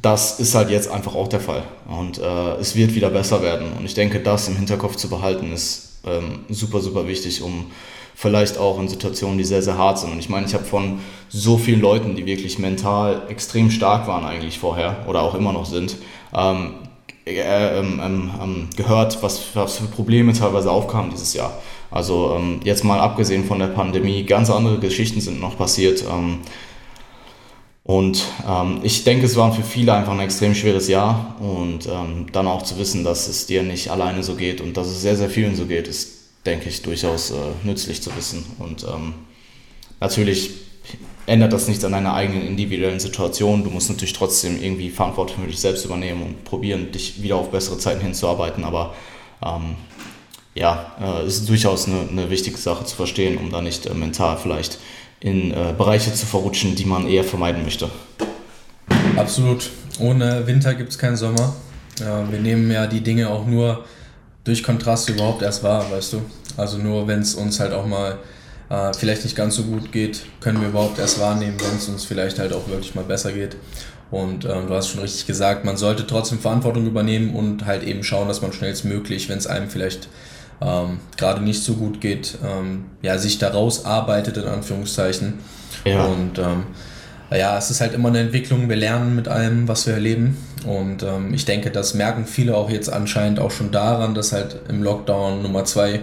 das 0.03 0.41
ist 0.41 0.55
halt 0.55 0.71
jetzt 0.71 0.91
einfach 0.91 1.15
auch 1.15 1.29
der 1.29 1.41
Fall. 1.41 1.63
Und 1.87 2.19
äh, 2.19 2.55
es 2.57 2.75
wird 2.75 2.95
wieder 2.95 3.11
besser 3.11 3.43
werden. 3.43 3.73
Und 3.79 3.85
ich 3.85 3.95
denke, 3.95 4.21
das 4.21 4.49
im 4.49 4.57
Hinterkopf 4.57 4.97
zu 4.97 5.09
behalten, 5.09 5.53
ist 5.53 6.01
ähm, 6.07 6.41
super, 6.49 6.81
super 6.81 7.07
wichtig, 7.07 7.43
um 7.43 7.71
vielleicht 8.21 8.59
auch 8.59 8.79
in 8.79 8.87
Situationen, 8.87 9.39
die 9.39 9.45
sehr, 9.45 9.63
sehr 9.63 9.79
hart 9.79 9.99
sind. 9.99 10.13
Und 10.13 10.19
ich 10.19 10.29
meine, 10.29 10.45
ich 10.45 10.53
habe 10.53 10.65
von 10.65 10.99
so 11.31 11.57
vielen 11.57 11.81
Leuten, 11.81 12.17
die 12.17 12.27
wirklich 12.27 12.59
mental 12.59 13.23
extrem 13.31 13.71
stark 13.71 14.07
waren 14.09 14.27
eigentlich 14.27 14.59
vorher 14.59 15.07
oder 15.09 15.23
auch 15.23 15.35
immer 15.35 15.55
noch 15.55 15.65
sind, 15.65 15.97
ähm, 16.35 16.75
äh, 17.25 17.79
ähm, 17.79 17.99
ähm, 18.05 18.31
ähm, 18.43 18.69
gehört, 18.77 19.23
was, 19.23 19.41
was 19.55 19.79
für 19.79 19.87
Probleme 19.87 20.35
teilweise 20.35 20.71
aufkamen 20.71 21.11
dieses 21.11 21.33
Jahr. 21.33 21.63
Also 21.91 22.37
ähm, 22.37 22.61
jetzt 22.63 22.85
mal 22.85 23.01
abgesehen 23.01 23.47
von 23.47 23.59
der 23.59 23.69
Pandemie, 23.69 24.25
ganz 24.25 24.51
andere 24.51 24.79
Geschichten 24.79 25.23
sind 25.23 25.41
noch 25.41 25.57
passiert. 25.57 26.05
Ähm, 26.07 26.41
und 27.85 28.23
ich 28.83 29.03
denke, 29.03 29.25
es 29.25 29.35
war 29.35 29.53
für 29.53 29.65
viele 29.65 29.95
einfach 29.95 30.13
ein 30.13 30.21
extrem 30.21 30.55
schweres 30.55 30.87
Jahr. 30.87 31.35
Und 31.41 31.89
dann 32.33 32.47
auch 32.47 32.63
zu 32.63 32.79
wissen, 32.79 33.03
dass 33.03 33.27
es 33.27 33.47
dir 33.47 33.65
nicht 33.65 33.91
alleine 33.91 34.23
so 34.23 34.37
geht 34.37 34.61
und 34.61 34.77
dass 34.77 34.87
es 34.87 35.01
sehr, 35.01 35.17
sehr 35.17 35.29
vielen 35.29 35.57
so 35.57 35.67
geht, 35.67 35.89
ist 35.89 36.20
denke 36.47 36.69
ich, 36.69 36.83
durchaus 36.83 37.31
äh, 37.31 37.35
nützlich 37.65 38.03
zu 38.03 38.15
wissen. 38.17 38.45
Und 38.59 38.85
ähm, 38.85 39.15
natürlich 40.01 40.51
ändert 41.27 41.53
das 41.53 41.69
nichts 41.69 41.85
an 41.85 41.93
deiner 41.93 42.15
eigenen 42.15 42.47
individuellen 42.47 43.01
Situation. 43.01 43.63
Du 43.63 43.71
musst 43.71 43.91
natürlich 43.91 44.15
trotzdem 44.15 44.61
irgendwie 44.61 44.91
Verantwortung 44.91 45.45
für 45.45 45.51
dich 45.51 45.61
selbst 45.61 45.85
übernehmen 45.85 46.23
und 46.23 46.45
probieren, 46.45 46.91
dich 46.93 47.23
wieder 47.23 47.37
auf 47.37 47.51
bessere 47.51 47.79
Zeiten 47.79 48.01
hinzuarbeiten. 48.01 48.65
Aber 48.65 48.95
ähm, 49.45 49.77
ja, 50.55 50.93
äh, 51.01 51.27
ist 51.27 51.49
durchaus 51.49 51.87
eine, 51.87 52.09
eine, 52.09 52.31
wichtige 52.31 52.57
Sache 52.57 52.85
zu 52.85 52.97
verstehen, 52.97 53.39
um 53.39 53.51
da 53.51 53.61
nicht 53.61 53.87
äh, 53.87 53.95
mental 53.95 54.37
vielleicht 54.37 54.79
in 55.21 55.53
äh, 55.53 55.75
Bereiche 55.77 56.13
zu 56.13 56.27
verrutschen, 56.27 56.75
die 56.75 56.87
man 56.87 57.07
eher 57.07 57.25
vermeiden 57.25 57.63
möchte. 57.63 57.91
Absolut. 59.17 59.71
Ohne 59.99 60.47
Winter 60.47 60.75
gibt 60.75 60.91
es 60.91 60.99
keinen 60.99 61.17
Sommer. 61.17 61.55
wir 61.99 62.39
nehmen 62.39 62.71
ja 62.71 62.87
die 62.87 63.03
Dinge 63.03 63.29
auch 63.29 63.45
nur 63.47 63.85
durch 64.45 64.63
Kontrast 64.63 65.09
überhaupt 65.09 65.43
erst 65.43 65.63
wahr, 65.63 65.91
weißt 65.91 66.15
du. 66.15 66.23
Also 66.57 66.79
nur 66.79 67.07
wenn 67.07 67.21
es 67.21 67.35
uns 67.35 67.61
halt 67.61 67.73
auch 67.73 67.87
mal 67.87 68.19
äh, 68.71 68.93
vielleicht 68.95 69.25
nicht 69.25 69.37
ganz 69.37 69.57
so 69.57 69.65
gut 69.65 69.93
geht, 69.93 70.23
können 70.41 70.61
wir 70.61 70.69
überhaupt 70.69 70.99
erst 70.99 71.21
wahrnehmen, 71.21 71.57
wenn 71.61 71.77
es 71.77 71.89
uns 71.89 72.05
vielleicht 72.05 72.39
halt 72.39 72.53
auch 72.53 72.69
wirklich 72.69 72.95
mal 72.95 73.05
besser 73.05 73.33
geht. 73.33 73.57
Und 74.11 74.45
ähm, 74.45 74.67
du 74.67 74.75
hast 74.75 74.89
schon 74.89 75.01
richtig 75.01 75.27
gesagt, 75.27 75.65
man 75.65 75.77
sollte 75.77 76.07
trotzdem 76.07 76.41
Verantwortung 76.41 76.87
übernehmen 76.87 77.35
und 77.35 77.67
halt 77.67 77.85
eben 77.85 78.03
schauen, 78.03 78.27
dass 78.27 78.43
man 78.43 78.53
schnellstmöglich, 78.53 79.29
wenn 79.29 79.39
es 79.39 79.47
einem 79.47 79.71
vielleicht 79.71 80.09
ähm, 80.61 80.99
gerade 81.17 81.43
nicht 81.43 81.63
so 81.63 81.75
gut 81.75 82.01
geht, 82.01 82.39
ähm, 82.45 82.87
ja, 83.03 83.19
sich 83.19 83.39
daraus 83.39 83.85
arbeitet, 83.85 84.37
in 84.37 84.47
Anführungszeichen. 84.47 85.35
Ja. 85.85 86.05
Und 86.05 86.39
ähm, 86.39 86.65
ja, 87.31 87.57
es 87.57 87.71
ist 87.71 87.81
halt 87.81 87.95
immer 87.95 88.09
eine 88.09 88.19
Entwicklung. 88.19 88.69
Wir 88.69 88.77
lernen 88.77 89.15
mit 89.15 89.29
allem, 89.29 89.69
was 89.69 89.87
wir 89.87 89.95
erleben. 89.95 90.37
Und 90.67 91.03
ähm, 91.03 91.33
ich 91.33 91.45
denke, 91.45 91.71
das 91.71 91.95
merken 91.95 92.27
viele 92.27 92.57
auch 92.57 92.71
jetzt 92.71 92.93
anscheinend 92.93 93.41
auch 93.41 93.51
schon 93.51 93.71
daran, 93.71 94.15
dass 94.15 94.33
halt 94.33 94.57
im 94.69 94.83
Lockdown 94.83 95.43
Nummer 95.43 95.65
2 95.65 96.01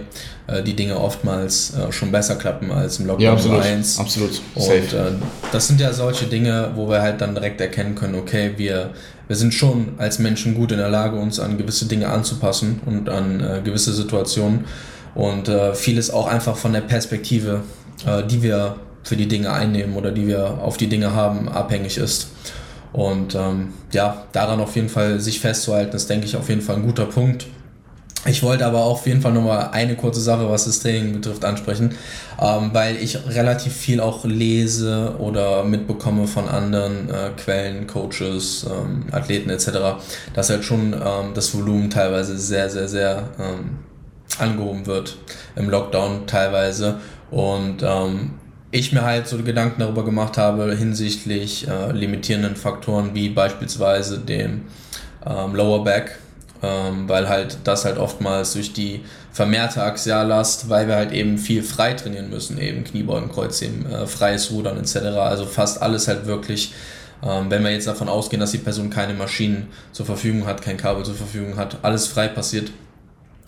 äh, 0.48 0.62
die 0.62 0.74
Dinge 0.74 0.98
oftmals 0.98 1.74
äh, 1.74 1.92
schon 1.92 2.10
besser 2.10 2.36
klappen 2.36 2.72
als 2.72 2.98
im 2.98 3.06
Lockdown 3.06 3.24
ja, 3.24 3.32
absolut, 3.32 3.58
Nummer 3.58 3.70
1. 3.70 3.98
Absolut. 3.98 4.40
Und 4.54 4.68
äh, 4.68 5.12
das 5.52 5.68
sind 5.68 5.80
ja 5.80 5.92
solche 5.92 6.26
Dinge, 6.26 6.72
wo 6.74 6.88
wir 6.88 7.02
halt 7.02 7.20
dann 7.20 7.34
direkt 7.34 7.60
erkennen 7.60 7.94
können, 7.94 8.16
okay, 8.16 8.52
wir, 8.56 8.90
wir 9.28 9.36
sind 9.36 9.54
schon 9.54 9.94
als 9.98 10.18
Menschen 10.18 10.54
gut 10.54 10.72
in 10.72 10.78
der 10.78 10.90
Lage, 10.90 11.16
uns 11.16 11.38
an 11.38 11.56
gewisse 11.58 11.86
Dinge 11.86 12.08
anzupassen 12.08 12.80
und 12.84 13.08
an 13.08 13.40
äh, 13.40 13.60
gewisse 13.62 13.92
Situationen. 13.92 14.64
Und 15.14 15.48
äh, 15.48 15.74
vieles 15.74 16.10
auch 16.10 16.26
einfach 16.26 16.56
von 16.56 16.72
der 16.72 16.82
Perspektive, 16.82 17.62
äh, 18.06 18.22
die 18.24 18.42
wir 18.42 18.76
für 19.02 19.16
die 19.16 19.26
Dinge 19.26 19.52
einnehmen 19.52 19.96
oder 19.96 20.10
die 20.10 20.26
wir 20.26 20.58
auf 20.62 20.76
die 20.76 20.88
Dinge 20.88 21.14
haben, 21.14 21.48
abhängig 21.48 21.96
ist. 21.96 22.28
Und 22.92 23.34
ähm, 23.34 23.72
ja, 23.92 24.24
daran 24.32 24.60
auf 24.60 24.74
jeden 24.76 24.88
Fall 24.88 25.20
sich 25.20 25.40
festzuhalten, 25.40 25.94
ist, 25.94 26.08
denke 26.08 26.26
ich, 26.26 26.36
auf 26.36 26.48
jeden 26.48 26.62
Fall 26.62 26.76
ein 26.76 26.82
guter 26.82 27.06
Punkt. 27.06 27.46
Ich 28.26 28.42
wollte 28.42 28.66
aber 28.66 28.80
auch 28.80 28.92
auf 28.92 29.06
jeden 29.06 29.22
Fall 29.22 29.32
nochmal 29.32 29.70
eine 29.72 29.94
kurze 29.94 30.20
Sache, 30.20 30.50
was 30.50 30.64
das 30.64 30.80
Training 30.80 31.12
betrifft, 31.12 31.44
ansprechen, 31.44 31.94
ähm, 32.40 32.70
weil 32.72 32.96
ich 32.96 33.16
relativ 33.28 33.72
viel 33.72 34.00
auch 34.00 34.24
lese 34.24 35.14
oder 35.18 35.62
mitbekomme 35.62 36.26
von 36.26 36.48
anderen 36.48 37.08
äh, 37.08 37.30
Quellen, 37.36 37.86
Coaches, 37.86 38.66
ähm, 38.68 39.04
Athleten 39.12 39.50
etc., 39.50 39.68
dass 40.34 40.50
halt 40.50 40.64
schon 40.64 40.94
ähm, 40.94 41.32
das 41.34 41.54
Volumen 41.54 41.90
teilweise 41.90 42.36
sehr, 42.38 42.68
sehr, 42.68 42.88
sehr 42.88 43.28
ähm, 43.38 43.78
angehoben 44.38 44.86
wird 44.86 45.16
im 45.54 45.70
Lockdown 45.70 46.26
teilweise. 46.26 46.98
Und 47.30 47.82
ähm, 47.82 48.32
ich 48.70 48.92
mir 48.92 49.02
halt 49.02 49.26
so 49.26 49.38
Gedanken 49.38 49.80
darüber 49.80 50.04
gemacht 50.04 50.36
habe 50.36 50.74
hinsichtlich 50.74 51.66
äh, 51.66 51.92
limitierenden 51.92 52.56
Faktoren 52.56 53.14
wie 53.14 53.30
beispielsweise 53.30 54.18
dem 54.18 54.62
ähm, 55.26 55.54
Lower 55.54 55.84
Back, 55.84 56.18
ähm, 56.62 57.08
weil 57.08 57.28
halt 57.28 57.58
das 57.64 57.84
halt 57.84 57.98
oftmals 57.98 58.52
durch 58.52 58.72
die 58.72 59.00
vermehrte 59.32 59.82
Axiallast, 59.82 60.68
weil 60.68 60.86
wir 60.88 60.96
halt 60.96 61.12
eben 61.12 61.38
viel 61.38 61.62
frei 61.62 61.94
trainieren 61.94 62.28
müssen, 62.28 62.58
eben 62.58 62.84
Kniebeugen, 62.84 63.30
Kreuzheben, 63.30 63.86
äh, 63.86 64.06
freies 64.06 64.50
Rudern 64.50 64.78
etc. 64.78 64.96
Also 64.96 65.46
fast 65.46 65.80
alles 65.80 66.08
halt 66.08 66.26
wirklich, 66.26 66.72
ähm, 67.22 67.50
wenn 67.50 67.62
wir 67.64 67.70
jetzt 67.70 67.86
davon 67.86 68.08
ausgehen, 68.08 68.40
dass 68.40 68.50
die 68.50 68.58
Person 68.58 68.90
keine 68.90 69.14
Maschinen 69.14 69.68
zur 69.92 70.04
Verfügung 70.04 70.46
hat, 70.46 70.60
kein 70.60 70.76
Kabel 70.76 71.04
zur 71.04 71.14
Verfügung 71.14 71.56
hat, 71.56 71.78
alles 71.82 72.06
frei 72.06 72.28
passiert, 72.28 72.70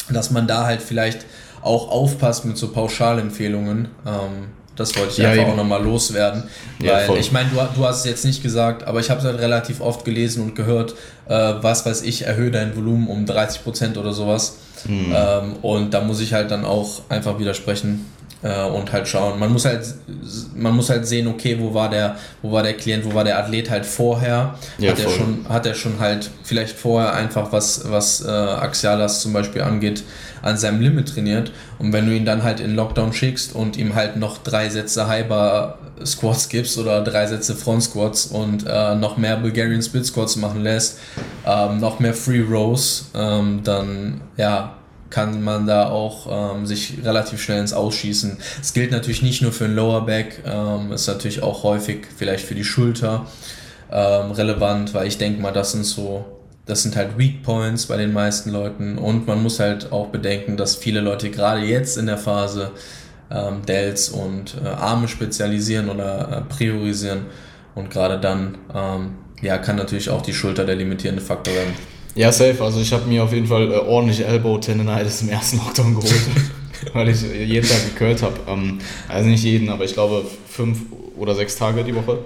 dass 0.09 0.31
man 0.31 0.47
da 0.47 0.65
halt 0.65 0.81
vielleicht 0.81 1.27
auch 1.61 1.91
aufpasst 1.91 2.47
mit 2.47 2.57
so 2.57 2.73
Pauschalempfehlungen. 2.73 3.89
Ähm, 4.07 4.60
das 4.81 4.97
wollte 4.97 5.13
ich 5.13 5.19
ja, 5.19 5.31
einfach 5.31 5.43
eben. 5.43 5.53
auch 5.53 5.57
nochmal 5.57 5.83
loswerden. 5.83 6.45
Weil 6.79 6.89
ja, 6.89 7.15
ich 7.15 7.31
meine, 7.33 7.51
du, 7.51 7.57
du 7.77 7.85
hast 7.85 8.01
es 8.01 8.05
jetzt 8.07 8.25
nicht 8.25 8.43
gesagt, 8.43 8.87
aber 8.87 9.01
ich 9.01 9.11
habe 9.11 9.21
es 9.21 9.27
halt 9.27 9.39
relativ 9.39 9.81
oft 9.81 10.05
gelesen 10.05 10.43
und 10.43 10.57
gehört, 10.57 10.95
äh, 11.29 11.55
was 11.61 11.87
weiß 11.87 12.03
ich, 12.03 12.23
erhöhe 12.23 12.51
dein 12.51 12.75
Volumen 12.77 13.07
um 13.09 13.25
30% 13.25 13.99
oder 13.99 14.13
sowas. 14.13 14.57
Mhm. 14.87 15.15
Ähm, 15.15 15.57
und 15.63 15.95
da 15.95 16.01
muss 16.01 16.21
ich 16.21 16.33
halt 16.33 16.51
dann 16.51 16.65
auch 16.65 17.03
einfach 17.09 17.39
widersprechen 17.39 18.07
äh, 18.43 18.65
und 18.65 18.93
halt 18.93 19.09
schauen. 19.09 19.39
Man 19.39 19.53
muss 19.53 19.65
halt, 19.65 19.83
man 20.55 20.75
muss 20.75 20.91
halt 20.91 21.07
sehen, 21.07 21.27
okay, 21.29 21.57
wo 21.59 21.75
war 21.75 21.91
der, 21.91 22.17
wo 22.43 22.53
war 22.53 22.63
der 22.63 22.75
Klient, 22.75 23.05
wo 23.05 23.15
war 23.15 23.25
der 23.25 23.39
Athlet 23.39 23.71
halt 23.71 23.87
vorher? 23.87 24.55
Ja, 24.79 24.93
hat 24.93 25.01
er 25.01 25.11
schon, 25.11 25.47
hat 25.49 25.67
er 25.67 25.75
schon 25.75 25.99
halt 25.99 26.31
vielleicht 26.43 26.77
vorher 26.77 27.15
einfach 27.15 27.53
was, 27.53 27.91
was 27.91 28.25
äh, 28.25 28.31
Axialas 28.31 29.21
zum 29.21 29.33
Beispiel 29.33 29.63
angeht, 29.63 30.03
an 30.43 30.57
seinem 30.57 30.81
Limit 30.81 31.15
trainiert. 31.15 31.53
Und 31.79 31.93
wenn 31.93 32.07
du 32.07 32.15
ihn 32.15 32.25
dann 32.25 32.43
halt 32.43 32.61
in 32.61 32.75
Lockdown 32.75 33.13
schickst 33.13 33.55
und 33.55 33.77
ihm 33.77 33.95
halt 33.95 34.17
noch 34.17 34.39
drei 34.39 34.69
Sätze 34.69 35.09
Hyper 35.09 35.79
Squats 36.05 36.49
gibst 36.49 36.79
oder 36.79 37.03
drei 37.03 37.27
Sätze 37.27 37.55
Front 37.55 37.83
Squats 37.83 38.27
und 38.27 38.65
äh, 38.67 38.95
noch 38.95 39.19
mehr 39.19 39.37
Bulgarian 39.37 39.83
Split 39.83 40.07
Squats 40.07 40.37
machen 40.37 40.63
lässt, 40.63 40.99
ähm, 41.47 41.79
noch 41.79 42.01
mehr 42.01 42.15
Free 42.15 42.41
Rows, 42.41 43.11
ähm, 43.15 43.61
dann 43.65 44.23
ja, 44.39 44.77
kann 45.11 45.43
man 45.43 45.67
da 45.67 45.89
auch 45.89 46.55
ähm, 46.57 46.67
sich 46.67 46.99
relativ 47.05 47.43
schnell 47.43 47.61
ins 47.61 47.73
Ausschießen. 47.73 48.39
Es 48.61 48.73
gilt 48.73 48.93
natürlich 48.93 49.23
nicht 49.23 49.43
nur 49.43 49.53
für 49.53 49.65
den 49.65 49.77
Lower 49.77 50.07
Back, 50.07 50.43
ähm, 50.47 50.93
ist 50.93 51.07
natürlich 51.07 51.43
auch 51.43 51.63
häufig 51.63 52.07
vielleicht 52.17 52.45
für 52.47 52.55
die 52.55 52.65
Schulter 52.65 53.27
ähm, 53.91 54.31
relevant, 54.31 54.95
weil 54.95 55.07
ich 55.07 55.19
denke 55.19 55.43
mal, 55.43 55.53
das 55.53 55.73
sind 55.73 55.85
so 55.85 56.25
das 56.71 56.85
sind 56.85 56.95
halt 56.95 57.19
Weak 57.19 57.43
Points 57.43 57.87
bei 57.87 57.97
den 57.97 58.13
meisten 58.13 58.51
Leuten 58.51 58.97
und 58.97 59.27
man 59.27 59.43
muss 59.43 59.59
halt 59.59 59.91
auch 59.91 60.07
bedenken, 60.07 60.57
dass 60.57 60.77
viele 60.77 61.01
Leute 61.01 61.31
gerade 61.31 61.63
jetzt 61.63 61.99
in 61.99 62.07
der 62.07 62.17
Phase 62.17 62.71
ähm, 63.29 63.67
Dells 63.67 64.09
und 64.09 64.55
äh, 64.65 64.69
Arme 64.69 65.09
spezialisieren 65.09 65.89
oder 65.89 66.29
äh, 66.29 66.55
priorisieren 66.55 67.27
und 67.75 67.91
gerade 67.91 68.21
dann 68.21 68.59
ähm, 68.73 69.15
ja, 69.43 69.59
kann 69.59 69.77
natürlich 69.77 70.11
auch 70.11 70.23
die 70.23 70.33
Schulter 70.33 70.65
der 70.65 70.77
limitierende 70.77 71.23
Faktor 71.23 71.55
werden. 71.55 71.75
Ja, 72.21 72.31
safe. 72.31 72.63
Also 72.63 72.83
ich 72.83 72.93
habe 72.93 73.07
mir 73.07 73.25
auf 73.25 73.33
jeden 73.33 73.47
Fall 73.47 73.73
äh, 73.73 73.79
ordentlich 73.79 74.21
Elbow 74.21 74.59
Tendinitis 74.59 75.23
im 75.23 75.31
ersten 75.31 75.57
Lockdown 75.57 75.95
geholt, 75.95 76.21
weil 76.93 77.09
ich 77.09 77.23
jeden 77.23 77.67
Tag 77.67 77.83
gekürt 77.87 78.21
habe. 78.21 78.35
Ähm, 78.47 78.79
also 79.09 79.27
nicht 79.27 79.43
jeden, 79.43 79.71
aber 79.71 79.87
ich 79.87 79.95
glaube 79.95 80.27
fünf 80.47 80.81
oder 81.17 81.35
sechs 81.35 81.57
Tage 81.57 81.83
die 81.83 81.95
Woche. 81.95 82.19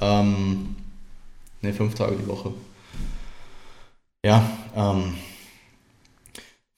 Ähm, 0.00 0.74
ne, 1.60 1.74
fünf 1.74 1.94
Tage 1.96 2.16
die 2.16 2.26
Woche. 2.26 2.54
Ja, 4.24 4.42
ähm, 4.74 5.12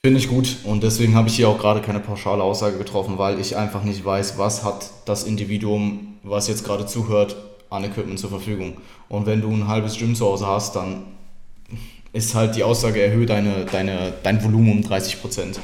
finde 0.01 0.19
ich 0.19 0.29
gut 0.29 0.57
und 0.65 0.83
deswegen 0.83 1.15
habe 1.15 1.29
ich 1.29 1.37
hier 1.37 1.49
auch 1.49 1.59
gerade 1.59 1.81
keine 1.81 2.01
pauschale 2.01 2.43
Aussage 2.43 2.77
getroffen, 2.77 3.19
weil 3.19 3.39
ich 3.39 3.57
einfach 3.57 3.85
nicht 3.85 4.05
weiß, 4.05 4.37
was 4.37 4.65
hat 4.65 4.91
das 5.05 5.23
Individuum, 5.23 6.19
was 6.25 6.49
jetzt 6.49 6.65
gerade 6.65 6.87
zuhört, 6.87 7.37
an 7.71 7.85
Equipment 7.85 8.19
zur 8.19 8.31
Verfügung. 8.31 8.79
Und 9.09 9.27
wenn 9.27 9.43
du 9.43 9.51
ein 9.53 9.69
halbes 9.69 9.97
Gym 9.97 10.17
zu 10.17 10.27
Hause 10.27 10.49
hast, 10.49 10.75
dann 10.75 11.05
ist 12.13 12.35
halt 12.35 12.57
die 12.57 12.65
Aussage, 12.65 13.03
erhöhe 13.03 13.27
deine, 13.27 13.65
deine, 13.65 14.13
dein 14.23 14.43
Volumen 14.43 14.71
um 14.71 14.83
30 14.83 15.21
Prozent. 15.21 15.61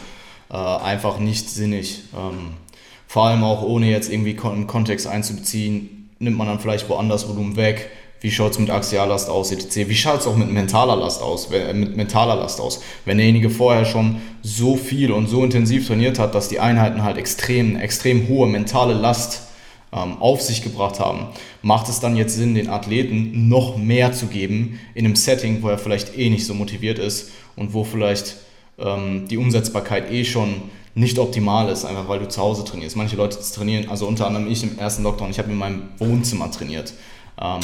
Äh, 0.51 0.57
einfach 0.57 1.19
nicht 1.19 1.51
sinnig. 1.51 2.05
Ähm, 2.17 2.55
vor 3.07 3.27
allem 3.27 3.45
auch 3.45 3.63
ohne 3.63 3.91
jetzt 3.91 4.11
irgendwie 4.11 4.39
einen 4.43 4.67
Kontext 4.67 5.07
einzubeziehen, 5.07 6.11
nimmt 6.19 6.37
man 6.37 6.47
dann 6.47 6.61
vielleicht 6.61 6.89
woanders 6.89 7.29
Volumen 7.29 7.57
weg. 7.57 7.91
Wie 8.21 8.31
schaut 8.31 8.53
es 8.53 8.59
mit 8.59 8.71
Axiallast 8.71 9.31
aus, 9.31 9.53
etc. 9.53 9.89
Wie 9.89 9.95
schaut 9.95 10.21
es 10.21 10.27
auch 10.27 10.37
mit 10.37 10.51
mentaler 10.51 10.97
Last 10.97 11.23
aus, 11.23 11.51
äh, 11.53 11.73
mit 11.73 11.97
mentaler 11.97 12.35
Last 12.35 12.61
aus? 12.61 12.83
Wenn 13.05 13.19
derjenige 13.19 13.51
vorher 13.51 13.85
schon 13.85 14.21
so 14.43 14.77
viel 14.77 15.13
und 15.13 15.29
so 15.29 15.45
intensiv 15.45 15.87
trainiert 15.87 16.19
hat, 16.19 16.35
dass 16.35 16.49
die 16.49 16.61
Einheiten 16.61 17.05
halt 17.05 17.19
extrem, 17.19 17.77
extrem 17.77 18.27
hohe 18.29 18.47
mentale 18.47 18.95
Last 18.95 19.48
auf 19.91 20.43
sich 20.43 20.63
gebracht 20.63 21.01
haben, 21.01 21.29
macht 21.63 21.89
es 21.89 22.01
dann 22.01 22.17
jetzt 22.17 22.35
Sinn, 22.35 22.55
den 22.55 22.69
Athleten 22.69 23.49
noch 23.49 23.77
mehr 23.79 24.13
zu 24.13 24.27
geben 24.27 24.79
in 24.95 25.07
einem 25.07 25.17
Setting, 25.17 25.63
wo 25.63 25.69
er 25.69 25.79
vielleicht 25.79 26.17
eh 26.17 26.29
nicht 26.29 26.45
so 26.47 26.55
motiviert 26.55 26.99
ist 26.99 27.31
und 27.57 27.73
wo 27.73 27.85
vielleicht 27.85 28.37
ähm, 28.79 29.27
die 29.29 29.39
Umsetzbarkeit 29.39 30.11
eh 30.11 30.25
schon 30.25 30.63
nicht 30.95 31.19
optimal 31.19 31.69
ist, 31.71 31.85
einfach 31.85 32.09
weil 32.09 32.19
du 32.19 32.29
zu 32.29 32.41
Hause 32.41 32.65
trainierst. 32.65 32.97
Manche 32.97 33.17
Leute 33.17 33.39
trainieren, 33.39 33.89
also 33.89 34.07
unter 34.07 34.27
anderem 34.27 34.51
ich 34.51 34.63
im 34.63 34.79
ersten 34.79 35.05
Lockdown, 35.05 35.31
ich 35.31 35.39
habe 35.39 35.51
in 35.51 35.57
meinem 35.57 35.83
Wohnzimmer 35.99 36.51
trainiert. 36.51 36.93
Ähm, 37.41 37.61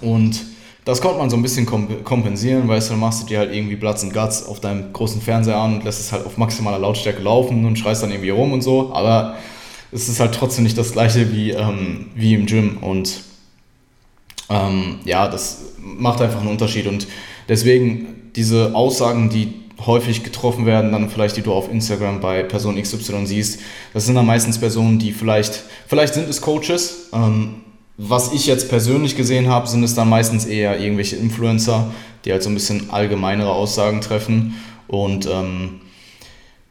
und 0.00 0.40
das 0.84 1.00
konnte 1.00 1.18
man 1.18 1.30
so 1.30 1.36
ein 1.36 1.42
bisschen 1.42 1.66
kompensieren, 2.04 2.68
weißt 2.68 2.88
du, 2.88 2.92
dann 2.92 3.00
machst 3.00 3.22
du 3.22 3.26
dir 3.26 3.38
halt 3.38 3.52
irgendwie 3.52 3.74
Platz 3.74 4.04
und 4.04 4.12
Guts 4.12 4.46
auf 4.46 4.60
deinem 4.60 4.92
großen 4.92 5.20
Fernseher 5.20 5.56
an 5.56 5.76
und 5.76 5.84
lässt 5.84 6.00
es 6.00 6.12
halt 6.12 6.24
auf 6.26 6.36
maximaler 6.36 6.78
Lautstärke 6.78 7.22
laufen 7.22 7.64
und 7.64 7.76
schreist 7.76 8.02
dann 8.02 8.10
irgendwie 8.10 8.30
rum 8.30 8.52
und 8.52 8.62
so, 8.62 8.92
aber 8.92 9.36
es 9.92 10.08
ist 10.08 10.20
halt 10.20 10.34
trotzdem 10.34 10.64
nicht 10.64 10.78
das 10.78 10.92
gleiche 10.92 11.32
wie, 11.32 11.50
ähm, 11.50 12.06
wie 12.14 12.34
im 12.34 12.46
Gym 12.46 12.78
und 12.78 13.22
ähm, 14.48 15.00
ja, 15.04 15.28
das 15.28 15.72
macht 15.78 16.20
einfach 16.20 16.40
einen 16.40 16.48
Unterschied 16.48 16.86
und 16.86 17.06
deswegen 17.48 18.30
diese 18.34 18.74
Aussagen, 18.74 19.30
die 19.30 19.54
häufig 19.84 20.22
getroffen 20.22 20.64
werden, 20.64 20.92
dann 20.92 21.10
vielleicht 21.10 21.36
die 21.36 21.42
du 21.42 21.52
auf 21.52 21.70
Instagram 21.70 22.20
bei 22.20 22.42
Person 22.42 22.80
XY 22.80 23.26
siehst, 23.26 23.60
das 23.92 24.06
sind 24.06 24.14
dann 24.14 24.26
meistens 24.26 24.58
Personen, 24.58 24.98
die 24.98 25.12
vielleicht, 25.12 25.64
vielleicht 25.86 26.14
sind 26.14 26.28
es 26.28 26.40
Coaches, 26.40 27.10
ähm, 27.12 27.56
was 27.98 28.32
ich 28.32 28.46
jetzt 28.46 28.68
persönlich 28.68 29.16
gesehen 29.16 29.48
habe, 29.48 29.66
sind 29.66 29.82
es 29.82 29.94
dann 29.94 30.08
meistens 30.08 30.44
eher 30.44 30.78
irgendwelche 30.78 31.16
Influencer, 31.16 31.92
die 32.24 32.32
halt 32.32 32.42
so 32.42 32.50
ein 32.50 32.54
bisschen 32.54 32.90
allgemeinere 32.90 33.50
Aussagen 33.50 34.00
treffen 34.00 34.54
und 34.86 35.26
ähm, 35.26 35.80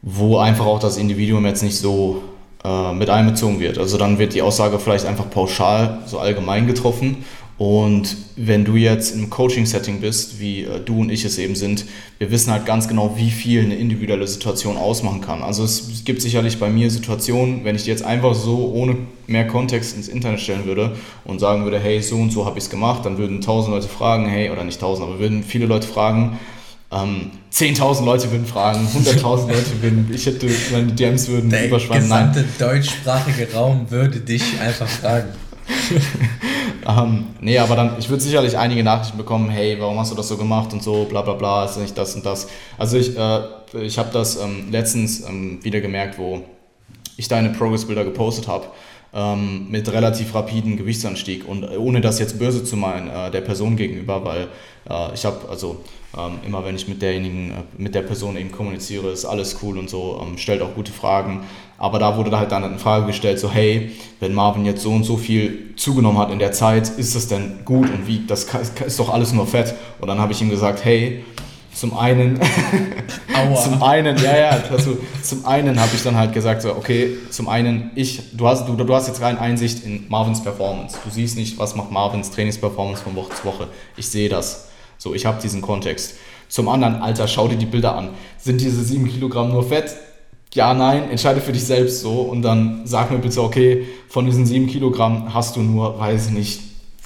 wo 0.02 0.38
einfach 0.38 0.66
auch 0.66 0.78
das 0.78 0.96
Individuum 0.96 1.44
jetzt 1.46 1.64
nicht 1.64 1.76
so 1.76 2.22
äh, 2.66 2.92
mit 2.94 3.08
einbezogen 3.10 3.60
wird. 3.60 3.78
Also 3.78 3.96
dann 3.96 4.18
wird 4.18 4.34
die 4.34 4.42
Aussage 4.42 4.80
vielleicht 4.80 5.06
einfach 5.06 5.30
pauschal, 5.30 5.98
so 6.06 6.18
allgemein 6.18 6.66
getroffen. 6.66 7.24
Und 7.58 8.16
wenn 8.36 8.64
du 8.64 8.74
jetzt 8.74 9.14
im 9.14 9.30
Coaching-Setting 9.30 10.00
bist, 10.00 10.40
wie 10.40 10.64
äh, 10.64 10.80
du 10.84 11.00
und 11.00 11.10
ich 11.10 11.24
es 11.24 11.38
eben 11.38 11.54
sind, 11.54 11.84
wir 12.18 12.30
wissen 12.30 12.50
halt 12.50 12.66
ganz 12.66 12.88
genau, 12.88 13.14
wie 13.16 13.30
viel 13.30 13.62
eine 13.62 13.76
individuelle 13.76 14.26
Situation 14.26 14.76
ausmachen 14.76 15.20
kann. 15.20 15.42
Also 15.42 15.62
es 15.62 16.04
gibt 16.04 16.20
sicherlich 16.20 16.58
bei 16.58 16.68
mir 16.68 16.90
Situationen, 16.90 17.64
wenn 17.64 17.76
ich 17.76 17.84
die 17.84 17.90
jetzt 17.90 18.04
einfach 18.04 18.34
so 18.34 18.72
ohne 18.74 18.96
mehr 19.28 19.46
Kontext 19.46 19.96
ins 19.96 20.08
Internet 20.08 20.40
stellen 20.40 20.66
würde 20.66 20.96
und 21.24 21.38
sagen 21.38 21.62
würde, 21.64 21.78
hey, 21.78 22.02
so 22.02 22.16
und 22.16 22.30
so 22.30 22.46
habe 22.46 22.58
ich 22.58 22.64
es 22.64 22.70
gemacht, 22.70 23.06
dann 23.06 23.16
würden 23.16 23.40
tausend 23.40 23.74
Leute 23.74 23.88
fragen, 23.88 24.26
hey, 24.26 24.50
oder 24.50 24.64
nicht 24.64 24.80
tausend, 24.80 25.08
aber 25.08 25.20
würden 25.20 25.44
viele 25.44 25.66
Leute 25.66 25.86
fragen, 25.86 26.38
ähm, 26.92 27.32
10.000 27.52 28.04
Leute 28.04 28.30
würden 28.30 28.46
fragen, 28.46 28.86
100.000 28.86 29.48
Leute 29.48 29.82
würden, 29.82 30.10
ich 30.12 30.26
hätte, 30.26 30.48
meine 30.72 30.92
DMs 30.92 31.28
würden 31.28 31.50
Der 31.50 31.66
überschwemmen. 31.66 32.08
Der 32.08 32.28
gesamte 32.28 32.44
deutschsprachige 32.58 33.52
Raum 33.52 33.90
würde 33.90 34.20
dich 34.20 34.42
einfach 34.60 34.86
fragen. 34.86 35.28
ähm, 36.86 37.26
nee, 37.40 37.58
aber 37.58 37.74
dann, 37.74 37.98
ich 37.98 38.08
würde 38.08 38.22
sicherlich 38.22 38.56
einige 38.56 38.84
Nachrichten 38.84 39.18
bekommen, 39.18 39.50
hey, 39.50 39.76
warum 39.80 39.98
hast 39.98 40.12
du 40.12 40.16
das 40.16 40.28
so 40.28 40.36
gemacht 40.36 40.72
und 40.72 40.82
so, 40.82 41.04
bla 41.04 41.22
bla 41.22 41.34
bla, 41.34 41.64
ist 41.64 41.78
nicht 41.78 41.98
das 41.98 42.14
und 42.14 42.24
das. 42.24 42.46
Also 42.78 42.98
ich, 42.98 43.16
äh, 43.18 43.40
ich 43.80 43.98
habe 43.98 44.10
das 44.12 44.36
ähm, 44.36 44.70
letztens 44.70 45.28
ähm, 45.28 45.58
wieder 45.62 45.80
gemerkt, 45.80 46.18
wo 46.18 46.42
ich 47.16 47.26
deine 47.26 47.50
Progress-Bilder 47.50 48.04
gepostet 48.04 48.46
habe 48.46 48.66
ähm, 49.14 49.70
mit 49.70 49.90
relativ 49.92 50.34
rapiden 50.34 50.76
Gewichtsanstieg 50.76 51.46
und 51.48 51.64
äh, 51.64 51.76
ohne 51.76 52.00
das 52.00 52.18
jetzt 52.18 52.38
böse 52.38 52.64
zu 52.64 52.76
meinen 52.76 53.08
äh, 53.08 53.30
der 53.30 53.40
Person 53.40 53.76
gegenüber, 53.76 54.24
weil 54.24 54.48
äh, 54.88 55.14
ich 55.14 55.24
habe 55.24 55.48
also 55.48 55.82
ähm, 56.16 56.38
immer 56.46 56.64
wenn 56.64 56.76
ich 56.76 56.88
mit 56.88 57.02
derjenigen, 57.02 57.50
äh, 57.50 57.54
mit 57.76 57.94
der 57.94 58.02
Person 58.02 58.36
eben 58.36 58.50
kommuniziere, 58.50 59.10
ist 59.10 59.24
alles 59.24 59.58
cool 59.62 59.78
und 59.78 59.90
so, 59.90 60.20
ähm, 60.22 60.38
stellt 60.38 60.62
auch 60.62 60.74
gute 60.74 60.92
Fragen. 60.92 61.44
Aber 61.78 61.98
da 61.98 62.16
wurde 62.16 62.36
halt 62.38 62.52
dann 62.52 62.64
eine 62.64 62.78
Frage 62.78 63.06
gestellt, 63.06 63.38
so 63.38 63.50
hey, 63.50 63.92
wenn 64.18 64.32
Marvin 64.32 64.64
jetzt 64.64 64.82
so 64.82 64.90
und 64.90 65.04
so 65.04 65.18
viel 65.18 65.74
zugenommen 65.76 66.18
hat 66.18 66.30
in 66.30 66.38
der 66.38 66.52
Zeit, 66.52 66.88
ist 66.88 67.14
das 67.14 67.28
denn 67.28 67.60
gut 67.66 67.90
und 67.90 68.06
wie? 68.06 68.22
Das 68.26 68.46
ist 68.86 68.98
doch 68.98 69.12
alles 69.12 69.32
nur 69.32 69.46
Fett. 69.46 69.74
Und 70.00 70.08
dann 70.08 70.18
habe 70.18 70.32
ich 70.32 70.40
ihm 70.40 70.48
gesagt, 70.48 70.84
hey, 70.84 71.22
zum 71.76 71.96
einen, 71.96 72.40
zum 73.62 73.82
einen, 73.82 74.16
ja, 74.16 74.36
ja, 74.36 74.48
also, 74.70 74.96
zum 75.22 75.44
einen 75.44 75.78
habe 75.78 75.90
ich 75.94 76.02
dann 76.02 76.16
halt 76.16 76.32
gesagt, 76.32 76.62
so, 76.62 76.70
okay, 76.70 77.18
zum 77.30 77.50
einen, 77.50 77.90
ich, 77.94 78.34
du 78.34 78.48
hast, 78.48 78.66
du, 78.66 78.74
du 78.74 78.94
hast 78.94 79.08
jetzt 79.08 79.20
rein 79.20 79.36
Einsicht 79.36 79.84
in 79.84 80.06
Marvins 80.08 80.42
Performance. 80.42 80.96
Du 81.04 81.10
siehst 81.10 81.36
nicht, 81.36 81.58
was 81.58 81.76
macht 81.76 81.90
Marvins 81.90 82.30
Trainingsperformance 82.30 83.02
von 83.02 83.14
Woche 83.14 83.34
zu 83.34 83.44
Woche. 83.44 83.68
Ich 83.98 84.08
sehe 84.08 84.30
das. 84.30 84.68
So, 84.96 85.14
ich 85.14 85.26
habe 85.26 85.38
diesen 85.42 85.60
Kontext. 85.60 86.14
Zum 86.48 86.70
anderen, 86.70 87.02
Alter, 87.02 87.28
schau 87.28 87.46
dir 87.46 87.58
die 87.58 87.66
Bilder 87.66 87.94
an. 87.94 88.08
Sind 88.38 88.62
diese 88.62 88.82
7 88.82 89.06
Kilogramm 89.08 89.50
nur 89.50 89.68
Fett? 89.68 89.94
Ja, 90.54 90.72
nein, 90.72 91.10
entscheide 91.10 91.42
für 91.42 91.52
dich 91.52 91.64
selbst 91.64 92.00
so 92.00 92.22
und 92.22 92.40
dann 92.40 92.86
sag 92.86 93.10
mir 93.10 93.18
bitte, 93.18 93.42
okay, 93.42 93.86
von 94.08 94.24
diesen 94.24 94.46
7 94.46 94.66
Kilogramm 94.66 95.34
hast 95.34 95.56
du 95.56 95.60
nur, 95.60 95.98
weiß 95.98 96.28
ich 96.28 96.32
nicht, 96.32 96.60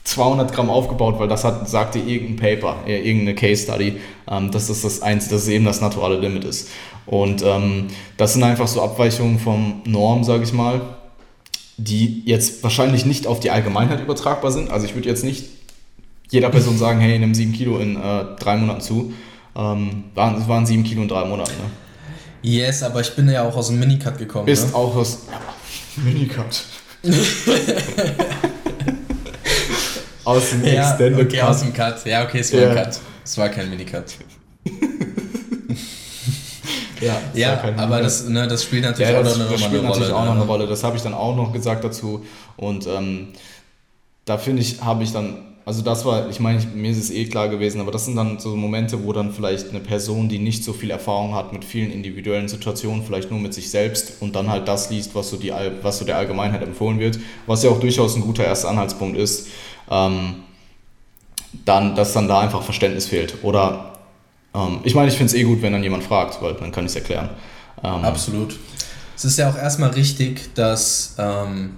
200 0.05 0.53
Gramm 0.53 0.71
aufgebaut, 0.71 1.19
weil 1.19 1.29
das 1.29 1.45
hat, 1.45 1.69
sagte 1.69 1.99
irgendein 1.99 2.37
Paper, 2.37 2.77
irgendeine 2.87 3.35
Case 3.35 3.65
Study, 3.65 4.01
ähm, 4.29 4.51
dass 4.51 4.69
das 4.69 4.83
das 4.83 5.03
einzige, 5.03 5.35
dass 5.35 5.49
eben 5.49 5.65
das 5.65 5.81
naturale 5.81 6.19
Limit 6.19 6.45
ist. 6.45 6.69
Und 7.07 7.43
ähm, 7.43 7.89
das 8.17 8.35
sind 8.35 8.43
einfach 8.43 8.69
so 8.69 8.83
Abweichungen 8.83 9.39
vom 9.39 9.83
Norm, 9.85 10.25
sage 10.25 10.45
ich 10.45 10.53
mal, 10.53 10.81
die 11.77 12.23
jetzt 12.25 12.63
wahrscheinlich 12.63 13.05
nicht 13.05 13.27
auf 13.27 13.41
die 13.41 13.51
Allgemeinheit 13.51 14.01
übertragbar 14.01 14.53
sind. 14.53 14.71
Also 14.71 14.87
ich 14.87 14.95
würde 14.95 15.09
jetzt 15.09 15.25
nicht 15.25 15.45
jeder 16.31 16.51
Person 16.51 16.79
sagen, 16.79 17.01
hey, 17.01 17.19
nimm 17.19 17.35
7 17.35 17.53
Kilo 17.53 17.79
in 17.79 17.97
äh, 17.97 18.25
drei 18.39 18.57
Monaten 18.57 18.81
zu. 18.81 19.13
Ähm, 19.57 20.05
waren, 20.15 20.41
es 20.41 20.49
waren 20.49 20.67
7 20.67 20.85
Kilo 20.85 21.03
in 21.03 21.09
drei 21.09 21.25
Monaten, 21.25 21.53
ne? 21.53 21.71
Yes, 22.43 22.83
aber 22.83 23.01
ich 23.01 23.15
bin 23.15 23.29
ja 23.29 23.47
auch 23.47 23.55
aus 23.55 23.69
dem 23.69 23.79
Minicut 23.79 24.17
gekommen. 24.17 24.47
Bist 24.47 24.69
ne? 24.69 24.75
auch 24.75 24.97
aus 24.97 25.27
ja, 25.31 26.03
Minicut. 26.03 26.65
aus 30.31 30.51
dem 30.51 30.65
ja, 30.65 30.91
Extended 30.91 31.27
okay, 31.27 31.39
Cut. 31.39 31.49
aus 31.49 31.61
dem 31.61 31.73
Cut. 31.73 32.07
Ja, 32.07 32.25
okay, 32.25 32.39
es 32.41 32.53
war 32.53 32.61
yeah. 32.61 32.71
ein 32.71 32.77
Cut. 32.77 33.01
Es 33.25 33.39
war 33.39 33.49
kein 33.49 33.71
Minicut. 33.71 34.05
ja, 37.01 37.21
ja 37.35 37.63
aber 37.77 38.03
das, 38.03 38.29
ne, 38.29 38.47
das 38.49 38.65
spielt 38.65 38.83
natürlich 38.83 39.11
ja, 39.11 39.23
das, 39.23 39.35
auch 39.35 39.39
noch 39.39 39.45
eine, 39.47 39.53
das 39.53 39.65
spielt 39.65 39.83
natürlich 39.83 40.09
Rolle. 40.09 40.21
auch 40.21 40.25
noch 40.25 40.35
eine 40.35 40.45
Rolle. 40.45 40.67
Das 40.67 40.85
habe 40.85 40.97
ich 40.97 41.03
dann 41.03 41.15
auch 41.15 41.37
noch 41.37 41.53
gesagt 41.53 41.85
dazu. 41.85 42.25
Und 42.57 42.87
ähm, 42.87 43.29
da 44.25 44.39
finde 44.39 44.63
ich, 44.63 44.81
habe 44.83 45.03
ich 45.03 45.13
dann 45.13 45.51
also 45.71 45.83
das 45.83 46.05
war, 46.05 46.29
ich 46.29 46.41
meine, 46.41 46.61
mir 46.75 46.91
ist 46.91 46.99
es 46.99 47.11
eh 47.11 47.27
klar 47.27 47.49
gewesen, 47.49 47.81
aber 47.81 47.93
das 47.93 48.07
sind 48.07 48.17
dann 48.17 48.39
so 48.41 48.57
Momente, 48.57 49.05
wo 49.05 49.13
dann 49.13 49.31
vielleicht 49.31 49.71
eine 49.71 49.79
Person, 49.79 50.29
die 50.29 50.39
nicht 50.39 50.65
so 50.65 50.73
viel 50.73 50.91
Erfahrung 50.91 51.35
hat 51.35 51.53
mit 51.53 51.65
vielen 51.65 51.93
individuellen 51.93 52.49
Situationen, 52.49 53.05
vielleicht 53.05 53.31
nur 53.31 53.39
mit 53.39 53.55
sich 53.55 53.71
selbst 53.71 54.15
und 54.21 54.35
dann 54.35 54.51
halt 54.51 54.67
das 54.67 54.91
liest, 54.91 55.15
was 55.15 55.31
so, 55.31 55.37
die, 55.37 55.53
was 55.83 55.99
so 55.99 56.05
der 56.05 56.17
Allgemeinheit 56.17 56.63
empfohlen 56.63 56.99
wird, 56.99 57.21
was 57.47 57.63
ja 57.63 57.71
auch 57.71 57.79
durchaus 57.79 58.17
ein 58.17 58.23
guter 58.23 58.45
erster 58.45 58.69
Anhaltspunkt 58.69 59.17
ist, 59.17 59.49
ähm, 59.91 60.37
dann, 61.65 61.97
dass 61.97 62.13
dann 62.13 62.29
da 62.29 62.41
einfach 62.41 62.63
Verständnis 62.63 63.07
fehlt. 63.07 63.43
Oder 63.43 63.93
ähm, 64.55 64.81
ich 64.85 64.95
meine, 64.95 65.09
ich 65.09 65.15
finde 65.15 65.33
es 65.33 65.35
eh 65.35 65.43
gut, 65.43 65.63
wenn 65.63 65.73
dann 65.73 65.83
jemand 65.83 66.05
fragt, 66.05 66.41
weil 66.43 66.55
dann 66.55 66.73
kann 66.73 66.85
ich 66.85 66.91
es 66.91 66.97
erklären. 66.97 67.31
Ähm, 67.83 68.05
Absolut. 68.05 68.59
Es 69.17 69.25
ist 69.25 69.39
ja 69.39 69.51
auch 69.51 69.57
erstmal 69.57 69.91
richtig, 69.91 70.55
dass 70.55 71.17
ähm, 71.19 71.75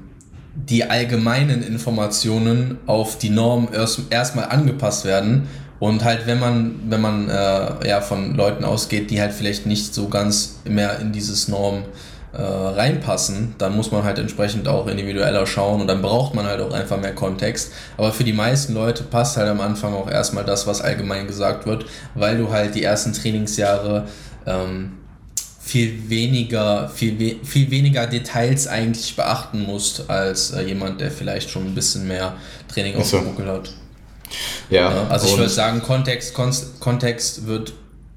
die 0.54 0.84
allgemeinen 0.84 1.62
Informationen 1.62 2.78
auf 2.86 3.18
die 3.18 3.30
Norm 3.30 3.68
erst, 3.72 4.02
erstmal 4.10 4.46
angepasst 4.46 5.04
werden 5.04 5.48
Und 5.82 6.04
halt, 6.04 6.28
wenn 6.28 6.38
man, 6.38 6.76
wenn 6.90 7.00
man 7.00 7.28
äh, 7.28 7.88
ja, 7.88 8.00
von 8.00 8.36
Leuten 8.36 8.62
ausgeht, 8.62 9.10
die 9.10 9.20
halt 9.20 9.32
vielleicht 9.32 9.66
nicht 9.66 9.92
so 9.92 10.08
ganz 10.08 10.60
mehr 10.64 11.00
in 11.00 11.10
dieses 11.10 11.48
Norm 11.48 11.82
äh, 12.32 12.40
reinpassen, 12.40 13.54
dann 13.58 13.76
muss 13.76 13.90
man 13.90 14.04
halt 14.04 14.18
entsprechend 14.18 14.66
auch 14.66 14.86
individueller 14.86 15.46
schauen 15.46 15.82
und 15.82 15.86
dann 15.86 16.00
braucht 16.00 16.34
man 16.34 16.46
halt 16.46 16.60
auch 16.60 16.72
einfach 16.72 16.98
mehr 16.98 17.14
Kontext. 17.14 17.72
Aber 17.98 18.12
für 18.12 18.24
die 18.24 18.32
meisten 18.32 18.72
Leute 18.72 19.04
passt 19.04 19.36
halt 19.36 19.48
am 19.48 19.60
Anfang 19.60 19.94
auch 19.94 20.10
erstmal 20.10 20.44
das, 20.44 20.66
was 20.66 20.80
allgemein 20.80 21.26
gesagt 21.26 21.66
wird, 21.66 21.84
weil 22.14 22.38
du 22.38 22.50
halt 22.50 22.74
die 22.74 22.82
ersten 22.82 23.12
Trainingsjahre 23.12 24.06
ähm, 24.46 24.92
viel 25.60 26.08
weniger, 26.08 26.88
viel, 26.88 27.38
viel 27.44 27.70
weniger 27.70 28.06
Details 28.06 28.66
eigentlich 28.66 29.14
beachten 29.14 29.62
musst, 29.62 30.08
als 30.10 30.52
äh, 30.52 30.62
jemand, 30.62 31.00
der 31.00 31.10
vielleicht 31.10 31.50
schon 31.50 31.66
ein 31.66 31.74
bisschen 31.74 32.08
mehr 32.08 32.34
Training 32.68 32.96
auf 32.96 33.10
dem 33.10 33.24
Buckel 33.24 33.46
hat. 33.46 33.72
Ja. 34.70 35.06
also 35.10 35.26
ich 35.26 35.36
würde 35.36 35.50
sagen, 35.50 35.82
Kontext, 35.82 36.34
Kontext 36.34 37.46
wird 37.46 37.74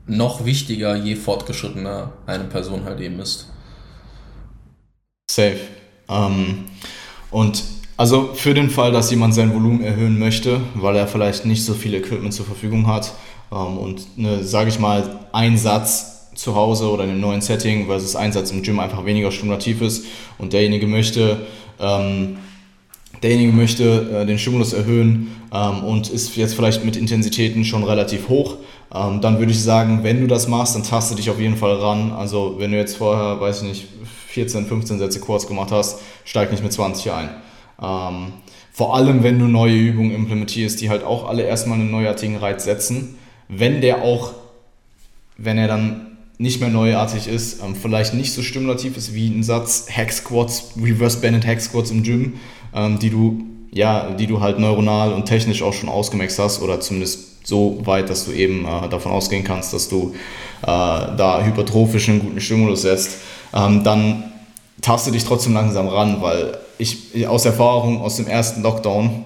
noch 0.07 0.45
wichtiger, 0.45 0.95
je 0.95 1.15
fortgeschrittener 1.15 2.13
eine 2.25 2.45
Person 2.45 2.85
halt 2.85 3.01
eben 3.01 3.19
ist. 3.19 3.47
Safe. 5.29 5.59
Ähm, 6.07 6.65
und 7.31 7.63
also 7.97 8.31
für 8.33 8.53
den 8.53 8.69
Fall, 8.69 8.91
dass 8.91 9.09
jemand 9.09 9.33
sein 9.33 9.53
Volumen 9.53 9.81
erhöhen 9.81 10.19
möchte, 10.19 10.61
weil 10.75 10.95
er 10.95 11.07
vielleicht 11.07 11.45
nicht 11.45 11.63
so 11.63 11.73
viel 11.73 11.93
Equipment 11.93 12.33
zur 12.33 12.45
Verfügung 12.45 12.87
hat 12.87 13.13
ähm, 13.51 13.77
und, 13.77 14.17
ne, 14.17 14.43
sage 14.43 14.69
ich 14.69 14.79
mal, 14.79 15.19
ein 15.31 15.57
Satz 15.57 16.31
zu 16.35 16.55
Hause 16.55 16.89
oder 16.89 17.05
in 17.05 17.11
einem 17.11 17.21
neuen 17.21 17.41
Setting 17.41 17.87
versus 17.87 18.15
Einsatz 18.15 18.51
im 18.51 18.61
Gym 18.61 18.79
einfach 18.79 19.05
weniger 19.05 19.31
stimulativ 19.31 19.81
ist 19.81 20.05
und 20.37 20.53
derjenige 20.53 20.85
möchte, 20.87 21.45
ähm, 21.79 22.37
derjenige 23.23 23.53
möchte 23.53 24.21
äh, 24.21 24.25
den 24.25 24.37
Stimulus 24.37 24.73
erhöhen 24.73 25.35
ähm, 25.53 25.83
und 25.85 26.09
ist 26.09 26.35
jetzt 26.35 26.55
vielleicht 26.55 26.83
mit 26.83 26.97
Intensitäten 26.97 27.63
schon 27.63 27.83
relativ 27.83 28.27
hoch, 28.27 28.57
ähm, 28.93 29.21
dann 29.21 29.39
würde 29.39 29.53
ich 29.53 29.63
sagen, 29.63 29.99
wenn 30.03 30.21
du 30.21 30.27
das 30.27 30.47
machst, 30.47 30.75
dann 30.75 30.83
taste 30.83 31.15
dich 31.15 31.29
auf 31.29 31.39
jeden 31.39 31.57
Fall 31.57 31.75
ran. 31.75 32.11
Also 32.11 32.55
wenn 32.59 32.71
du 32.71 32.77
jetzt 32.77 32.97
vorher, 32.97 33.39
weiß 33.39 33.61
ich 33.61 33.67
nicht, 33.69 33.87
14, 34.35 34.65
15 34.65 34.99
Sätze 34.99 35.21
Quads 35.21 35.47
gemacht 35.47 35.71
hast, 35.71 36.01
steig 36.25 36.51
nicht 36.51 36.61
mit 36.61 36.73
20 36.73 37.11
ein. 37.11 37.29
Ähm, 37.81 38.33
vor 38.73 38.95
allem, 38.95 39.23
wenn 39.23 39.39
du 39.39 39.45
neue 39.45 39.75
Übungen 39.75 40.11
implementierst, 40.11 40.81
die 40.81 40.89
halt 40.89 41.03
auch 41.05 41.27
alle 41.27 41.43
erstmal 41.43 41.79
einen 41.79 41.89
neuartigen 41.89 42.35
Reiz 42.35 42.65
setzen. 42.65 43.17
Wenn 43.47 43.79
der 43.79 44.01
auch, 44.01 44.33
wenn 45.37 45.57
er 45.57 45.69
dann 45.69 46.17
nicht 46.37 46.59
mehr 46.59 46.69
neuartig 46.69 47.29
ist, 47.29 47.63
ähm, 47.63 47.75
vielleicht 47.75 48.13
nicht 48.13 48.33
so 48.33 48.41
stimulativ 48.41 48.97
ist 48.97 49.13
wie 49.13 49.29
ein 49.29 49.43
Satz 49.43 49.87
Hack 49.89 50.11
Squats, 50.11 50.73
Reverse 50.81 51.21
Bennett 51.21 51.47
Hack 51.47 51.61
Squats 51.61 51.91
im 51.91 52.03
Gym, 52.03 52.33
ähm, 52.73 52.99
die 52.99 53.09
du 53.09 53.45
ja, 53.71 54.11
die 54.11 54.25
du 54.25 54.39
halt 54.39 54.57
neuronal 54.57 55.11
und 55.11 55.25
technisch 55.25 55.61
auch 55.61 55.73
schon 55.73 55.89
ausgemaxt 55.89 56.39
hast 56.39 56.61
oder 56.61 56.79
zumindest 56.79 57.45
so 57.45 57.81
weit, 57.85 58.09
dass 58.09 58.25
du 58.25 58.31
eben 58.31 58.65
äh, 58.65 58.87
davon 58.89 59.11
ausgehen 59.11 59.43
kannst, 59.43 59.73
dass 59.73 59.89
du 59.89 60.13
äh, 60.61 60.65
da 60.65 61.43
hypertrophisch 61.43 62.09
einen 62.09 62.21
guten 62.21 62.39
Stimulus 62.39 62.83
setzt 62.83 63.17
ähm, 63.55 63.83
dann 63.83 64.31
taste 64.81 65.11
dich 65.11 65.23
trotzdem 65.23 65.53
langsam 65.53 65.87
ran, 65.87 66.21
weil 66.21 66.57
ich 66.77 67.25
aus 67.27 67.45
Erfahrung 67.45 68.01
aus 68.01 68.17
dem 68.17 68.27
ersten 68.27 68.61
Lockdown 68.61 69.25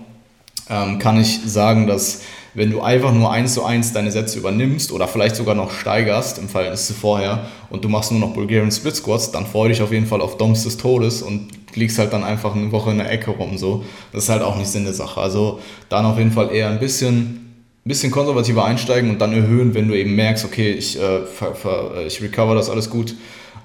ähm, 0.69 0.99
kann 0.99 1.19
ich 1.19 1.41
sagen, 1.45 1.87
dass 1.87 2.21
wenn 2.53 2.71
du 2.71 2.81
einfach 2.81 3.13
nur 3.13 3.31
eins 3.31 3.53
zu 3.53 3.63
eins 3.63 3.93
deine 3.93 4.11
Sätze 4.11 4.39
übernimmst 4.39 4.91
oder 4.91 5.07
vielleicht 5.07 5.35
sogar 5.35 5.55
noch 5.55 5.71
steigerst 5.71 6.39
im 6.39 6.49
Verhältnis 6.49 6.87
zu 6.87 6.93
vorher 6.93 7.47
und 7.69 7.83
du 7.83 7.89
machst 7.89 8.11
nur 8.11 8.19
noch 8.19 8.33
Bulgarian 8.33 8.71
Split 8.71 8.95
Squats, 8.95 9.31
dann 9.31 9.45
freue 9.45 9.69
dich 9.69 9.81
auf 9.81 9.91
jeden 9.91 10.05
Fall 10.05 10.21
auf 10.21 10.37
Doms 10.37 10.63
des 10.63 10.77
Todes 10.77 11.21
und 11.21 11.49
liegst 11.75 11.99
halt 11.99 12.13
dann 12.13 12.23
einfach 12.23 12.55
eine 12.55 12.71
Woche 12.71 12.91
in 12.91 12.97
der 12.97 13.11
Ecke 13.11 13.31
rum. 13.31 13.57
So. 13.57 13.83
Das 14.11 14.23
ist 14.23 14.29
halt 14.29 14.41
auch 14.41 14.57
nicht 14.57 14.67
Sinn 14.67 14.83
der 14.83 14.93
Sache. 14.93 15.21
Also 15.21 15.59
dann 15.89 16.05
auf 16.05 16.17
jeden 16.17 16.31
Fall 16.31 16.51
eher 16.51 16.69
ein 16.69 16.79
bisschen, 16.79 17.63
bisschen 17.85 18.11
konservativer 18.11 18.65
einsteigen 18.65 19.11
und 19.11 19.19
dann 19.19 19.31
erhöhen, 19.33 19.75
wenn 19.75 19.87
du 19.87 19.93
eben 19.93 20.15
merkst, 20.15 20.45
okay, 20.45 20.71
ich, 20.71 20.99
äh, 20.99 21.19
ich 22.07 22.21
recover 22.21 22.55
das 22.55 22.69
alles 22.69 22.89
gut 22.89 23.15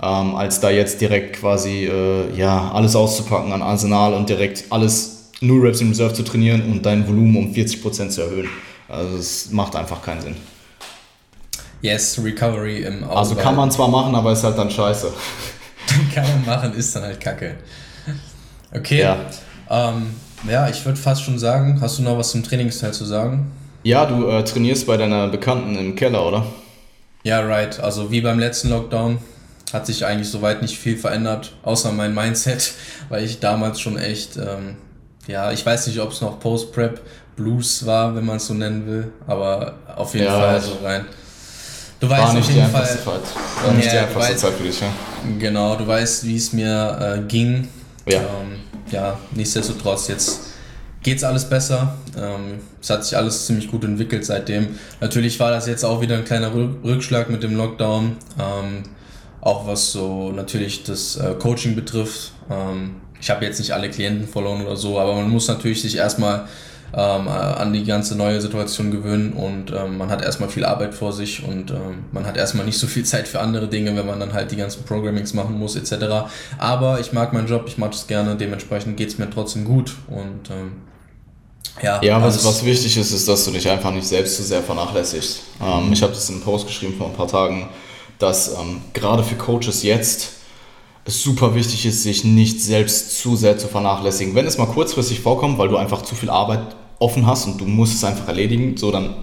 ähm, 0.04 0.36
als 0.36 0.60
da 0.60 0.68
jetzt 0.68 1.00
direkt 1.00 1.40
quasi 1.40 1.86
äh, 1.86 2.36
ja, 2.36 2.70
alles 2.72 2.94
auszupacken 2.94 3.52
an 3.52 3.62
Arsenal 3.62 4.12
und 4.12 4.28
direkt 4.28 4.64
alles 4.70 5.30
nur 5.40 5.62
Reps 5.64 5.80
in 5.80 5.88
Reserve 5.88 6.12
zu 6.12 6.22
trainieren 6.22 6.62
und 6.70 6.84
dein 6.84 7.08
Volumen 7.08 7.36
um 7.36 7.52
40% 7.52 8.10
zu 8.10 8.22
erhöhen. 8.22 8.48
Also 8.88 9.16
es 9.16 9.50
macht 9.50 9.74
einfach 9.76 10.02
keinen 10.02 10.20
Sinn. 10.20 10.36
Yes, 11.80 12.20
Recovery 12.22 12.82
im 12.82 13.04
Auswahl. 13.04 13.16
Also 13.16 13.34
kann 13.36 13.56
man 13.56 13.70
zwar 13.70 13.88
machen, 13.88 14.14
aber 14.14 14.32
ist 14.32 14.44
halt 14.44 14.58
dann 14.58 14.70
scheiße. 14.70 15.10
kann 16.14 16.24
man 16.24 16.44
machen, 16.44 16.74
ist 16.74 16.94
dann 16.94 17.04
halt 17.04 17.20
kacke. 17.20 17.56
Okay. 18.74 19.00
Ja, 19.00 19.16
ähm, 19.70 20.14
ja 20.48 20.68
ich 20.68 20.84
würde 20.84 20.98
fast 20.98 21.22
schon 21.22 21.38
sagen, 21.38 21.78
hast 21.80 21.98
du 21.98 22.02
noch 22.02 22.18
was 22.18 22.30
zum 22.30 22.42
Trainingsteil 22.42 22.92
zu 22.92 23.04
sagen? 23.06 23.50
Ja, 23.84 24.04
du 24.04 24.26
äh, 24.26 24.44
trainierst 24.44 24.86
bei 24.86 24.96
deiner 24.96 25.28
Bekannten 25.28 25.76
im 25.76 25.94
Keller, 25.94 26.26
oder? 26.26 26.44
Ja, 27.22 27.40
right. 27.40 27.80
Also 27.80 28.10
wie 28.10 28.20
beim 28.20 28.38
letzten 28.38 28.68
Lockdown 28.68 29.18
hat 29.72 29.86
sich 29.86 30.04
eigentlich 30.06 30.28
soweit 30.28 30.62
nicht 30.62 30.78
viel 30.78 30.96
verändert, 30.96 31.52
außer 31.62 31.92
mein 31.92 32.14
Mindset, 32.14 32.72
weil 33.08 33.24
ich 33.24 33.40
damals 33.40 33.80
schon 33.80 33.98
echt, 33.98 34.36
ähm, 34.36 34.76
ja, 35.26 35.52
ich 35.52 35.64
weiß 35.64 35.86
nicht, 35.86 36.00
ob 36.00 36.12
es 36.12 36.20
noch 36.20 36.38
Post-Prep 36.40 37.00
Blues 37.36 37.84
war, 37.84 38.14
wenn 38.14 38.24
man 38.24 38.36
es 38.36 38.46
so 38.46 38.54
nennen 38.54 38.86
will, 38.86 39.12
aber 39.26 39.74
auf 39.96 40.14
jeden 40.14 40.26
ja, 40.26 40.38
Fall 40.38 40.60
so 40.60 40.78
rein. 40.82 41.04
Du 42.00 42.08
weißt 42.08 42.22
war 42.22 42.34
nicht 42.34 42.48
auf 42.48 42.54
jeden 42.54 42.70
Fall. 42.70 42.86
Zeit. 42.86 43.04
War 43.64 43.72
nicht 43.72 43.86
ja, 43.86 43.92
die 43.92 43.98
einfachste 43.98 44.32
weißt, 44.32 44.40
Zeit 44.40 44.52
für 44.52 44.62
dich, 44.64 44.80
ja. 44.80 44.88
Genau, 45.38 45.76
du 45.76 45.86
weißt, 45.86 46.24
wie 46.24 46.36
es 46.36 46.52
mir 46.52 46.98
äh, 47.00 47.26
ging. 47.26 47.68
Ja. 48.06 48.18
Ähm, 48.18 48.60
ja, 48.90 49.18
nichtsdestotrotz, 49.32 50.08
jetzt 50.08 50.40
geht 51.02 51.18
es 51.18 51.24
alles 51.24 51.44
besser. 51.44 51.94
Ähm, 52.16 52.60
es 52.80 52.90
hat 52.90 53.04
sich 53.04 53.16
alles 53.16 53.46
ziemlich 53.46 53.70
gut 53.70 53.84
entwickelt 53.84 54.24
seitdem. 54.24 54.78
Natürlich 55.00 55.40
war 55.40 55.50
das 55.50 55.66
jetzt 55.66 55.84
auch 55.84 56.00
wieder 56.00 56.16
ein 56.16 56.24
kleiner 56.24 56.52
Rückschlag 56.52 57.30
mit 57.30 57.42
dem 57.42 57.56
Lockdown. 57.56 58.16
Ähm, 58.38 58.82
auch 59.44 59.66
was 59.66 59.92
so 59.92 60.32
natürlich 60.32 60.82
das 60.82 61.16
äh, 61.16 61.34
Coaching 61.34 61.76
betrifft. 61.76 62.32
Ähm, 62.50 62.96
ich 63.20 63.30
habe 63.30 63.44
jetzt 63.44 63.58
nicht 63.58 63.72
alle 63.72 63.90
Klienten 63.90 64.26
verloren 64.26 64.62
oder 64.62 64.76
so, 64.76 64.98
aber 64.98 65.14
man 65.14 65.28
muss 65.30 65.48
natürlich 65.48 65.82
sich 65.82 65.96
erstmal 65.96 66.48
ähm, 66.94 67.28
an 67.28 67.72
die 67.72 67.84
ganze 67.84 68.16
neue 68.16 68.40
Situation 68.40 68.90
gewöhnen 68.90 69.32
und 69.32 69.72
ähm, 69.72 69.98
man 69.98 70.08
hat 70.08 70.22
erstmal 70.22 70.48
viel 70.48 70.64
Arbeit 70.64 70.94
vor 70.94 71.12
sich 71.12 71.44
und 71.44 71.70
ähm, 71.70 72.04
man 72.12 72.24
hat 72.24 72.36
erstmal 72.36 72.64
nicht 72.64 72.78
so 72.78 72.86
viel 72.86 73.04
Zeit 73.04 73.28
für 73.28 73.40
andere 73.40 73.68
Dinge, 73.68 73.94
wenn 73.96 74.06
man 74.06 74.18
dann 74.18 74.32
halt 74.32 74.50
die 74.50 74.56
ganzen 74.56 74.84
Programmings 74.84 75.34
machen 75.34 75.58
muss 75.58 75.76
etc. 75.76 76.26
Aber 76.58 77.00
ich 77.00 77.12
mag 77.12 77.32
meinen 77.32 77.46
Job, 77.46 77.64
ich 77.66 77.76
mag 77.76 77.92
es 77.92 78.06
gerne, 78.06 78.36
dementsprechend 78.36 78.96
geht 78.96 79.08
es 79.08 79.18
mir 79.18 79.28
trotzdem 79.28 79.64
gut 79.64 79.94
und 80.08 80.50
ähm, 80.50 80.72
ja, 81.82 82.00
ja 82.02 82.22
was, 82.22 82.42
was 82.44 82.64
wichtig 82.64 82.96
ist, 82.96 83.12
ist, 83.12 83.28
dass 83.28 83.44
du 83.44 83.50
dich 83.50 83.68
einfach 83.68 83.90
nicht 83.90 84.06
selbst 84.06 84.36
zu 84.36 84.42
sehr 84.42 84.62
vernachlässigst. 84.62 85.40
Ähm, 85.60 85.92
ich 85.92 86.02
habe 86.02 86.12
das 86.12 86.28
in 86.28 86.36
einem 86.36 86.44
Post 86.44 86.66
geschrieben 86.66 86.94
vor 86.96 87.08
ein 87.08 87.14
paar 87.14 87.28
Tagen 87.28 87.68
dass 88.24 88.48
ähm, 88.54 88.80
gerade 88.94 89.22
für 89.22 89.36
Coaches 89.36 89.82
jetzt 89.82 90.32
es 91.04 91.22
super 91.22 91.54
wichtig 91.54 91.84
ist, 91.84 92.02
sich 92.02 92.24
nicht 92.24 92.62
selbst 92.62 93.18
zu 93.18 93.36
sehr 93.36 93.58
zu 93.58 93.68
vernachlässigen. 93.68 94.34
Wenn 94.34 94.46
es 94.46 94.56
mal 94.56 94.66
kurzfristig 94.66 95.20
vorkommt, 95.20 95.58
weil 95.58 95.68
du 95.68 95.76
einfach 95.76 96.00
zu 96.00 96.14
viel 96.14 96.30
Arbeit 96.30 96.74
offen 96.98 97.26
hast 97.26 97.44
und 97.44 97.60
du 97.60 97.66
musst 97.66 97.96
es 97.96 98.04
einfach 98.04 98.26
erledigen, 98.26 98.78
so 98.78 98.90
dann 98.90 99.14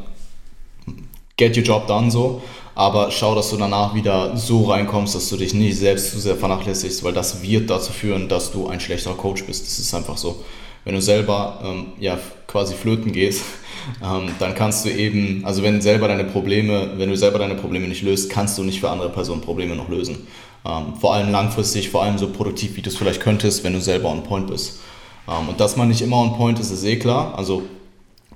get 1.36 1.58
your 1.58 1.64
job 1.64 1.88
done 1.88 2.12
so. 2.12 2.44
Aber 2.76 3.10
schau, 3.10 3.34
dass 3.34 3.50
du 3.50 3.58
danach 3.58 3.96
wieder 3.96 4.38
so 4.38 4.66
reinkommst, 4.66 5.16
dass 5.16 5.28
du 5.30 5.38
dich 5.38 5.54
nicht 5.56 5.78
selbst 5.78 6.12
zu 6.12 6.20
sehr 6.20 6.38
vernachlässigst, 6.38 7.04
weil 7.04 7.14
das 7.14 7.42
wird 7.42 7.70
dazu 7.70 7.92
führen, 7.92 8.30
dass 8.30 8.52
du 8.52 8.68
ein 8.68 8.80
schlechterer 8.80 9.16
Coach 9.16 9.44
bist. 9.46 9.66
Das 9.66 9.80
ist 9.80 9.94
einfach 9.96 10.18
so. 10.18 10.44
Wenn 10.84 10.96
du 10.96 11.02
selber 11.02 11.60
ähm, 11.64 11.86
ja, 12.00 12.18
quasi 12.48 12.76
flöten 12.76 13.12
gehst, 13.12 13.44
ähm, 14.04 14.30
dann 14.40 14.56
kannst 14.56 14.86
du 14.86 14.90
eben, 14.90 15.44
also 15.46 15.64
wenn 15.64 15.82
selber 15.82 16.08
deine 16.08 16.24
Probleme, 16.24 16.92
wenn 16.98 17.10
du 17.10 17.18
selber 17.18 17.40
deine 17.40 17.56
Probleme 17.56 17.88
nicht 17.88 18.02
löst, 18.02 18.30
kannst 18.30 18.58
du 18.58 18.64
nicht 18.64 18.80
für 18.80 18.90
andere 18.90 19.10
Personen 19.10 19.42
Probleme 19.42 19.76
noch 19.76 19.90
lösen. 19.90 20.28
Ähm, 20.66 20.96
vor 21.00 21.14
allem 21.14 21.32
langfristig, 21.32 21.90
vor 21.90 22.04
allem 22.04 22.18
so 22.18 22.30
produktiv, 22.30 22.76
wie 22.76 22.82
du 22.82 22.90
es 22.90 22.98
vielleicht 22.98 23.22
könntest, 23.22 23.64
wenn 23.64 23.74
du 23.74 23.82
selber 23.82 24.10
on 24.10 24.24
point 24.24 24.48
bist. 24.48 24.80
Ähm, 25.28 25.50
und 25.50 25.60
dass 25.60 25.76
man 25.76 25.88
nicht 25.88 26.02
immer 26.02 26.18
on 26.18 26.36
point 26.36 26.60
ist, 26.60 26.72
ist 26.72 26.84
eh 26.84 26.98
klar. 26.98 27.34
Also 27.38 27.64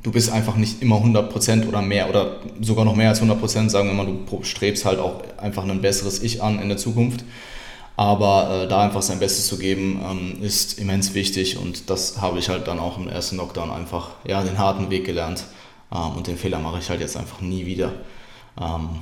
du 0.04 0.12
bist 0.12 0.32
einfach 0.32 0.56
nicht 0.56 0.82
immer 0.82 0.98
100% 0.98 1.68
oder 1.68 1.82
mehr 1.82 2.10
oder 2.10 2.38
sogar 2.62 2.86
noch 2.86 2.96
mehr 2.96 3.10
als 3.10 3.22
100%, 3.22 3.70
sagen 3.70 3.88
wir 3.90 3.94
mal, 3.94 4.06
du 4.06 4.44
strebst 4.44 4.86
halt 4.86 5.00
auch 5.00 5.22
einfach 5.38 5.64
ein 5.64 5.82
besseres 5.82 6.22
Ich 6.22 6.42
an 6.42 6.60
in 6.60 6.70
der 6.70 6.78
Zukunft. 6.78 7.24
Aber 7.98 8.64
äh, 8.64 8.68
da 8.68 8.82
einfach 8.82 9.02
sein 9.02 9.20
Bestes 9.20 9.48
zu 9.48 9.58
geben, 9.58 10.04
ähm, 10.04 10.44
ist 10.44 10.80
immens 10.80 11.14
wichtig 11.14 11.58
und 11.58 11.90
das 11.90 12.22
habe 12.22 12.40
ich 12.40 12.50
halt 12.50 12.68
dann 12.68 12.80
auch 12.80 12.98
im 12.98 13.08
ersten 13.08 13.38
Lockdown 13.38 13.72
einfach 13.72 14.10
ja, 14.28 14.44
den 14.44 14.58
harten 14.58 14.90
Weg 14.90 15.06
gelernt. 15.06 15.46
Ähm, 15.94 16.18
und 16.18 16.28
den 16.28 16.38
Fehler 16.38 16.60
mache 16.60 16.80
ich 16.80 16.90
halt 16.90 17.00
jetzt 17.00 17.16
einfach 17.16 17.40
nie 17.42 17.66
wieder. 17.66 17.94
Ähm, 18.60 19.02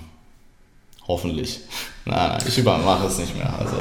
hoffentlich. 1.07 1.61
nein, 2.05 2.29
nein, 2.29 2.43
ich 2.47 2.57
übermache 2.57 3.07
es 3.07 3.17
nicht 3.17 3.35
mehr. 3.35 3.51
Also 3.57 3.77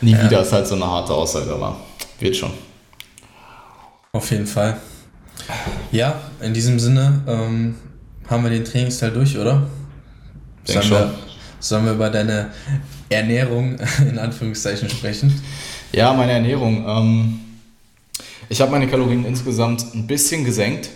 nie 0.00 0.12
ja. 0.12 0.24
wieder 0.24 0.42
ist 0.42 0.52
halt 0.52 0.66
so 0.66 0.74
eine 0.74 0.86
harte 0.86 1.14
Aussage, 1.14 1.52
aber 1.52 1.76
wird 2.18 2.36
schon. 2.36 2.50
Auf 4.12 4.30
jeden 4.30 4.46
Fall. 4.46 4.78
Ja, 5.92 6.20
in 6.40 6.54
diesem 6.54 6.78
Sinne 6.78 7.22
ähm, 7.26 7.76
haben 8.28 8.42
wir 8.42 8.50
den 8.50 8.64
Trainingsteil 8.64 9.10
durch, 9.10 9.36
oder? 9.38 9.66
Sollen 10.64 10.90
wir, 10.90 11.14
sollen 11.60 11.84
wir 11.84 11.92
über 11.92 12.10
deine 12.10 12.50
Ernährung 13.14 13.78
in 14.08 14.18
Anführungszeichen 14.18 14.90
sprechen? 14.90 15.42
Ja, 15.92 16.12
meine 16.12 16.32
Ernährung. 16.32 16.84
Ähm, 16.86 17.40
ich 18.48 18.60
habe 18.60 18.70
meine 18.70 18.86
Kalorien 18.86 19.24
insgesamt 19.24 19.94
ein 19.94 20.06
bisschen 20.06 20.44
gesenkt. 20.44 20.90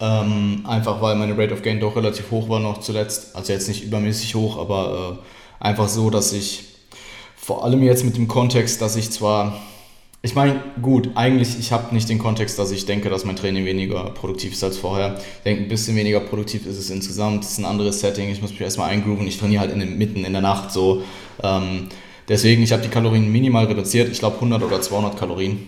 Ähm, 0.00 0.64
einfach 0.66 1.00
weil 1.00 1.14
meine 1.14 1.38
Rate 1.38 1.54
of 1.54 1.62
Gain 1.62 1.80
doch 1.80 1.96
relativ 1.96 2.30
hoch 2.30 2.48
war 2.48 2.60
noch 2.60 2.80
zuletzt. 2.80 3.34
Also 3.36 3.52
jetzt 3.52 3.68
nicht 3.68 3.84
übermäßig 3.84 4.34
hoch, 4.34 4.58
aber 4.58 5.18
äh, 5.60 5.64
einfach 5.64 5.88
so, 5.88 6.10
dass 6.10 6.32
ich 6.32 6.64
vor 7.36 7.64
allem 7.64 7.82
jetzt 7.82 8.04
mit 8.04 8.16
dem 8.16 8.26
Kontext, 8.26 8.80
dass 8.82 8.96
ich 8.96 9.10
zwar 9.10 9.60
ich 10.24 10.34
meine, 10.34 10.58
gut, 10.80 11.10
eigentlich, 11.16 11.58
ich 11.58 11.70
habe 11.70 11.94
nicht 11.94 12.08
den 12.08 12.18
Kontext, 12.18 12.58
dass 12.58 12.70
ich 12.70 12.86
denke, 12.86 13.10
dass 13.10 13.26
mein 13.26 13.36
Training 13.36 13.66
weniger 13.66 14.04
produktiv 14.04 14.54
ist 14.54 14.64
als 14.64 14.78
vorher. 14.78 15.16
Ich 15.18 15.42
denke, 15.44 15.64
ein 15.64 15.68
bisschen 15.68 15.96
weniger 15.96 16.18
produktiv 16.20 16.64
ist 16.64 16.78
es 16.78 16.88
insgesamt. 16.88 17.44
Es 17.44 17.50
ist 17.50 17.58
ein 17.58 17.66
anderes 17.66 18.00
Setting. 18.00 18.30
Ich 18.30 18.40
muss 18.40 18.50
mich 18.50 18.60
erstmal 18.62 18.88
eingrooven. 18.88 19.26
Ich 19.26 19.36
trainiere 19.36 19.60
halt 19.60 19.70
in 19.70 19.80
den, 19.80 19.98
mitten 19.98 20.24
in 20.24 20.32
der 20.32 20.40
Nacht 20.40 20.72
so. 20.72 21.02
Ähm, 21.42 21.88
deswegen, 22.26 22.62
ich 22.62 22.72
habe 22.72 22.80
die 22.80 22.88
Kalorien 22.88 23.30
minimal 23.30 23.66
reduziert. 23.66 24.10
Ich 24.10 24.18
glaube 24.18 24.36
100 24.36 24.62
oder 24.62 24.80
200 24.80 25.18
Kalorien. 25.18 25.66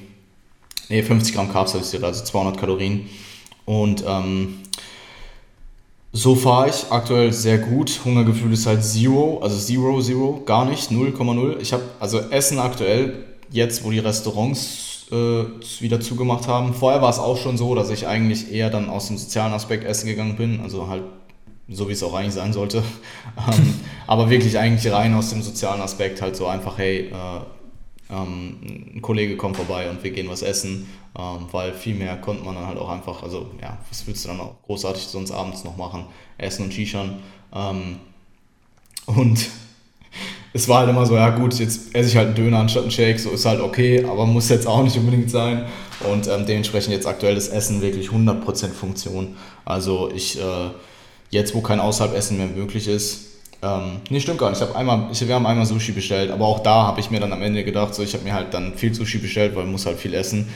Ne, 0.89 1.03
50 1.03 1.35
Gramm 1.35 1.53
Carbs 1.53 1.75
habe 1.75 1.85
ich 1.85 2.03
also 2.03 2.25
200 2.25 2.57
Kalorien. 2.57 3.11
Und 3.67 4.05
ähm, 4.09 4.61
so 6.13 6.35
fahre 6.35 6.71
ich 6.71 6.87
aktuell 6.89 7.31
sehr 7.35 7.59
gut. 7.59 8.01
Hungergefühl 8.07 8.55
ist 8.55 8.65
halt 8.65 8.83
Zero, 8.83 9.39
also 9.43 9.59
Zero, 9.59 10.01
Zero, 10.01 10.43
gar 10.47 10.65
nicht, 10.65 10.91
0,0. 10.91 11.61
Ich 11.61 11.75
habe 11.75 11.83
also 12.01 12.21
Essen 12.31 12.59
aktuell 12.59 13.36
jetzt, 13.51 13.85
wo 13.85 13.91
die 13.91 13.99
Restaurants 13.99 15.07
äh, 15.11 15.45
wieder 15.81 16.01
zugemacht 16.01 16.49
haben. 16.49 16.75
Vorher 16.75 17.03
war 17.03 17.11
es 17.11 17.19
auch 17.19 17.37
schon 17.37 17.57
so, 17.57 17.75
dass 17.75 17.91
ich 17.91 18.07
eigentlich 18.07 18.53
eher 18.53 18.71
dann 18.71 18.89
aus 18.89 19.09
dem 19.09 19.19
sozialen 19.19 19.53
Aspekt 19.53 19.85
essen 19.85 20.07
gegangen 20.07 20.37
bin, 20.37 20.61
also 20.61 20.89
halt 20.89 21.05
so 21.69 21.89
wie 21.89 21.93
es 21.93 22.03
auch 22.03 22.15
eigentlich 22.15 22.35
sein 22.35 22.53
sollte. 22.53 22.79
ähm, 23.49 23.75
aber 24.07 24.31
wirklich 24.31 24.59
eigentlich 24.59 24.93
rein 24.93 25.15
aus 25.15 25.31
dem 25.31 25.43
sozialen 25.43 25.81
Aspekt 25.81 26.23
halt 26.23 26.37
so 26.37 26.47
einfach, 26.47 26.79
hey, 26.79 27.11
äh, 27.11 27.41
ähm, 28.09 28.93
ein 28.95 29.03
Kollege 29.03 29.37
kommt 29.37 29.57
vorbei 29.57 29.91
und 29.91 30.03
wir 30.05 30.13
gehen 30.13 30.29
was 30.29 30.43
essen, 30.43 30.87
ähm, 31.19 31.47
weil 31.51 31.73
viel 31.73 31.95
mehr 31.95 32.17
konnte 32.17 32.45
man 32.45 32.55
dann 32.55 32.67
halt 32.67 32.79
auch 32.79 32.89
einfach, 32.89 33.23
also 33.23 33.51
ja, 33.61 33.79
was 33.89 34.07
willst 34.07 34.25
du 34.25 34.29
dann 34.29 34.41
auch 34.41 34.63
großartig 34.63 35.03
sonst 35.03 35.33
abends 35.33 35.65
noch 35.65 35.77
machen? 35.77 36.07
Essen 36.39 36.65
und 36.65 36.75
Shishan. 36.75 37.21
Ähm, 37.53 37.97
und 39.07 39.49
es 40.57 40.69
war 40.69 40.81
halt 40.81 40.89
immer 40.89 41.05
so, 41.05 41.15
ja 41.15 41.31
gut, 41.31 41.55
jetzt 41.59 41.95
esse 41.95 42.09
ich 42.09 42.17
halt 42.17 42.29
einen 42.29 42.35
Döner 42.35 42.59
anstatt 42.59 42.83
einen 42.83 42.91
Shake, 42.91 43.21
so 43.21 43.31
ist 43.31 43.45
halt 43.45 43.61
okay, 43.61 44.05
aber 44.05 44.25
muss 44.25 44.49
jetzt 44.49 44.67
auch 44.67 44.83
nicht 44.83 44.97
unbedingt 44.97 45.31
sein. 45.31 45.67
Und 46.11 46.29
ähm, 46.29 46.47
dementsprechend 46.47 46.93
jetzt 46.93 47.07
aktuell 47.07 47.35
das 47.35 47.49
Essen 47.49 47.83
wirklich 47.83 48.09
100% 48.09 48.69
Funktion. 48.71 49.37
Also 49.65 50.11
ich, 50.15 50.39
äh, 50.39 50.43
jetzt 51.31 51.55
wo 51.55 51.61
kein 51.61 51.81
Außerhalbessen 51.81 52.39
mehr 52.39 52.47
möglich 52.47 52.89
ist, 52.89 53.27
ähm, 53.63 54.01
nee, 54.11 54.21
stimmt 54.21 54.39
gar 54.39 54.51
nicht. 54.51 54.61
Ich 54.61 54.69
hab 54.69 54.77
einmal, 54.77 55.09
ich, 55.11 55.27
wir 55.27 55.35
haben 55.35 55.47
einmal 55.47 55.67
Sushi 55.67 55.93
bestellt, 55.93 56.31
aber 56.31 56.47
auch 56.47 56.61
da 56.61 56.87
habe 56.87 57.01
ich 57.01 57.11
mir 57.11 57.21
dann 57.21 57.33
am 57.33 57.43
Ende 57.43 57.65
gedacht, 57.65 57.95
so 57.95 58.03
ich 58.03 58.13
habe 58.15 58.25
mir 58.25 58.35
halt 58.35 58.53
dann 58.53 58.75
viel 58.75 58.95
Sushi 58.95 59.19
bestellt, 59.19 59.57
weil 59.57 59.65
ich 59.65 59.71
muss 59.71 59.87
halt 59.87 59.99
viel 59.99 60.15
essen. 60.15 60.49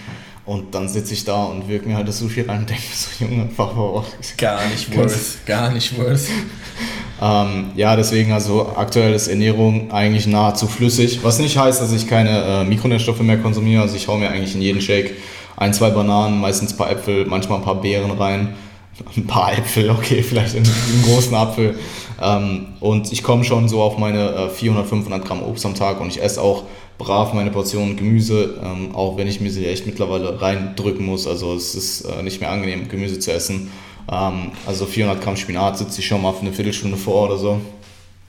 Und 0.50 0.74
dann 0.74 0.88
sitze 0.88 1.14
ich 1.14 1.24
da 1.24 1.44
und 1.44 1.68
wirke 1.68 1.88
mir 1.88 1.94
halt 1.94 2.08
das 2.08 2.18
Sushi 2.18 2.40
rein 2.40 2.62
und 2.62 2.70
denke 2.70 2.82
mir 2.82 2.96
so, 2.96 3.24
Junge, 3.24 3.48
warum? 3.54 4.02
Gar 4.36 4.66
nicht 4.66 4.96
worth, 4.96 5.46
gar 5.46 5.70
nicht 5.70 5.96
worth. 5.96 6.26
ähm, 7.22 7.66
ja, 7.76 7.94
deswegen 7.94 8.32
also 8.32 8.72
aktuell 8.74 9.14
ist 9.14 9.28
Ernährung 9.28 9.92
eigentlich 9.92 10.26
nahezu 10.26 10.66
flüssig, 10.66 11.20
was 11.22 11.38
nicht 11.38 11.56
heißt, 11.56 11.80
dass 11.80 11.92
ich 11.92 12.08
keine 12.08 12.42
äh, 12.42 12.64
Mikronährstoffe 12.64 13.20
mehr 13.20 13.38
konsumiere. 13.38 13.82
Also 13.82 13.94
ich 13.94 14.08
hau 14.08 14.16
mir 14.16 14.28
eigentlich 14.28 14.56
in 14.56 14.60
jeden 14.60 14.80
Shake 14.80 15.14
ein, 15.56 15.72
zwei 15.72 15.90
Bananen, 15.90 16.40
meistens 16.40 16.72
ein 16.72 16.76
paar 16.76 16.90
Äpfel, 16.90 17.26
manchmal 17.26 17.58
ein 17.58 17.64
paar 17.64 17.80
Beeren 17.80 18.10
rein. 18.10 18.54
Ein 19.16 19.26
paar 19.26 19.56
Äpfel, 19.56 19.88
okay, 19.88 20.22
vielleicht 20.22 20.56
einen, 20.56 20.66
einen 20.66 21.02
großen 21.04 21.34
Apfel. 21.34 21.78
Ähm, 22.20 22.74
und 22.80 23.12
ich 23.12 23.22
komme 23.22 23.44
schon 23.44 23.68
so 23.68 23.80
auf 23.80 23.98
meine 23.98 24.30
äh, 24.30 24.48
400, 24.50 24.86
500 24.86 25.24
Gramm 25.24 25.42
Obst 25.42 25.64
am 25.64 25.74
Tag 25.74 26.00
und 26.00 26.08
ich 26.08 26.22
esse 26.22 26.40
auch 26.40 26.64
brav 26.98 27.32
meine 27.32 27.50
Portionen 27.50 27.96
Gemüse, 27.96 28.60
ähm, 28.62 28.94
auch 28.94 29.16
wenn 29.16 29.26
ich 29.26 29.40
mir 29.40 29.50
sie 29.50 29.66
echt 29.66 29.86
mittlerweile 29.86 30.40
reindrücken 30.40 31.06
muss. 31.06 31.26
Also 31.26 31.54
es 31.54 31.74
ist 31.74 32.02
äh, 32.02 32.22
nicht 32.22 32.40
mehr 32.40 32.50
angenehm, 32.50 32.88
Gemüse 32.88 33.18
zu 33.18 33.32
essen. 33.32 33.70
Ähm, 34.10 34.52
also 34.66 34.84
400 34.84 35.22
Gramm 35.22 35.36
Spinat 35.36 35.78
sitze 35.78 36.00
ich 36.00 36.06
schon 36.06 36.20
mal 36.20 36.32
für 36.32 36.42
eine 36.42 36.52
Viertelstunde 36.52 36.98
vor 36.98 37.28
oder 37.28 37.38
so. 37.38 37.60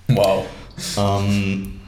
Wow. 0.07 0.45
Ähm, 0.97 1.81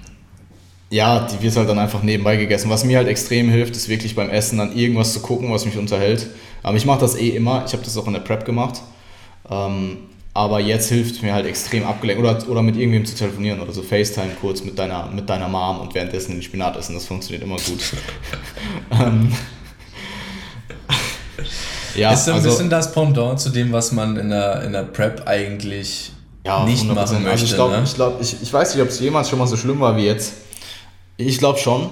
ja, 0.89 1.26
die 1.26 1.41
wird 1.41 1.56
halt 1.56 1.70
dann 1.70 1.80
einfach 1.80 2.04
nebenbei 2.04 2.36
gegessen. 2.36 2.70
Was 2.70 2.84
mir 2.84 2.97
halt 2.97 3.08
extrem 3.08 3.49
hilft, 3.49 3.76
ist 3.76 3.89
wirklich 3.89 4.14
beim 4.14 4.30
Essen 4.30 4.58
dann 4.58 4.76
irgendwas 4.76 5.14
zu 5.14 5.22
gucken, 5.22 5.51
was 5.51 5.66
mich 5.66 5.78
unterhält. 5.78 6.28
Aber 6.62 6.78
ich 6.78 6.86
mache 6.86 6.99
das 6.99 7.16
eh 7.16 7.30
immer. 7.30 7.64
Ich 7.66 7.74
habe 7.74 7.84
das 7.84 7.97
auch 7.97 8.08
in 8.08 8.14
der 8.14 8.20
Prep 8.20 8.45
gemacht. 8.45 8.82
Ähm, 9.49 9.97
aber 10.34 10.59
jetzt 10.59 10.89
hilft 10.89 11.21
mir 11.21 11.34
halt 11.34 11.45
extrem 11.45 11.86
abgelenkt. 11.86 12.23
Oder, 12.23 12.49
oder 12.49 12.61
mit 12.61 12.75
irgendwem 12.75 13.05
zu 13.05 13.15
telefonieren 13.15 13.59
oder 13.61 13.71
so 13.71 13.84
FaceTime 13.84 14.31
kurz 14.41 14.63
mit 14.63 14.79
deiner, 14.79 15.07
mit 15.07 15.29
deiner 15.29 15.47
Mom 15.47 15.79
und 15.81 15.93
währenddessen 15.93 16.31
den 16.31 16.41
Spinat 16.41 16.75
essen. 16.75 16.95
Das 16.95 17.05
funktioniert 17.05 17.43
immer 17.43 17.57
gut. 17.57 17.79
ähm, 18.91 19.31
ja, 21.95 22.13
ist 22.13 22.25
so 22.25 22.31
ein 22.31 22.38
also, 22.38 22.49
bisschen 22.49 22.69
das 22.69 22.91
Pendant 22.91 23.39
zu 23.39 23.49
dem, 23.49 23.71
was 23.71 23.91
man 23.91 24.17
in 24.17 24.29
der, 24.29 24.63
in 24.63 24.73
der 24.73 24.84
Prep 24.84 25.27
eigentlich 25.27 26.11
ja, 26.43 26.65
nicht 26.65 26.84
100%. 26.84 26.93
machen 26.93 27.23
möchte. 27.23 27.29
Also 27.29 27.45
ich, 27.45 27.53
glaub, 27.53 27.71
ne? 27.71 27.84
ich, 27.84 27.93
glaub, 27.93 28.21
ich, 28.21 28.41
ich 28.41 28.51
weiß 28.51 28.73
nicht, 28.73 28.84
ob 28.84 28.89
es 28.89 28.99
jemals 28.99 29.29
schon 29.29 29.38
mal 29.38 29.47
so 29.47 29.55
schlimm 29.55 29.79
war 29.79 29.95
wie 29.97 30.05
jetzt. 30.05 30.34
Ich 31.17 31.38
glaube 31.38 31.59
schon. 31.59 31.89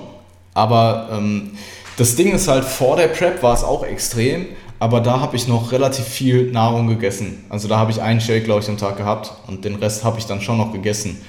Aber 0.56 1.10
ähm, 1.12 1.52
das 1.98 2.16
Ding 2.16 2.34
ist 2.34 2.48
halt, 2.48 2.66
vor 2.66 2.98
der 2.98 3.08
Prep 3.08 3.44
war 3.44 3.54
es 3.54 3.64
auch 3.64 3.84
extrem 3.84 4.48
aber 4.82 5.00
da 5.00 5.20
habe 5.20 5.36
ich 5.36 5.48
noch 5.48 5.72
relativ 5.72 6.06
viel 6.06 6.52
Nahrung 6.52 6.88
gegessen. 6.88 7.46
Also 7.50 7.68
da 7.68 7.78
habe 7.78 7.92
ich 7.92 8.02
einen 8.02 8.20
Shake, 8.20 8.46
glaube 8.46 8.62
ich, 8.62 8.68
am 8.68 8.78
Tag 8.78 8.98
gehabt 8.98 9.32
und 9.46 9.64
den 9.64 9.76
Rest 9.76 10.04
habe 10.04 10.18
ich 10.18 10.26
dann 10.26 10.42
schon 10.42 10.58
noch 10.58 10.74
gegessen. 10.74 11.22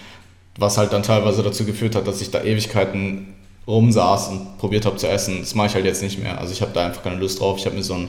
Was 0.56 0.78
halt 0.78 0.94
dann 0.94 1.02
teilweise 1.02 1.42
dazu 1.42 1.66
geführt 1.66 1.94
hat, 1.94 2.06
dass 2.06 2.22
ich 2.22 2.30
da 2.30 2.42
Ewigkeiten 2.42 3.34
rumsaß 3.66 4.28
und 4.28 4.56
probiert 4.56 4.86
habe 4.86 4.96
zu 4.96 5.06
essen. 5.06 5.40
Das 5.40 5.54
mache 5.54 5.66
ich 5.66 5.74
halt 5.74 5.84
jetzt 5.84 6.02
nicht 6.02 6.18
mehr. 6.18 6.38
Also 6.38 6.50
ich 6.54 6.62
habe 6.62 6.72
da 6.72 6.86
einfach 6.86 7.02
keine 7.02 7.16
Lust 7.16 7.40
drauf. 7.40 7.58
Ich 7.58 7.66
habe 7.66 7.76
mir 7.76 7.82
so 7.82 7.92
einen 7.92 8.08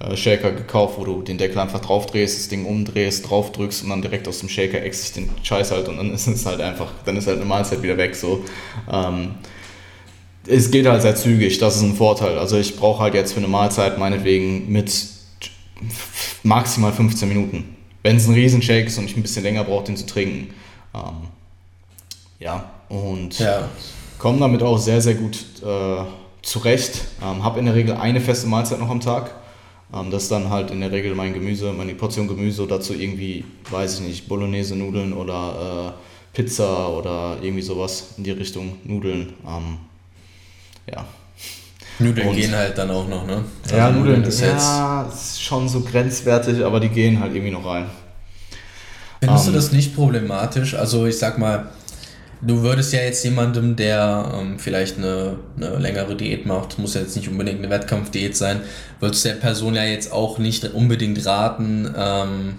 äh, 0.00 0.14
Shaker 0.18 0.52
gekauft, 0.52 0.98
wo 0.98 1.04
du 1.06 1.22
den 1.22 1.38
Deckel 1.38 1.60
einfach 1.60 1.80
drauf 1.80 2.04
drehst, 2.04 2.38
das 2.38 2.48
Ding 2.50 2.66
umdrehst, 2.66 3.30
drauf 3.30 3.52
drückst 3.52 3.84
und 3.84 3.88
dann 3.88 4.02
direkt 4.02 4.28
aus 4.28 4.40
dem 4.40 4.50
Shaker 4.50 4.82
ex 4.82 5.02
ich 5.02 5.12
den 5.14 5.30
Scheiß 5.42 5.70
halt 5.70 5.88
und 5.88 5.96
dann 5.96 6.10
ist 6.14 6.26
es 6.26 6.44
halt 6.44 6.60
einfach, 6.60 6.92
dann 7.06 7.16
ist 7.16 7.26
halt 7.26 7.38
eine 7.38 7.46
Mahlzeit 7.46 7.82
wieder 7.82 7.96
weg 7.96 8.14
so. 8.14 8.44
Ähm, 8.92 9.36
es 10.46 10.70
geht 10.70 10.86
halt 10.86 11.02
sehr 11.02 11.16
zügig, 11.16 11.58
das 11.58 11.76
ist 11.76 11.82
ein 11.82 11.94
Vorteil. 11.94 12.38
Also 12.38 12.58
ich 12.58 12.76
brauche 12.76 13.02
halt 13.02 13.14
jetzt 13.14 13.32
für 13.32 13.38
eine 13.38 13.48
Mahlzeit 13.48 13.98
meinetwegen 13.98 14.70
mit 14.70 14.92
maximal 16.42 16.92
15 16.92 17.28
Minuten. 17.28 17.76
Wenn 18.02 18.16
es 18.16 18.26
ein 18.26 18.34
Riesenshake 18.34 18.86
ist 18.86 18.98
und 18.98 19.06
ich 19.06 19.16
ein 19.16 19.22
bisschen 19.22 19.42
länger 19.42 19.64
brauche, 19.64 19.84
den 19.84 19.96
zu 19.96 20.06
trinken. 20.06 20.52
Ähm, 20.94 21.28
ja, 22.38 22.70
und 22.88 23.38
ja. 23.38 23.68
komme 24.18 24.38
damit 24.38 24.62
auch 24.62 24.78
sehr, 24.78 25.00
sehr 25.00 25.14
gut 25.14 25.38
äh, 25.64 26.04
zurecht. 26.42 27.00
Ähm, 27.22 27.42
Habe 27.42 27.58
in 27.58 27.66
der 27.66 27.74
Regel 27.74 27.94
eine 27.94 28.20
feste 28.20 28.46
Mahlzeit 28.46 28.78
noch 28.78 28.90
am 28.90 29.00
Tag. 29.00 29.34
Ähm, 29.94 30.10
das 30.10 30.24
ist 30.24 30.32
dann 30.32 30.50
halt 30.50 30.70
in 30.70 30.80
der 30.80 30.92
Regel 30.92 31.14
mein 31.14 31.32
Gemüse, 31.32 31.72
meine 31.72 31.94
Portion 31.94 32.28
Gemüse, 32.28 32.66
dazu 32.66 32.92
irgendwie, 32.92 33.44
weiß 33.70 34.00
ich 34.00 34.06
nicht, 34.06 34.28
Bolognese-Nudeln 34.28 35.14
oder 35.14 35.94
äh, 35.94 36.36
Pizza 36.36 36.90
oder 36.90 37.38
irgendwie 37.40 37.62
sowas 37.62 38.14
in 38.18 38.24
die 38.24 38.32
Richtung 38.32 38.76
Nudeln. 38.84 39.32
Ähm, 39.46 39.78
ja. 40.92 41.04
Nudeln 41.98 42.28
und, 42.28 42.36
gehen 42.36 42.54
halt 42.54 42.76
dann 42.76 42.90
auch 42.90 43.06
noch, 43.06 43.26
ne? 43.26 43.44
Also 43.62 43.76
ja, 43.76 43.90
Nudeln, 43.90 44.24
ist 44.24 44.40
ja, 44.40 45.08
ist 45.08 45.42
schon 45.42 45.68
so 45.68 45.80
grenzwertig, 45.80 46.64
aber 46.64 46.80
die 46.80 46.88
gehen 46.88 47.20
halt 47.20 47.34
irgendwie 47.34 47.52
noch 47.52 47.64
rein. 47.64 47.86
Findest 49.20 49.46
um, 49.46 49.52
du 49.52 49.58
ähm, 49.58 49.62
das 49.64 49.72
nicht 49.72 49.94
problematisch? 49.94 50.74
Also 50.74 51.06
ich 51.06 51.18
sag 51.18 51.38
mal, 51.38 51.68
du 52.42 52.62
würdest 52.62 52.92
ja 52.92 53.00
jetzt 53.00 53.24
jemandem, 53.24 53.76
der 53.76 54.32
ähm, 54.34 54.58
vielleicht 54.58 54.98
eine, 54.98 55.38
eine, 55.56 55.76
längere 55.78 56.16
Diät 56.16 56.46
macht, 56.46 56.78
muss 56.78 56.94
ja 56.94 57.00
jetzt 57.00 57.16
nicht 57.16 57.28
unbedingt 57.28 57.58
eine 57.58 57.70
Wettkampfdiät 57.70 58.36
sein, 58.36 58.60
würdest 59.00 59.24
der 59.24 59.34
Person 59.34 59.74
ja 59.74 59.84
jetzt 59.84 60.12
auch 60.12 60.38
nicht 60.38 60.64
unbedingt 60.74 61.24
raten, 61.24 61.92
ähm, 61.96 62.58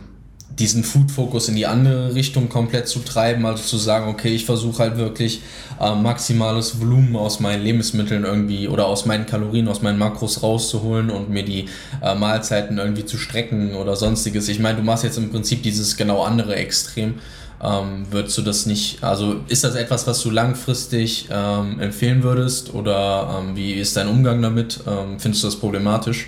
diesen 0.50 0.84
Food-Fokus 0.84 1.50
in 1.50 1.56
die 1.56 1.66
andere 1.66 2.16
Richtung 2.16 2.50
komplett 2.50 2.88
zu 2.88 3.00
treiben, 3.00 3.46
also 3.46 3.64
zu 3.64 3.78
sagen, 3.78 4.08
okay, 4.08 4.30
ich 4.30 4.46
versuche 4.46 4.80
halt 4.80 4.98
wirklich 4.98 5.42
äh, 5.80 5.94
maximales 5.96 6.80
Volumen 6.80 7.16
aus 7.16 7.40
meinen 7.40 7.64
Lebensmitteln 7.64 8.24
irgendwie 8.24 8.68
oder 8.68 8.86
aus 8.86 9.06
meinen 9.06 9.26
Kalorien, 9.26 9.68
aus 9.68 9.82
meinen 9.82 10.00
Makros 10.00 10.44
rauszuholen 10.44 11.10
und 11.10 11.30
mir 11.30 11.44
die 11.44 11.66
äh, 12.02 12.16
Mahlzeiten 12.16 12.78
irgendwie 12.78 13.06
zu 13.06 13.18
strecken 13.18 13.76
oder 13.76 13.96
sonstiges. 13.96 14.48
Ich 14.48 14.60
meine, 14.60 14.78
du 14.78 14.84
machst 14.84 15.04
jetzt 15.04 15.18
im 15.18 15.30
Prinzip 15.30 15.64
dieses 15.64 15.98
genau 15.98 16.24
andere 16.24 16.56
Extrem. 16.56 17.16
Ähm, 17.62 18.06
würdest 18.12 18.38
du 18.38 18.42
das 18.42 18.66
nicht, 18.66 19.04
also 19.04 19.38
ist 19.48 19.64
das 19.64 19.76
etwas, 19.76 20.08
was 20.08 20.22
du 20.22 20.30
langfristig 20.30 21.28
ähm, 21.32 21.80
empfehlen 21.80 22.24
würdest 22.24 22.74
oder 22.74 23.42
ähm, 23.42 23.56
wie 23.56 23.74
ist 23.74 23.96
dein 23.98 24.08
Umgang 24.08 24.42
damit? 24.42 24.82
Ähm, 24.86 25.20
findest 25.20 25.44
du 25.44 25.48
das 25.48 25.56
problematisch? 25.56 26.28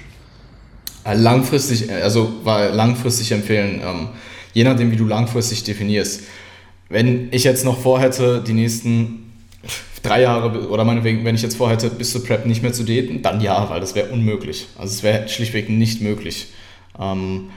Äh, 1.08 1.16
langfristig, 1.16 1.90
äh, 1.90 2.02
also 2.02 2.34
langfristig 2.46 3.32
empfehlen, 3.32 3.82
ähm, 3.84 4.10
je 4.54 4.64
nachdem, 4.64 4.92
wie 4.92 4.98
du 4.98 5.06
langfristig 5.06 5.64
definierst. 5.64 6.24
Wenn 6.90 7.30
ich 7.32 7.44
jetzt 7.44 7.64
noch 7.64 7.80
vorhätte, 7.80 8.44
die 8.46 8.54
nächsten 8.54 9.32
drei 10.04 10.22
Jahre 10.22 10.68
oder 10.68 10.84
meinetwegen, 10.84 11.24
wenn 11.26 11.36
ich 11.36 11.42
jetzt 11.42 11.58
vorhätte, 11.58 11.90
bis 11.90 12.12
zur 12.12 12.24
Prep 12.24 12.46
nicht 12.46 12.62
mehr 12.62 12.74
zu 12.74 12.84
daten, 12.84 13.22
dann 13.22 13.42
ja, 13.42 13.70
weil 13.70 13.80
das 13.80 13.96
wäre 13.96 14.10
unmöglich. 14.10 14.68
Also 14.78 14.94
es 14.94 15.04
wäre 15.04 15.28
schlichtweg 15.28 15.70
nicht 15.70 16.02
möglich. 16.02 16.48
Ähm, 17.00 17.50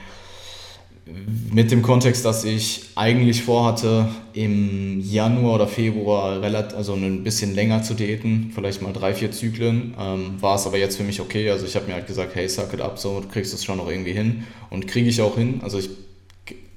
mit 1.51 1.71
dem 1.71 1.81
Kontext, 1.81 2.23
dass 2.25 2.43
ich 2.43 2.85
eigentlich 2.95 3.43
vorhatte, 3.43 4.09
im 4.33 5.01
Januar 5.01 5.55
oder 5.55 5.67
Februar 5.67 6.41
relativ, 6.41 6.77
also 6.77 6.93
ein 6.93 7.23
bisschen 7.23 7.53
länger 7.53 7.83
zu 7.83 7.93
daten, 7.93 8.51
vielleicht 8.53 8.81
mal 8.81 8.93
drei, 8.93 9.13
vier 9.13 9.31
Zyklen, 9.31 9.93
ähm, 9.99 10.41
war 10.41 10.55
es 10.55 10.65
aber 10.65 10.77
jetzt 10.77 10.97
für 10.97 11.03
mich 11.03 11.19
okay. 11.19 11.49
Also 11.49 11.65
ich 11.65 11.75
habe 11.75 11.87
mir 11.87 11.93
halt 11.93 12.07
gesagt, 12.07 12.35
hey, 12.35 12.47
suck 12.47 12.73
it 12.73 12.81
up, 12.81 12.97
so, 12.97 13.19
du 13.19 13.27
kriegst 13.27 13.53
es 13.53 13.63
schon 13.63 13.77
noch 13.77 13.89
irgendwie 13.89 14.13
hin. 14.13 14.45
Und 14.69 14.87
kriege 14.87 15.09
ich 15.09 15.21
auch 15.21 15.35
hin. 15.35 15.59
Also 15.63 15.79
ich, 15.79 15.89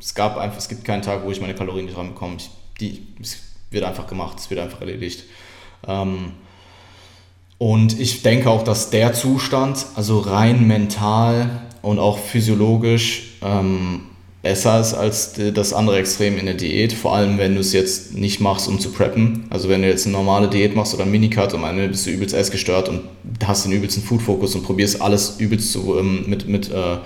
es 0.00 0.14
gab 0.14 0.36
einfach, 0.36 0.58
es 0.58 0.68
gibt 0.68 0.84
keinen 0.84 1.02
Tag, 1.02 1.24
wo 1.24 1.30
ich 1.30 1.40
meine 1.40 1.54
Kalorien 1.54 1.86
nicht 1.86 1.96
dran 1.96 2.08
bekomme. 2.08 2.36
Ich, 2.38 2.50
die, 2.80 3.06
es 3.22 3.38
wird 3.70 3.84
einfach 3.84 4.06
gemacht, 4.06 4.38
es 4.38 4.50
wird 4.50 4.60
einfach 4.60 4.80
erledigt. 4.80 5.24
Ähm, 5.86 6.32
und 7.58 7.98
ich 8.00 8.22
denke 8.22 8.50
auch, 8.50 8.64
dass 8.64 8.90
der 8.90 9.12
Zustand, 9.12 9.86
also 9.94 10.18
rein 10.18 10.66
mental 10.66 11.62
und 11.82 11.98
auch 11.98 12.18
physiologisch, 12.18 13.34
ähm, 13.42 14.06
besser 14.44 14.78
ist 14.78 14.94
als 14.94 15.32
das 15.54 15.72
andere 15.72 15.98
Extrem 15.98 16.38
in 16.38 16.44
der 16.46 16.54
Diät. 16.54 16.92
Vor 16.92 17.16
allem, 17.16 17.38
wenn 17.38 17.54
du 17.54 17.60
es 17.60 17.72
jetzt 17.72 18.14
nicht 18.14 18.40
machst, 18.40 18.68
um 18.68 18.78
zu 18.78 18.92
preppen. 18.92 19.46
Also 19.50 19.68
wenn 19.68 19.82
du 19.82 19.88
jetzt 19.88 20.06
eine 20.06 20.12
normale 20.12 20.48
Diät 20.48 20.76
machst 20.76 20.94
oder 20.94 21.02
einen 21.02 21.12
Minicut 21.12 21.52
am 21.54 21.64
Ende 21.64 21.88
bist 21.88 22.06
du 22.06 22.10
übelst 22.10 22.34
essgestört 22.34 22.88
und 22.88 23.00
hast 23.44 23.64
den 23.64 23.72
übelsten 23.72 24.02
Food-Fokus 24.02 24.54
und 24.54 24.62
probierst 24.62 25.00
alles 25.00 25.36
übelst 25.38 25.72
zu, 25.72 25.98
ähm, 25.98 26.24
mit, 26.28 26.46
mit 26.46 26.70
äh, 26.70 26.98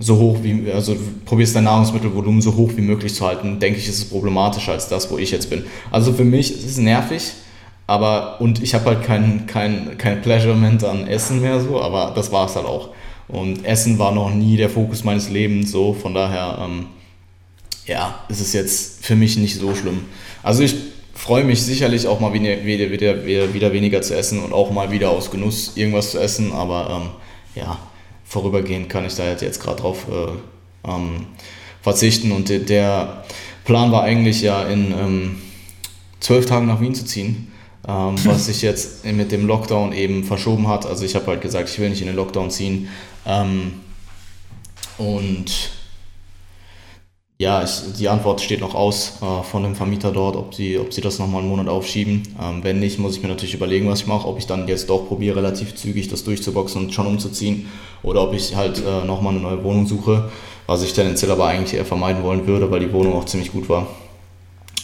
so 0.00 0.16
hoch 0.16 0.38
wie, 0.42 0.72
also 0.72 0.96
probierst 1.26 1.54
dein 1.54 1.64
Nahrungsmittelvolumen 1.64 2.40
so 2.40 2.56
hoch 2.56 2.72
wie 2.74 2.80
möglich 2.80 3.14
zu 3.14 3.26
halten, 3.26 3.60
denke 3.60 3.78
ich, 3.78 3.86
ist 3.86 3.98
es 3.98 4.04
problematischer 4.06 4.72
als 4.72 4.88
das, 4.88 5.10
wo 5.10 5.18
ich 5.18 5.30
jetzt 5.30 5.50
bin. 5.50 5.64
Also 5.90 6.14
für 6.14 6.24
mich 6.24 6.56
ist 6.56 6.64
es 6.64 6.78
nervig, 6.78 7.32
aber, 7.86 8.40
und 8.40 8.62
ich 8.62 8.74
habe 8.74 8.86
halt 8.86 9.04
kein, 9.04 9.46
kein, 9.46 9.98
kein 9.98 10.22
Pleasurement 10.22 10.82
an 10.84 11.06
Essen 11.06 11.42
mehr 11.42 11.60
so, 11.60 11.82
aber 11.82 12.12
das 12.14 12.32
war 12.32 12.46
es 12.46 12.56
halt 12.56 12.64
auch. 12.64 12.88
Und 13.32 13.64
Essen 13.64 13.98
war 13.98 14.12
noch 14.12 14.30
nie 14.30 14.58
der 14.58 14.68
Fokus 14.68 15.04
meines 15.04 15.30
Lebens, 15.30 15.72
so 15.72 15.94
von 15.94 16.12
daher, 16.12 16.58
ähm, 16.62 16.86
ja, 17.86 18.24
ist 18.28 18.40
es 18.40 18.52
jetzt 18.52 19.04
für 19.04 19.16
mich 19.16 19.38
nicht 19.38 19.58
so 19.58 19.74
schlimm. 19.74 20.04
Also 20.42 20.62
ich 20.62 20.74
freue 21.14 21.42
mich 21.42 21.62
sicherlich 21.62 22.06
auch 22.06 22.20
mal 22.20 22.34
wieder, 22.34 22.64
wieder, 22.64 22.92
wieder, 23.24 23.54
wieder 23.54 23.72
weniger 23.72 24.02
zu 24.02 24.14
essen 24.14 24.38
und 24.38 24.52
auch 24.52 24.70
mal 24.70 24.90
wieder 24.90 25.10
aus 25.10 25.30
Genuss 25.30 25.72
irgendwas 25.76 26.10
zu 26.10 26.20
essen, 26.20 26.52
aber 26.52 27.00
ähm, 27.02 27.62
ja, 27.62 27.78
vorübergehend 28.24 28.90
kann 28.90 29.06
ich 29.06 29.14
da 29.14 29.24
jetzt 29.30 29.60
gerade 29.62 29.80
drauf 29.80 30.06
äh, 30.10 30.90
ähm, 30.90 31.26
verzichten. 31.80 32.32
Und 32.32 32.50
der 32.68 33.24
Plan 33.64 33.92
war 33.92 34.02
eigentlich 34.02 34.42
ja 34.42 34.62
in 34.64 34.92
ähm, 34.92 35.42
zwölf 36.20 36.44
Tagen 36.44 36.66
nach 36.66 36.82
Wien 36.82 36.94
zu 36.94 37.06
ziehen 37.06 37.51
ähm, 37.86 38.14
was 38.24 38.46
sich 38.46 38.62
jetzt 38.62 39.04
mit 39.04 39.32
dem 39.32 39.46
Lockdown 39.46 39.92
eben 39.92 40.24
verschoben 40.24 40.68
hat. 40.68 40.86
Also 40.86 41.04
ich 41.04 41.14
habe 41.14 41.26
halt 41.26 41.40
gesagt, 41.40 41.68
ich 41.68 41.78
will 41.78 41.90
nicht 41.90 42.00
in 42.00 42.06
den 42.06 42.16
Lockdown 42.16 42.50
ziehen. 42.50 42.88
Ähm, 43.26 43.74
und 44.98 45.70
ja, 47.38 47.64
ich, 47.64 47.80
die 47.98 48.08
Antwort 48.08 48.40
steht 48.40 48.60
noch 48.60 48.76
aus 48.76 49.14
äh, 49.20 49.42
von 49.42 49.64
dem 49.64 49.74
Vermieter 49.74 50.12
dort, 50.12 50.36
ob 50.36 50.54
sie, 50.54 50.78
ob 50.78 50.92
sie 50.92 51.00
das 51.00 51.18
nochmal 51.18 51.40
einen 51.40 51.50
Monat 51.50 51.66
aufschieben. 51.66 52.22
Ähm, 52.40 52.62
wenn 52.62 52.78
nicht, 52.78 53.00
muss 53.00 53.16
ich 53.16 53.22
mir 53.22 53.28
natürlich 53.28 53.54
überlegen, 53.54 53.88
was 53.88 54.02
ich 54.02 54.06
mache. 54.06 54.28
Ob 54.28 54.38
ich 54.38 54.46
dann 54.46 54.68
jetzt 54.68 54.88
doch 54.88 55.08
probiere, 55.08 55.36
relativ 55.36 55.74
zügig 55.74 56.06
das 56.06 56.22
durchzuboxen 56.22 56.84
und 56.84 56.94
schon 56.94 57.08
umzuziehen. 57.08 57.68
Oder 58.04 58.22
ob 58.22 58.32
ich 58.32 58.54
halt 58.54 58.78
äh, 58.78 59.04
nochmal 59.04 59.32
eine 59.32 59.42
neue 59.42 59.64
Wohnung 59.64 59.86
suche. 59.86 60.30
Was 60.68 60.84
ich 60.84 60.92
tendenziell 60.92 61.32
aber 61.32 61.46
eigentlich 61.46 61.74
eher 61.74 61.84
vermeiden 61.84 62.22
wollen 62.22 62.46
würde, 62.46 62.70
weil 62.70 62.78
die 62.78 62.92
Wohnung 62.92 63.14
auch 63.14 63.24
ziemlich 63.24 63.50
gut 63.50 63.68
war. 63.68 63.88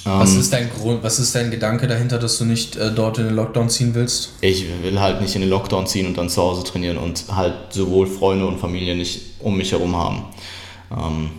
Was 0.05 0.35
ähm, 0.35 0.41
ist 0.41 0.53
dein 0.53 0.71
Grund, 0.71 1.03
was 1.03 1.19
ist 1.19 1.35
dein 1.35 1.51
Gedanke 1.51 1.87
dahinter, 1.87 2.19
dass 2.19 2.39
du 2.39 2.45
nicht 2.45 2.77
äh, 2.77 2.91
dort 2.93 3.19
in 3.19 3.25
den 3.25 3.35
Lockdown 3.35 3.69
ziehen 3.69 3.95
willst? 3.95 4.33
Ich 4.41 4.65
will 4.83 5.01
halt 5.01 5.21
nicht 5.21 5.35
in 5.35 5.41
den 5.41 5.51
Lockdown 5.51 5.87
ziehen 5.87 6.07
und 6.07 6.17
dann 6.17 6.29
zu 6.29 6.43
Hause 6.43 6.65
trainieren 6.65 6.99
und 6.99 7.25
halt 7.35 7.55
sowohl 7.71 8.07
Freunde 8.07 8.47
und 8.47 8.59
Familie 8.59 8.97
nicht 8.97 9.21
um 9.41 9.57
mich 9.57 9.73
herum 9.73 9.97
haben. 9.97 10.25
Ähm, 10.91 11.31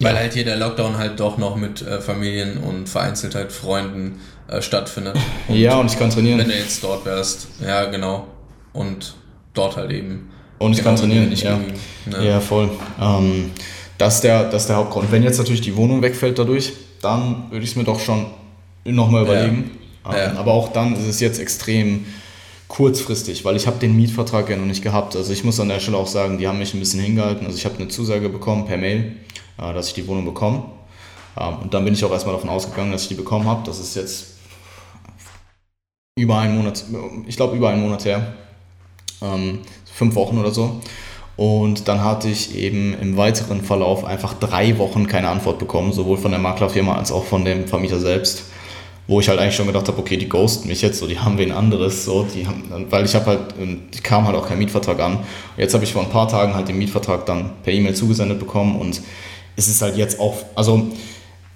Weil 0.00 0.14
ja. 0.14 0.20
halt 0.20 0.34
hier 0.34 0.44
der 0.44 0.56
Lockdown 0.56 0.98
halt 0.98 1.18
doch 1.18 1.38
noch 1.38 1.56
mit 1.56 1.82
äh, 1.82 2.00
Familien 2.00 2.58
und 2.58 2.88
vereinzelt 2.88 3.34
halt 3.34 3.50
Freunden 3.50 4.20
äh, 4.48 4.62
stattfindet. 4.62 5.16
Und 5.48 5.56
ja, 5.58 5.78
und 5.78 5.90
ich 5.90 5.98
kann 5.98 6.10
trainieren. 6.10 6.38
Wenn 6.38 6.48
du 6.48 6.56
jetzt 6.56 6.82
dort 6.82 7.04
wärst, 7.04 7.48
ja 7.64 7.86
genau. 7.86 8.26
Und 8.72 9.14
dort 9.54 9.76
halt 9.76 9.90
eben. 9.90 10.30
Und 10.58 10.72
ich 10.72 10.78
genau, 10.78 10.90
kann 10.90 10.96
trainieren, 10.96 11.28
nicht 11.28 11.42
ja. 11.42 11.58
Ne? 12.06 12.26
Ja, 12.26 12.40
voll. 12.40 12.70
Ähm, 13.00 13.50
das, 13.96 14.16
ist 14.16 14.24
der, 14.24 14.44
das 14.44 14.62
ist 14.62 14.68
der 14.68 14.76
Hauptgrund. 14.76 15.10
Wenn 15.10 15.22
jetzt 15.22 15.38
natürlich 15.38 15.60
die 15.60 15.76
Wohnung 15.76 16.02
wegfällt 16.02 16.38
dadurch, 16.38 16.72
dann 17.02 17.50
würde 17.50 17.64
ich 17.64 17.70
es 17.70 17.76
mir 17.76 17.84
doch 17.84 18.00
schon 18.00 18.26
nochmal 18.84 19.24
überlegen. 19.24 19.70
Ja. 20.04 20.10
Ähm, 20.10 20.34
ja. 20.34 20.40
Aber 20.40 20.52
auch 20.52 20.72
dann 20.72 20.94
ist 20.94 21.06
es 21.06 21.20
jetzt 21.20 21.38
extrem 21.38 22.06
kurzfristig, 22.68 23.44
weil 23.44 23.56
ich 23.56 23.66
habe 23.66 23.78
den 23.78 23.96
Mietvertrag 23.96 24.48
ja 24.50 24.56
noch 24.56 24.66
nicht 24.66 24.82
gehabt. 24.82 25.16
Also 25.16 25.32
ich 25.32 25.42
muss 25.42 25.58
an 25.58 25.68
der 25.68 25.80
Stelle 25.80 25.96
auch 25.96 26.06
sagen, 26.06 26.38
die 26.38 26.46
haben 26.46 26.58
mich 26.58 26.74
ein 26.74 26.80
bisschen 26.80 27.00
hingehalten. 27.00 27.46
Also 27.46 27.56
ich 27.58 27.64
habe 27.64 27.76
eine 27.76 27.88
Zusage 27.88 28.28
bekommen 28.28 28.66
per 28.66 28.76
Mail, 28.76 29.16
äh, 29.58 29.72
dass 29.72 29.88
ich 29.88 29.94
die 29.94 30.06
Wohnung 30.06 30.24
bekomme. 30.24 30.64
Ähm, 31.38 31.58
und 31.62 31.74
dann 31.74 31.84
bin 31.84 31.94
ich 31.94 32.04
auch 32.04 32.12
erstmal 32.12 32.34
davon 32.34 32.50
ausgegangen, 32.50 32.92
dass 32.92 33.02
ich 33.02 33.08
die 33.08 33.14
bekommen 33.14 33.46
habe. 33.46 33.62
Das 33.64 33.78
ist 33.78 33.96
jetzt 33.96 34.38
über 36.16 36.38
einen 36.38 36.56
Monat, 36.56 36.84
ich 37.26 37.36
glaube 37.36 37.56
über 37.56 37.70
einen 37.70 37.80
Monat 37.80 38.04
her. 38.04 38.34
Ähm, 39.22 39.60
fünf 39.92 40.14
Wochen 40.14 40.38
oder 40.38 40.50
so. 40.50 40.80
Und 41.38 41.86
dann 41.86 42.02
hatte 42.02 42.28
ich 42.28 42.56
eben 42.56 42.94
im 43.00 43.16
weiteren 43.16 43.62
Verlauf 43.62 44.04
einfach 44.04 44.34
drei 44.34 44.76
Wochen 44.78 45.06
keine 45.06 45.28
Antwort 45.28 45.60
bekommen, 45.60 45.92
sowohl 45.92 46.16
von 46.16 46.32
der 46.32 46.40
Maklerfirma 46.40 46.96
als 46.96 47.12
auch 47.12 47.24
von 47.24 47.44
dem 47.44 47.68
Vermieter 47.68 48.00
selbst. 48.00 48.42
Wo 49.06 49.20
ich 49.20 49.28
halt 49.28 49.38
eigentlich 49.38 49.54
schon 49.54 49.68
gedacht 49.68 49.86
habe, 49.86 50.00
okay, 50.00 50.16
die 50.16 50.28
ghosten 50.28 50.66
mich 50.66 50.82
jetzt, 50.82 50.98
so, 50.98 51.06
die 51.06 51.20
haben 51.20 51.38
wen 51.38 51.52
anderes, 51.52 52.04
so, 52.04 52.24
die 52.24 52.44
haben, 52.44 52.86
weil 52.90 53.04
ich 53.04 53.14
habe 53.14 53.26
halt, 53.26 53.40
die 53.56 54.00
kam 54.00 54.26
halt 54.26 54.36
auch 54.36 54.48
kein 54.48 54.58
Mietvertrag 54.58 54.98
an. 54.98 55.18
Und 55.18 55.24
jetzt 55.58 55.74
habe 55.74 55.84
ich 55.84 55.92
vor 55.92 56.02
ein 56.02 56.10
paar 56.10 56.26
Tagen 56.26 56.56
halt 56.56 56.66
den 56.66 56.76
Mietvertrag 56.76 57.24
dann 57.24 57.50
per 57.62 57.72
E-Mail 57.72 57.94
zugesendet 57.94 58.40
bekommen 58.40 58.74
und 58.74 59.00
es 59.54 59.68
ist 59.68 59.80
halt 59.80 59.96
jetzt 59.96 60.18
auch, 60.18 60.34
also 60.56 60.88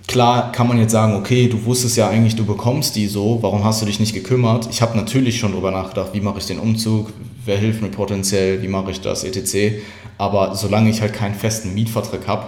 Klar 0.07 0.53
kann 0.53 0.69
man 0.69 0.79
jetzt 0.79 0.93
sagen, 0.93 1.15
okay, 1.15 1.49
du 1.49 1.65
wusstest 1.65 1.97
ja 1.97 2.09
eigentlich, 2.09 2.35
du 2.35 2.45
bekommst 2.45 2.97
die 2.97 3.07
so, 3.07 3.39
warum 3.41 3.65
hast 3.65 3.83
du 3.83 3.87
dich 3.87 4.01
nicht 4.01 4.15
gekümmert? 4.15 4.69
Ich 4.71 4.83
habe 4.83 4.97
natürlich 4.97 5.39
schon 5.39 5.53
darüber 5.53 5.71
nachgedacht, 5.71 6.11
wie 6.13 6.21
mache 6.21 6.39
ich 6.39 6.47
den 6.47 6.59
Umzug, 6.59 7.13
wer 7.45 7.57
hilft 7.57 7.83
mir 7.83 7.89
potenziell, 7.89 8.63
wie 8.63 8.69
mache 8.69 8.91
ich 8.91 9.01
das, 9.01 9.25
etc. 9.25 9.81
Aber 10.19 10.55
solange 10.55 10.91
ich 10.91 11.01
halt 11.01 11.13
keinen 11.13 11.35
festen 11.35 11.73
Mietvertrag 11.75 12.27
habe, 12.27 12.47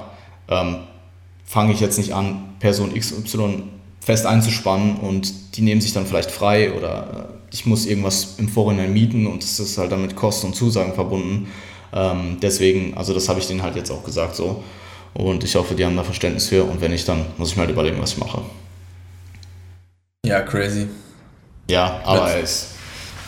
ähm, 0.48 0.76
fange 1.44 1.72
ich 1.72 1.80
jetzt 1.80 1.96
nicht 1.98 2.12
an, 2.12 2.54
Person 2.58 2.92
XY 2.92 3.62
fest 4.00 4.26
einzuspannen 4.26 4.96
und 4.96 5.56
die 5.56 5.62
nehmen 5.62 5.80
sich 5.80 5.92
dann 5.92 6.06
vielleicht 6.06 6.30
frei 6.30 6.72
oder 6.74 7.28
äh, 7.30 7.54
ich 7.54 7.66
muss 7.66 7.86
irgendwas 7.86 8.34
im 8.38 8.48
Vorhinein 8.48 8.92
mieten 8.92 9.26
und 9.26 9.42
es 9.42 9.60
ist 9.60 9.78
halt 9.78 9.92
dann 9.92 10.02
mit 10.02 10.16
Kosten 10.16 10.48
und 10.48 10.54
Zusagen 10.54 10.92
verbunden. 10.92 11.48
Ähm, 11.92 12.38
deswegen, 12.42 12.94
also 12.94 13.14
das 13.14 13.28
habe 13.28 13.38
ich 13.38 13.46
denen 13.46 13.62
halt 13.62 13.76
jetzt 13.76 13.90
auch 13.90 14.04
gesagt 14.04 14.34
so. 14.34 14.62
Und 15.14 15.44
ich 15.44 15.54
hoffe, 15.54 15.74
die 15.74 15.84
haben 15.84 15.96
da 15.96 16.02
Verständnis 16.02 16.48
für. 16.48 16.64
Und 16.64 16.80
wenn 16.80 16.90
nicht, 16.90 17.08
dann 17.08 17.24
muss 17.38 17.50
ich 17.50 17.56
mir 17.56 17.62
halt 17.62 17.70
überlegen, 17.70 18.00
was 18.00 18.12
ich 18.12 18.18
mache. 18.18 18.42
Ja, 20.26 20.40
crazy. 20.40 20.88
Ja, 21.70 22.00
aber 22.04 22.36
es. 22.36 22.70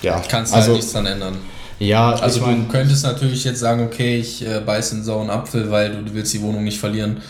Ja, 0.03 0.21
kannst 0.29 0.53
also, 0.53 0.69
halt 0.69 0.77
nichts 0.77 0.93
dran 0.93 1.07
ändern. 1.07 1.39
Ja, 1.79 2.13
also 2.13 2.41
ich 2.41 2.47
mein, 2.47 2.67
du 2.67 2.73
könntest 2.73 3.05
natürlich 3.05 3.45
jetzt 3.45 3.61
sagen, 3.61 3.85
okay, 3.85 4.19
ich 4.19 4.47
äh, 4.47 4.61
beiße 4.61 4.95
einen 4.95 5.05
sauren 5.05 5.31
Apfel, 5.31 5.71
weil 5.71 5.91
du, 5.91 6.05
du 6.05 6.15
willst 6.15 6.33
die 6.33 6.41
Wohnung 6.43 6.65
nicht 6.65 6.79
verlieren. 6.79 7.21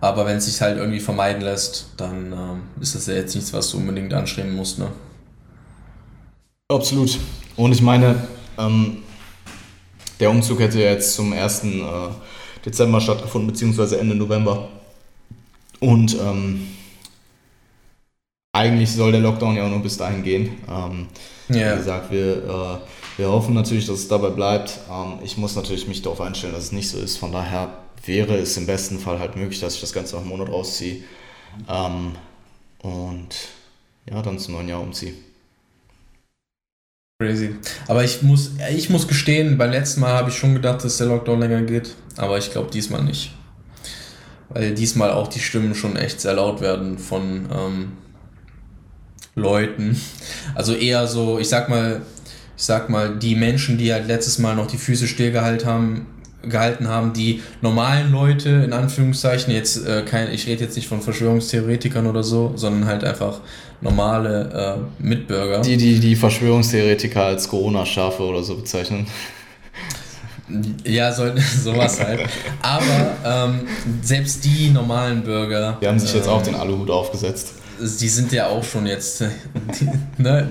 Aber 0.00 0.26
wenn 0.26 0.38
es 0.38 0.46
sich 0.46 0.60
halt 0.60 0.78
irgendwie 0.78 1.00
vermeiden 1.00 1.42
lässt, 1.42 1.86
dann 1.96 2.32
ähm, 2.32 2.62
ist 2.80 2.94
das 2.94 3.06
ja 3.06 3.14
jetzt 3.14 3.34
nichts, 3.34 3.52
was 3.52 3.70
du 3.70 3.76
unbedingt 3.78 4.12
anstreben 4.14 4.54
musst, 4.54 4.78
ne? 4.78 4.88
Absolut. 6.68 7.18
Und 7.56 7.72
ich 7.72 7.82
meine, 7.82 8.16
ähm, 8.58 8.98
der 10.18 10.30
Umzug 10.30 10.60
hätte 10.60 10.80
jetzt 10.80 11.14
zum 11.14 11.32
ersten 11.32 11.80
äh, 11.80 12.08
Dezember 12.64 13.00
stattgefunden, 13.00 13.50
beziehungsweise 13.50 13.98
Ende 13.98 14.14
November. 14.14 14.68
Und 15.80 16.16
ähm, 16.20 16.68
eigentlich 18.52 18.92
soll 18.92 19.12
der 19.12 19.20
Lockdown 19.20 19.56
ja 19.56 19.64
auch 19.64 19.70
nur 19.70 19.82
bis 19.82 19.96
dahin 19.96 20.22
gehen. 20.22 20.58
Ähm, 20.68 21.08
yeah. 21.50 21.72
Wie 21.72 21.78
gesagt, 21.78 22.12
wir, 22.12 22.36
äh, 22.36 23.18
wir 23.18 23.28
hoffen 23.28 23.54
natürlich, 23.54 23.86
dass 23.86 23.98
es 23.98 24.08
dabei 24.08 24.30
bleibt. 24.30 24.78
Ähm, 24.90 25.18
ich 25.24 25.36
muss 25.36 25.56
natürlich 25.56 25.88
mich 25.88 26.02
darauf 26.02 26.20
einstellen, 26.20 26.52
dass 26.52 26.64
es 26.64 26.72
nicht 26.72 26.88
so 26.88 26.98
ist. 26.98 27.16
Von 27.16 27.32
daher 27.32 27.72
wäre 28.04 28.36
es 28.36 28.56
im 28.56 28.66
besten 28.66 28.98
Fall 28.98 29.18
halt 29.18 29.36
möglich, 29.36 29.60
dass 29.60 29.74
ich 29.74 29.80
das 29.80 29.92
Ganze 29.92 30.14
nach 30.14 30.22
einem 30.22 30.30
Monat 30.30 30.48
rausziehe. 30.50 31.02
Ähm, 31.68 32.12
und 32.82 33.34
ja, 34.08 34.20
dann 34.22 34.38
zum 34.38 34.54
neuen 34.54 34.68
Jahr 34.68 34.80
umziehe. 34.80 35.14
Crazy. 37.22 37.54
Aber 37.86 38.02
ich 38.02 38.22
muss, 38.22 38.52
ich 38.74 38.90
muss 38.90 39.06
gestehen, 39.06 39.56
beim 39.56 39.70
letzten 39.70 40.00
Mal 40.00 40.12
habe 40.12 40.30
ich 40.30 40.36
schon 40.36 40.54
gedacht, 40.54 40.84
dass 40.84 40.98
der 40.98 41.06
Lockdown 41.06 41.38
länger 41.38 41.62
geht. 41.62 41.94
Aber 42.16 42.36
ich 42.38 42.50
glaube 42.50 42.70
diesmal 42.70 43.02
nicht. 43.02 43.32
Weil 44.48 44.74
diesmal 44.74 45.12
auch 45.12 45.28
die 45.28 45.38
Stimmen 45.38 45.74
schon 45.74 45.96
echt 45.96 46.20
sehr 46.20 46.34
laut 46.34 46.60
werden 46.60 46.98
von 46.98 47.48
ähm, 47.54 47.92
Leuten. 49.34 49.98
Also 50.54 50.74
eher 50.74 51.06
so, 51.06 51.38
ich 51.38 51.48
sag 51.48 51.68
mal, 51.68 52.02
ich 52.56 52.64
sag 52.64 52.90
mal, 52.90 53.16
die 53.16 53.36
Menschen, 53.36 53.78
die 53.78 53.92
halt 53.92 54.08
letztes 54.08 54.38
Mal 54.38 54.56
noch 54.56 54.66
die 54.66 54.76
Füße 54.76 55.06
stillgehalten 55.06 55.66
haben, 55.66 56.06
gehalten 56.42 56.88
haben, 56.88 57.12
die 57.12 57.42
normalen 57.60 58.12
Leute, 58.12 58.48
in 58.50 58.72
Anführungszeichen, 58.72 59.52
jetzt 59.52 59.86
äh, 59.86 60.02
kein, 60.02 60.32
ich 60.32 60.46
rede 60.46 60.64
jetzt 60.64 60.76
nicht 60.76 60.88
von 60.88 61.00
Verschwörungstheoretikern 61.00 62.06
oder 62.06 62.22
so, 62.22 62.52
sondern 62.56 62.86
halt 62.86 63.04
einfach 63.04 63.40
normale 63.80 64.78
äh, 65.00 65.02
Mitbürger. 65.02 65.60
Die, 65.60 65.76
die 65.76 66.00
die 66.00 66.16
Verschwörungstheoretiker 66.16 67.24
als 67.24 67.48
Corona-Schafe 67.48 68.22
oder 68.22 68.42
so 68.42 68.56
bezeichnen. 68.56 69.06
Ja, 70.84 71.10
so, 71.12 71.24
sowas 71.62 71.98
halt. 72.00 72.20
Aber 72.60 73.16
ähm, 73.24 73.60
selbst 74.02 74.44
die 74.44 74.68
normalen 74.68 75.22
Bürger. 75.22 75.78
Die 75.80 75.86
haben 75.86 75.98
sich 75.98 76.12
jetzt 76.12 76.26
ähm, 76.26 76.32
auch 76.32 76.42
den 76.42 76.54
Aluhut 76.54 76.90
aufgesetzt. 76.90 77.54
Die 77.80 78.08
sind 78.08 78.32
ja 78.32 78.48
auch 78.48 78.62
schon 78.62 78.86
jetzt, 78.86 79.20
die, 79.80 79.88
ne, 80.22 80.48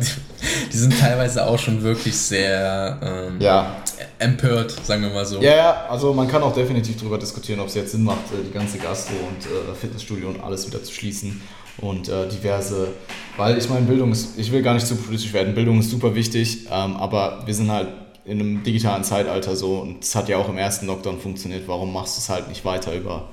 die, 0.71 0.77
sind 0.77 0.97
teilweise 0.99 1.45
auch 1.45 1.59
schon 1.59 1.81
wirklich 1.81 2.17
sehr 2.17 2.99
ähm, 3.01 3.39
ja. 3.39 3.75
empört, 4.19 4.71
sagen 4.85 5.03
wir 5.03 5.09
mal 5.09 5.25
so. 5.25 5.41
Ja, 5.41 5.55
ja, 5.55 5.85
also 5.89 6.13
man 6.13 6.27
kann 6.27 6.41
auch 6.43 6.53
definitiv 6.53 6.97
darüber 6.97 7.17
diskutieren, 7.17 7.59
ob 7.59 7.67
es 7.67 7.75
jetzt 7.75 7.91
Sinn 7.91 8.03
macht, 8.03 8.31
äh, 8.31 8.43
die 8.45 8.51
ganze 8.51 8.77
Gastro 8.77 9.13
und 9.13 9.45
äh, 9.45 9.75
Fitnessstudio 9.75 10.29
und 10.29 10.43
alles 10.43 10.67
wieder 10.67 10.83
zu 10.83 10.93
schließen 10.93 11.41
und 11.77 12.09
äh, 12.09 12.27
diverse, 12.27 12.89
weil 13.37 13.57
ich 13.57 13.69
meine, 13.69 13.85
Bildung 13.85 14.11
ist, 14.11 14.37
ich 14.37 14.51
will 14.51 14.61
gar 14.61 14.73
nicht 14.73 14.87
zu 14.87 14.95
politisch 14.95 15.33
werden, 15.33 15.55
Bildung 15.55 15.79
ist 15.79 15.89
super 15.89 16.15
wichtig, 16.15 16.67
ähm, 16.71 16.95
aber 16.97 17.43
wir 17.45 17.53
sind 17.53 17.71
halt 17.71 17.87
in 18.25 18.39
einem 18.39 18.63
digitalen 18.63 19.03
Zeitalter 19.03 19.55
so 19.55 19.79
und 19.79 20.03
es 20.03 20.15
hat 20.15 20.29
ja 20.29 20.37
auch 20.37 20.49
im 20.49 20.57
ersten 20.57 20.85
Lockdown 20.85 21.19
funktioniert, 21.19 21.67
warum 21.67 21.91
machst 21.91 22.17
du 22.17 22.21
es 22.21 22.29
halt 22.29 22.47
nicht 22.49 22.63
weiter 22.65 22.93
über 22.93 23.29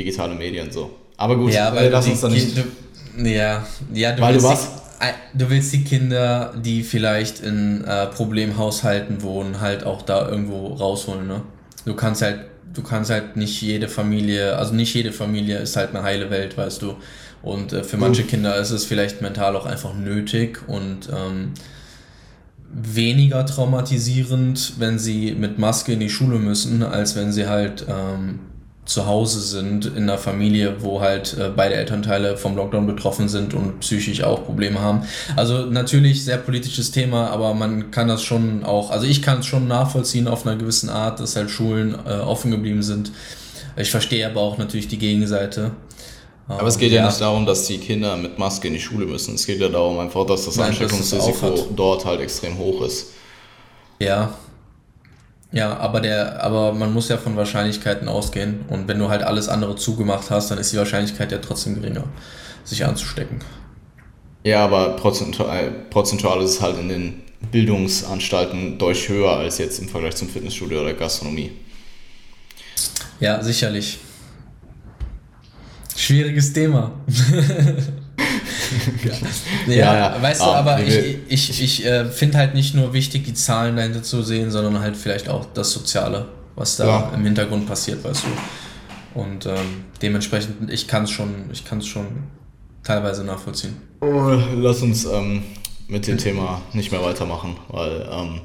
digitale 0.00 0.34
Medien 0.34 0.70
so? 0.70 0.90
Aber 1.16 1.36
gut, 1.36 1.52
ja, 1.52 1.74
weil 1.74 1.90
lass 1.90 2.06
uns 2.06 2.20
dann 2.20 2.32
nicht. 2.32 2.56
Du, 2.56 3.28
ja, 3.28 3.64
ja, 3.92 4.12
du 4.12 4.22
weil 4.22 4.36
du, 4.36 4.42
was? 4.42 4.68
Die, 5.00 5.38
du 5.38 5.50
willst 5.50 5.72
die 5.72 5.84
Kinder, 5.84 6.54
die 6.56 6.82
vielleicht 6.82 7.40
in 7.40 7.84
äh, 7.84 8.06
Problemhaushalten 8.06 9.22
wohnen, 9.22 9.60
halt 9.60 9.84
auch 9.84 10.02
da 10.02 10.28
irgendwo 10.28 10.68
rausholen, 10.68 11.26
ne? 11.26 11.42
Du 11.84 11.94
kannst 11.94 12.22
halt, 12.22 12.46
du 12.72 12.82
kannst 12.82 13.10
halt 13.10 13.36
nicht 13.36 13.60
jede 13.60 13.88
Familie, 13.88 14.56
also 14.56 14.74
nicht 14.74 14.94
jede 14.94 15.12
Familie 15.12 15.58
ist 15.58 15.76
halt 15.76 15.90
eine 15.90 16.02
heile 16.02 16.30
Welt, 16.30 16.56
weißt 16.56 16.80
du. 16.82 16.96
Und 17.42 17.72
äh, 17.72 17.84
für 17.84 17.98
manche 17.98 18.22
Kinder 18.22 18.56
ist 18.56 18.70
es 18.70 18.86
vielleicht 18.86 19.20
mental 19.20 19.54
auch 19.54 19.66
einfach 19.66 19.94
nötig 19.94 20.60
und 20.66 21.10
ähm, 21.14 21.52
weniger 22.72 23.44
traumatisierend, 23.44 24.74
wenn 24.78 24.98
sie 24.98 25.32
mit 25.32 25.58
Maske 25.58 25.92
in 25.92 26.00
die 26.00 26.10
Schule 26.10 26.38
müssen, 26.38 26.82
als 26.82 27.14
wenn 27.16 27.32
sie 27.32 27.46
halt 27.46 27.86
ähm, 27.88 28.40
zu 28.84 29.06
Hause 29.06 29.40
sind 29.40 29.86
in 29.86 30.04
einer 30.04 30.18
Familie, 30.18 30.76
wo 30.80 31.00
halt 31.00 31.36
äh, 31.38 31.50
beide 31.54 31.74
Elternteile 31.74 32.36
vom 32.36 32.54
Lockdown 32.54 32.86
betroffen 32.86 33.28
sind 33.28 33.54
und 33.54 33.80
psychisch 33.80 34.22
auch 34.22 34.44
Probleme 34.44 34.80
haben. 34.80 35.06
Also 35.36 35.66
natürlich 35.66 36.24
sehr 36.24 36.36
politisches 36.36 36.90
Thema, 36.90 37.30
aber 37.30 37.54
man 37.54 37.90
kann 37.90 38.08
das 38.08 38.22
schon 38.22 38.62
auch, 38.62 38.90
also 38.90 39.06
ich 39.06 39.22
kann 39.22 39.40
es 39.40 39.46
schon 39.46 39.66
nachvollziehen 39.68 40.28
auf 40.28 40.46
einer 40.46 40.56
gewissen 40.56 40.90
Art, 40.90 41.18
dass 41.20 41.34
halt 41.34 41.50
Schulen 41.50 41.94
äh, 42.06 42.12
offen 42.12 42.50
geblieben 42.50 42.82
sind. 42.82 43.10
Ich 43.76 43.90
verstehe 43.90 44.26
aber 44.26 44.40
auch 44.40 44.58
natürlich 44.58 44.88
die 44.88 44.98
Gegenseite. 44.98 45.72
Aber 46.46 46.68
es 46.68 46.76
geht 46.76 46.92
ja, 46.92 47.00
ja, 47.00 47.06
nicht 47.06 47.20
darum, 47.20 47.46
dass 47.46 47.66
die 47.66 47.78
Kinder 47.78 48.16
mit 48.18 48.38
Maske 48.38 48.68
in 48.68 48.74
die 48.74 48.80
Schule 48.80 49.06
müssen. 49.06 49.34
Es 49.34 49.46
geht 49.46 49.60
ja 49.60 49.68
darum 49.70 49.98
einfach, 49.98 50.26
dass 50.26 50.44
das 50.44 50.58
Ansteckungsrisiko 50.58 51.68
dort 51.74 52.04
halt 52.04 52.20
extrem 52.20 52.58
hoch 52.58 52.82
ist. 52.82 53.06
Ja, 53.98 54.34
ja, 55.54 55.76
aber 55.76 56.00
der, 56.00 56.42
aber 56.42 56.72
man 56.72 56.92
muss 56.92 57.08
ja 57.08 57.16
von 57.16 57.36
Wahrscheinlichkeiten 57.36 58.08
ausgehen. 58.08 58.64
Und 58.68 58.88
wenn 58.88 58.98
du 58.98 59.08
halt 59.08 59.22
alles 59.22 59.48
andere 59.48 59.76
zugemacht 59.76 60.28
hast, 60.30 60.50
dann 60.50 60.58
ist 60.58 60.72
die 60.72 60.78
Wahrscheinlichkeit 60.78 61.30
ja 61.30 61.38
trotzdem 61.38 61.76
geringer, 61.76 62.02
sich 62.64 62.84
anzustecken. 62.84 63.38
Ja, 64.42 64.64
aber 64.64 64.96
prozentual, 64.96 65.70
prozentual 65.90 66.42
ist 66.42 66.50
es 66.50 66.60
halt 66.60 66.76
in 66.80 66.88
den 66.88 67.22
Bildungsanstalten 67.52 68.78
deutlich 68.78 69.08
höher 69.08 69.30
als 69.30 69.58
jetzt 69.58 69.78
im 69.78 69.88
Vergleich 69.88 70.16
zum 70.16 70.28
Fitnessstudio 70.28 70.80
oder 70.80 70.92
Gastronomie. 70.92 71.52
Ja, 73.20 73.40
sicherlich. 73.40 74.00
Schwieriges 75.96 76.52
Thema. 76.52 76.90
ja, 79.66 79.74
ja, 79.74 79.96
ja, 79.96 80.22
weißt 80.22 80.40
du, 80.40 80.44
ah, 80.44 80.58
aber 80.58 80.80
ich, 80.80 81.18
ich, 81.28 81.62
ich 81.62 81.86
äh, 81.86 82.06
finde 82.06 82.38
halt 82.38 82.54
nicht 82.54 82.74
nur 82.74 82.92
wichtig, 82.92 83.24
die 83.24 83.34
Zahlen 83.34 83.76
dahinter 83.76 84.02
zu 84.02 84.22
sehen, 84.22 84.50
sondern 84.50 84.80
halt 84.80 84.96
vielleicht 84.96 85.28
auch 85.28 85.46
das 85.54 85.72
Soziale, 85.72 86.26
was 86.56 86.76
da 86.76 86.86
ja. 86.86 87.12
im 87.14 87.24
Hintergrund 87.24 87.66
passiert, 87.66 88.04
weißt 88.04 88.24
du. 88.24 89.20
Und 89.20 89.46
ähm, 89.46 89.84
dementsprechend, 90.02 90.70
ich 90.72 90.88
kann 90.88 91.04
es 91.04 91.10
schon, 91.10 91.50
ich 91.52 91.64
kann 91.64 91.78
es 91.78 91.86
schon 91.86 92.06
teilweise 92.82 93.24
nachvollziehen. 93.24 93.76
Oh, 94.00 94.38
lass 94.56 94.82
uns 94.82 95.04
ähm, 95.04 95.42
mit 95.88 96.06
dem 96.06 96.18
Thema 96.18 96.62
nicht 96.72 96.92
mehr 96.92 97.02
weitermachen, 97.02 97.56
weil 97.68 98.06
ähm, 98.10 98.40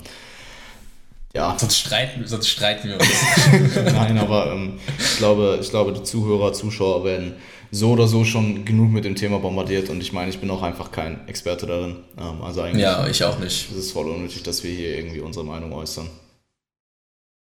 ja. 1.34 1.56
Sonst 1.58 1.78
streiten, 1.80 2.26
sonst 2.26 2.50
streiten 2.50 2.90
wir 2.90 3.00
uns. 3.00 3.86
Nein, 3.94 4.18
aber 4.18 4.52
ähm, 4.52 4.80
ich, 4.98 5.18
glaube, 5.18 5.60
ich 5.62 5.70
glaube, 5.70 5.94
die 5.94 6.04
Zuhörer, 6.04 6.54
Zuschauer 6.54 7.04
werden 7.04 7.36
so 7.72 7.92
oder 7.92 8.08
so 8.08 8.26
schon 8.26 8.66
genug 8.66 8.92
mit 8.92 9.06
dem 9.06 9.16
Thema 9.16 9.38
bombardiert 9.40 9.90
und 9.90 10.02
ich 10.02 10.12
meine, 10.12 10.30
ich 10.30 10.40
bin 10.40 10.50
auch 10.50 10.64
einfach 10.64 10.92
kein 10.92 11.28
Experte 11.28 11.68
darin. 11.68 11.98
Ähm, 12.18 12.42
also 12.42 12.62
eigentlich 12.62 12.82
ja, 12.82 13.06
ich 13.08 13.24
auch 13.24 13.38
nicht. 13.40 13.70
Es 13.70 13.78
ist 13.78 13.92
voll 13.92 14.10
unnötig, 14.10 14.42
dass 14.44 14.64
wir 14.64 14.72
hier 14.72 14.96
irgendwie 14.98 15.20
unsere 15.20 15.46
Meinung 15.46 15.72
äußern. 15.74 16.10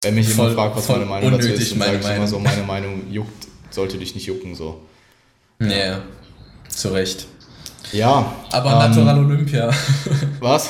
Wenn 0.03 0.15
mich 0.15 0.29
voll, 0.29 0.49
jemand 0.49 0.73
fragt, 0.73 0.77
was 0.77 0.87
meine 0.87 1.05
Meinung 1.05 1.31
dazu 1.31 1.49
ist, 1.49 1.71
dann 1.71 1.79
sage 1.79 1.99
ich 1.99 2.15
immer 2.15 2.27
so, 2.27 2.39
meine 2.39 2.63
Meinung 2.63 3.11
juckt, 3.11 3.47
sollte 3.71 3.97
dich 3.97 4.15
nicht 4.15 4.25
jucken, 4.25 4.55
so. 4.55 4.81
Ja, 5.59 5.67
yeah, 5.67 6.01
zu 6.69 6.89
Recht. 6.89 7.25
Ja. 7.91 8.33
Aber 8.51 8.71
ähm, 8.71 8.77
Natural 8.77 9.19
Olympia. 9.19 9.71
Was? 10.39 10.69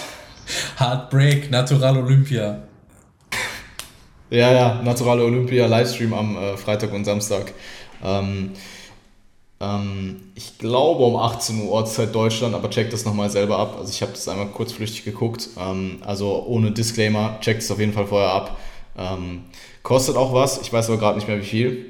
Heartbreak, 0.79 1.51
Natural 1.51 1.97
Olympia. 1.97 2.63
Ja, 4.35 4.51
ja, 4.51 4.81
Naturale 4.83 5.23
Olympia 5.23 5.65
Livestream 5.65 6.13
am 6.13 6.35
äh, 6.35 6.57
Freitag 6.57 6.91
und 6.91 7.05
Samstag. 7.05 7.53
Ähm, 8.03 8.51
ähm, 9.61 10.17
ich 10.35 10.57
glaube 10.57 11.05
um 11.05 11.15
18 11.15 11.61
Uhr 11.61 11.71
Ortszeit 11.71 12.13
Deutschland, 12.13 12.53
aber 12.53 12.69
checkt 12.69 12.91
das 12.91 13.05
nochmal 13.05 13.29
selber 13.29 13.57
ab. 13.57 13.77
Also 13.79 13.91
ich 13.91 14.01
habe 14.01 14.11
das 14.11 14.27
einmal 14.27 14.47
kurzflüchtig 14.47 15.05
geguckt. 15.05 15.47
Ähm, 15.57 15.99
also 16.05 16.45
ohne 16.47 16.71
Disclaimer, 16.71 17.37
checkt 17.39 17.61
es 17.61 17.71
auf 17.71 17.79
jeden 17.79 17.93
Fall 17.93 18.07
vorher 18.07 18.31
ab. 18.31 18.57
Ähm, 18.97 19.43
kostet 19.83 20.17
auch 20.17 20.33
was, 20.33 20.59
ich 20.61 20.73
weiß 20.73 20.89
aber 20.89 20.99
gerade 20.99 21.17
nicht 21.17 21.29
mehr 21.29 21.39
wie 21.39 21.45
viel. 21.45 21.85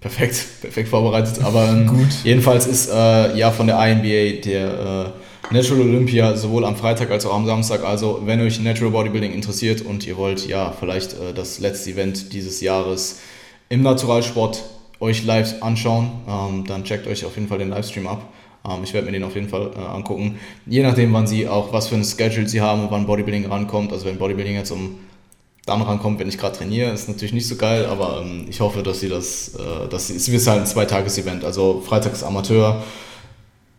Perfekt, 0.00 0.36
perfekt 0.60 0.88
vorbereitet. 0.88 1.42
Aber 1.42 1.68
ähm, 1.68 1.88
Gut. 1.88 2.08
jedenfalls 2.22 2.68
ist 2.68 2.90
äh, 2.90 3.36
ja 3.36 3.50
von 3.50 3.66
der 3.66 3.84
INBA 3.84 4.40
der 4.40 4.68
äh, 4.68 5.10
Natural 5.50 5.82
Olympia 5.82 6.36
sowohl 6.36 6.64
am 6.64 6.76
Freitag 6.76 7.10
als 7.10 7.26
auch 7.26 7.34
am 7.34 7.46
Samstag. 7.46 7.84
Also 7.84 8.22
wenn 8.24 8.40
euch 8.40 8.60
Natural 8.60 8.90
Bodybuilding 8.90 9.32
interessiert 9.32 9.82
und 9.82 10.06
ihr 10.06 10.16
wollt 10.16 10.46
ja 10.46 10.72
vielleicht 10.78 11.12
äh, 11.12 11.32
das 11.34 11.58
letzte 11.58 11.90
Event 11.90 12.32
dieses 12.32 12.60
Jahres 12.60 13.20
im 13.68 13.82
Naturalsport 13.82 14.62
euch 15.00 15.24
live 15.24 15.62
anschauen, 15.62 16.10
ähm, 16.28 16.64
dann 16.66 16.84
checkt 16.84 17.06
euch 17.06 17.24
auf 17.24 17.36
jeden 17.36 17.48
Fall 17.48 17.58
den 17.58 17.70
Livestream 17.70 18.06
ab. 18.06 18.32
Ähm, 18.66 18.80
ich 18.82 18.94
werde 18.94 19.06
mir 19.06 19.12
den 19.12 19.24
auf 19.24 19.34
jeden 19.34 19.48
Fall 19.48 19.70
äh, 19.76 19.80
angucken. 19.80 20.38
Je 20.66 20.82
nachdem, 20.82 21.12
wann 21.12 21.26
sie 21.26 21.46
auch, 21.46 21.72
was 21.72 21.88
für 21.88 21.96
ein 21.96 22.04
Schedule 22.04 22.48
sie 22.48 22.60
haben 22.60 22.84
und 22.84 22.90
wann 22.90 23.06
Bodybuilding 23.06 23.46
rankommt. 23.46 23.92
Also 23.92 24.06
wenn 24.06 24.18
Bodybuilding 24.18 24.54
jetzt 24.54 24.70
um 24.70 24.98
dann 25.66 25.80
rankommt, 25.80 26.18
wenn 26.18 26.28
ich 26.28 26.36
gerade 26.36 26.56
trainiere, 26.56 26.90
ist 26.90 27.08
natürlich 27.08 27.32
nicht 27.32 27.48
so 27.48 27.56
geil, 27.56 27.86
aber 27.86 28.20
ähm, 28.22 28.46
ich 28.48 28.60
hoffe, 28.60 28.82
dass 28.82 29.00
sie 29.00 29.08
das, 29.08 29.54
äh, 29.54 29.88
dass 29.88 30.08
sie, 30.08 30.16
es 30.16 30.30
wird 30.30 30.46
halt 30.46 30.60
ein 30.60 30.66
Zweitages-Event. 30.66 31.44
Also 31.44 31.82
Freitag 31.86 32.12
ist 32.12 32.22
Amateur, 32.22 32.82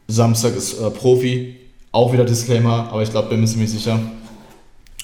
Samstag 0.08 0.56
ist 0.56 0.80
äh, 0.80 0.90
Profi, 0.92 1.56
auch 1.92 2.14
wieder 2.14 2.26
Disclaimer, 2.26 2.90
aber 2.92 3.02
ich 3.02 3.12
glaube, 3.12 3.30
bin 3.30 3.42
mir 3.42 3.48
ziemlich 3.48 3.72
sicher. 3.72 4.00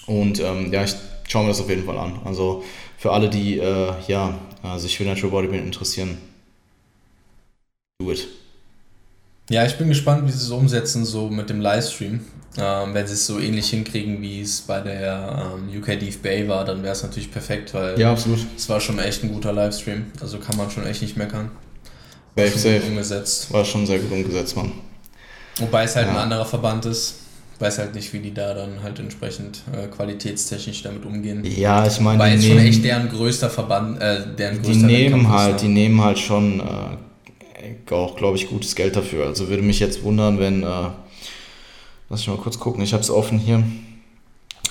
Und 0.06 0.40
ähm, 0.40 0.72
ja, 0.72 0.84
ich 0.84 0.96
schaue 1.28 1.44
mir 1.44 1.50
das 1.50 1.62
auf 1.62 1.70
jeden 1.70 1.86
Fall 1.86 1.98
an. 1.98 2.20
Also 2.26 2.64
für 2.98 3.12
alle, 3.12 3.30
die 3.30 3.60
äh, 3.60 3.94
ja, 4.08 4.38
äh, 4.64 4.78
sich 4.78 4.98
für 4.98 5.04
Natural 5.04 5.32
Bodybuilding 5.32 5.66
interessieren, 5.66 6.18
do 8.00 8.12
it. 8.12 8.28
Ja, 9.50 9.66
ich 9.66 9.78
bin 9.78 9.90
gespannt, 9.90 10.26
wie 10.28 10.32
sie 10.32 10.38
es 10.38 10.52
umsetzen, 10.52 11.04
so 11.04 11.30
mit 11.30 11.50
dem 11.50 11.62
Livestream. 11.62 12.22
Ähm, 12.58 12.94
wenn 12.94 13.08
sie 13.08 13.14
es 13.14 13.26
so 13.26 13.40
ähnlich 13.40 13.70
hinkriegen, 13.70 14.22
wie 14.22 14.42
es 14.42 14.62
bei 14.62 14.82
der 14.82 15.56
ähm, 15.56 15.82
UK 15.82 16.00
Deep 16.00 16.22
Bay 16.22 16.48
war, 16.48 16.66
dann 16.66 16.84
wäre 16.84 16.94
es 16.94 17.02
natürlich 17.02 17.32
perfekt, 17.32 17.74
weil 17.74 17.98
ja, 18.00 18.12
absolut. 18.12 18.40
es 18.58 18.68
war 18.68 18.82
schon 18.82 19.00
echt 19.00 19.24
ein 19.24 19.32
guter 19.32 19.54
Livestream. 19.54 20.08
Also 20.20 20.38
kann 20.38 20.58
man 20.58 20.70
schon 20.70 20.86
echt 20.86 21.02
nicht 21.02 21.16
meckern. 21.16 21.52
Safe, 22.36 22.58
safe. 22.58 22.82
Umgesetzt. 22.88 23.52
War 23.54 23.66
schon 23.66 23.86
sehr 23.86 24.00
gut 24.00 24.12
umgesetzt, 24.12 24.56
Mann. 24.56 24.72
Wobei 25.58 25.84
es 25.84 25.96
halt 25.96 26.08
ja. 26.08 26.14
ein 26.14 26.20
anderer 26.20 26.46
Verband 26.46 26.86
ist 26.86 27.22
weiß 27.62 27.78
halt 27.78 27.96
nicht, 27.96 28.12
wie 28.12 28.20
die 28.20 28.34
da 28.34 28.54
dann 28.54 28.82
halt 28.84 29.00
entsprechend 29.00 29.62
äh, 29.72 29.88
qualitätstechnisch 29.88 30.82
damit 30.82 31.06
umgehen. 31.06 31.46
Ja, 31.46 31.86
ich 31.86 32.00
meine, 32.00 32.20
weil 32.20 32.38
es 32.38 32.46
schon 32.46 32.58
echt 32.58 32.84
deren 32.84 33.08
größter 33.10 33.50
Verband, 33.50 34.02
äh, 34.02 34.36
deren 34.36 34.62
größter 34.62 34.88
die 34.88 34.94
nehmen 34.94 35.30
halt, 35.30 35.56
ist, 35.56 35.62
die 35.62 35.68
nehmen 35.68 36.04
halt 36.04 36.20
schon 36.20 36.60
äh, 36.60 37.94
auch, 37.94 38.16
glaube 38.16 38.38
ich, 38.38 38.50
gutes 38.50 38.76
Geld 38.76 38.96
dafür. 38.96 39.28
Also 39.28 39.48
würde 39.50 39.62
mich 39.62 39.80
jetzt 39.80 40.04
wundern, 40.04 40.40
wenn, 40.40 40.64
äh, 40.64 40.90
lass 42.10 42.22
ich 42.22 42.28
mal 42.28 42.38
kurz 42.38 42.60
gucken, 42.60 42.84
ich 42.84 42.94
habe 42.94 43.04
es 43.04 43.12
offen 43.12 43.38
hier. 43.38 43.64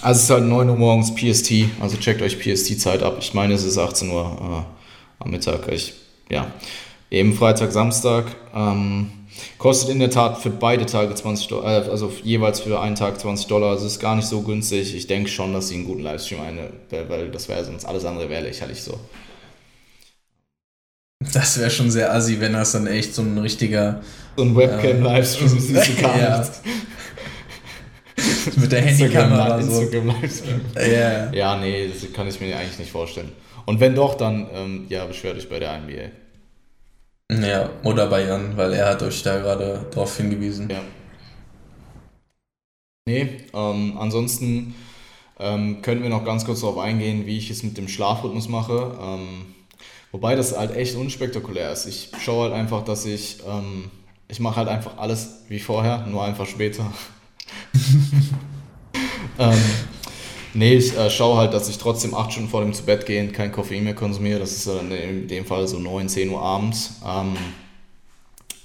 Also 0.02 0.18
es 0.18 0.24
ist 0.24 0.30
halt 0.30 0.44
9 0.44 0.68
Uhr 0.70 0.76
morgens 0.76 1.14
PST, 1.14 1.52
also 1.80 1.96
checkt 1.98 2.22
euch 2.22 2.38
PST-Zeit 2.38 3.02
ab. 3.02 3.18
Ich 3.20 3.34
meine, 3.34 3.54
es 3.54 3.64
ist 3.64 3.78
18 3.78 4.10
Uhr 4.10 4.66
äh, 4.68 5.22
am 5.22 5.30
Mittag. 5.30 5.68
Ich, 5.68 5.92
ja, 6.30 6.50
eben 7.10 7.34
Freitag, 7.34 7.70
Samstag. 7.70 8.24
Ähm, 8.54 9.10
Kostet 9.58 9.90
in 9.90 9.98
der 9.98 10.10
Tat 10.10 10.38
für 10.38 10.50
beide 10.50 10.86
Tage 10.86 11.14
20 11.14 11.48
Dollar, 11.48 11.86
äh, 11.86 11.90
also 11.90 12.12
jeweils 12.22 12.60
für 12.60 12.80
einen 12.80 12.96
Tag 12.96 13.20
20 13.20 13.46
Dollar. 13.46 13.70
Also 13.70 13.86
ist 13.86 14.00
gar 14.00 14.16
nicht 14.16 14.28
so 14.28 14.42
günstig. 14.42 14.94
Ich 14.94 15.06
denke 15.06 15.30
schon, 15.30 15.52
dass 15.52 15.68
sie 15.68 15.76
einen 15.76 15.84
guten 15.84 16.02
Livestream 16.02 16.40
eine, 16.40 16.70
weil 17.08 17.30
das 17.30 17.48
wäre 17.48 17.64
sonst 17.64 17.84
alles 17.84 18.04
andere 18.04 18.28
wäre 18.28 18.42
lächerlich 18.42 18.82
so. 18.82 18.98
Das 21.32 21.58
wäre 21.58 21.70
schon 21.70 21.90
sehr 21.90 22.14
assi, 22.14 22.40
wenn 22.40 22.54
das 22.54 22.72
dann 22.72 22.86
echt 22.86 23.14
so 23.14 23.22
ein 23.22 23.36
richtiger. 23.36 24.00
So 24.36 24.44
ein 24.44 24.56
Webcam-Livestream 24.56 25.76
äh, 25.76 26.02
ja. 26.20 26.46
Mit 28.56 28.72
der 28.72 28.80
Handykamera 28.80 29.62
so. 29.62 29.82
Ja. 30.76 31.30
ja, 31.32 31.56
nee, 31.58 31.88
das 31.88 32.10
kann 32.12 32.26
ich 32.26 32.40
mir 32.40 32.56
eigentlich 32.56 32.78
nicht 32.78 32.90
vorstellen. 32.90 33.32
Und 33.66 33.80
wenn 33.80 33.94
doch, 33.94 34.14
dann 34.14 34.48
ähm, 34.54 34.86
ja, 34.88 35.04
beschwert 35.04 35.36
euch 35.36 35.48
bei 35.48 35.58
der 35.58 35.78
NBA. 35.78 36.10
Ja, 37.30 37.70
oder 37.84 38.08
bei 38.08 38.24
Jan, 38.26 38.56
weil 38.58 38.72
er 38.74 38.86
hat 38.90 39.02
euch 39.02 39.22
da 39.22 39.38
gerade 39.38 39.86
darauf 39.90 40.16
hingewiesen. 40.18 40.68
Ja. 40.68 40.82
Nee, 43.06 43.46
ähm, 43.54 43.96
ansonsten 43.98 44.74
ähm, 45.38 45.82
können 45.82 46.02
wir 46.02 46.10
noch 46.10 46.24
ganz 46.24 46.44
kurz 46.44 46.60
darauf 46.60 46.78
eingehen, 46.78 47.26
wie 47.26 47.38
ich 47.38 47.50
es 47.50 47.62
mit 47.62 47.76
dem 47.78 47.88
Schlafrhythmus 47.88 48.48
mache. 48.48 48.96
Ähm, 49.00 49.54
wobei 50.12 50.36
das 50.36 50.56
halt 50.56 50.76
echt 50.76 50.96
unspektakulär 50.96 51.72
ist. 51.72 51.86
Ich 51.86 52.12
schaue 52.22 52.44
halt 52.44 52.54
einfach, 52.54 52.84
dass 52.84 53.06
ich, 53.06 53.40
ähm, 53.46 53.90
ich 54.28 54.40
mache 54.40 54.56
halt 54.56 54.68
einfach 54.68 54.98
alles 54.98 55.44
wie 55.48 55.60
vorher, 55.60 56.06
nur 56.06 56.24
einfach 56.24 56.46
später. 56.46 56.92
nee, 60.54 60.74
ich 60.74 60.96
äh, 60.96 61.10
schaue 61.10 61.36
halt, 61.38 61.54
dass 61.54 61.68
ich 61.68 61.78
trotzdem 61.78 62.14
acht 62.14 62.32
Stunden 62.32 62.50
vor 62.50 62.62
dem 62.62 62.72
zu 62.72 62.84
Bett 62.84 63.06
gehen 63.06 63.32
kein 63.32 63.52
Koffein 63.52 63.84
mehr 63.84 63.94
konsumiere. 63.94 64.40
Das 64.40 64.52
ist 64.52 64.66
dann 64.66 64.90
in 64.90 65.28
dem 65.28 65.44
Fall 65.44 65.66
so 65.68 65.78
9, 65.78 66.08
10 66.08 66.30
Uhr 66.30 66.42
abends. 66.42 67.00
Ähm, 67.06 67.36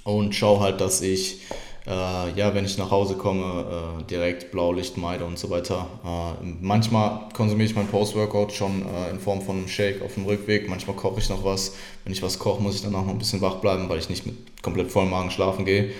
und 0.04 0.34
schaue 0.34 0.60
halt, 0.60 0.80
dass 0.80 1.00
ich 1.00 1.40
äh, 1.86 2.32
ja, 2.34 2.52
wenn 2.52 2.64
ich 2.64 2.78
nach 2.78 2.90
Hause 2.90 3.14
komme, 3.14 4.00
äh, 4.00 4.02
direkt 4.04 4.50
Blaulicht 4.50 4.96
meide 4.96 5.24
und 5.24 5.38
so 5.38 5.50
weiter. 5.50 5.86
Äh, 6.04 6.46
manchmal 6.60 7.28
konsumiere 7.32 7.68
ich 7.68 7.76
mein 7.76 7.86
Post-Workout 7.86 8.52
schon 8.52 8.82
äh, 8.82 9.10
in 9.10 9.20
Form 9.20 9.40
von 9.40 9.56
einem 9.56 9.68
Shake 9.68 10.02
auf 10.02 10.14
dem 10.14 10.24
Rückweg. 10.24 10.68
Manchmal 10.68 10.96
koche 10.96 11.20
ich 11.20 11.28
noch 11.28 11.44
was. 11.44 11.76
Wenn 12.02 12.12
ich 12.12 12.22
was 12.22 12.40
koche, 12.40 12.60
muss 12.60 12.74
ich 12.74 12.82
dann 12.82 12.94
auch 12.96 13.04
noch 13.04 13.12
ein 13.12 13.18
bisschen 13.18 13.40
wach 13.40 13.56
bleiben, 13.56 13.88
weil 13.88 13.98
ich 13.98 14.08
nicht 14.08 14.26
mit 14.26 14.36
komplett 14.62 14.90
vollem 14.90 15.10
Magen 15.10 15.30
schlafen 15.30 15.64
gehe. 15.64 15.92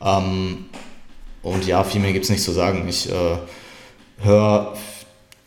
Ähm, 0.00 0.66
und 1.42 1.66
ja, 1.66 1.82
viel 1.82 2.00
mehr 2.00 2.12
gibt 2.12 2.24
es 2.24 2.30
nicht 2.30 2.44
zu 2.44 2.52
sagen. 2.52 2.86
Ich 2.88 3.10
äh, 3.10 3.38
höre 4.18 4.74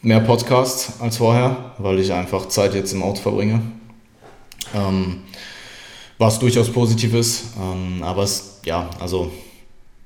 mehr 0.05 0.19
Podcasts 0.19 0.93
als 0.99 1.17
vorher, 1.17 1.71
weil 1.79 1.99
ich 1.99 2.13
einfach 2.13 2.47
Zeit 2.47 2.75
jetzt 2.75 2.93
im 2.93 3.01
Auto 3.01 3.21
verbringe. 3.21 3.59
Ähm, 4.73 5.23
was 6.19 6.37
durchaus 6.39 6.71
positiv 6.71 7.15
ist. 7.15 7.45
Ähm, 7.59 8.03
aber 8.03 8.23
es, 8.23 8.59
ja, 8.65 8.87
also 8.99 9.31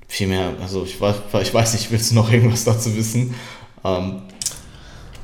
viel 0.08 0.26
mehr, 0.26 0.54
also 0.60 0.84
ich, 0.84 0.96
ich 0.96 1.54
weiß 1.54 1.74
nicht, 1.74 1.90
willst 1.90 2.10
du 2.10 2.14
noch 2.14 2.32
irgendwas 2.32 2.64
dazu 2.64 2.96
wissen? 2.96 3.34
Ähm, 3.84 4.22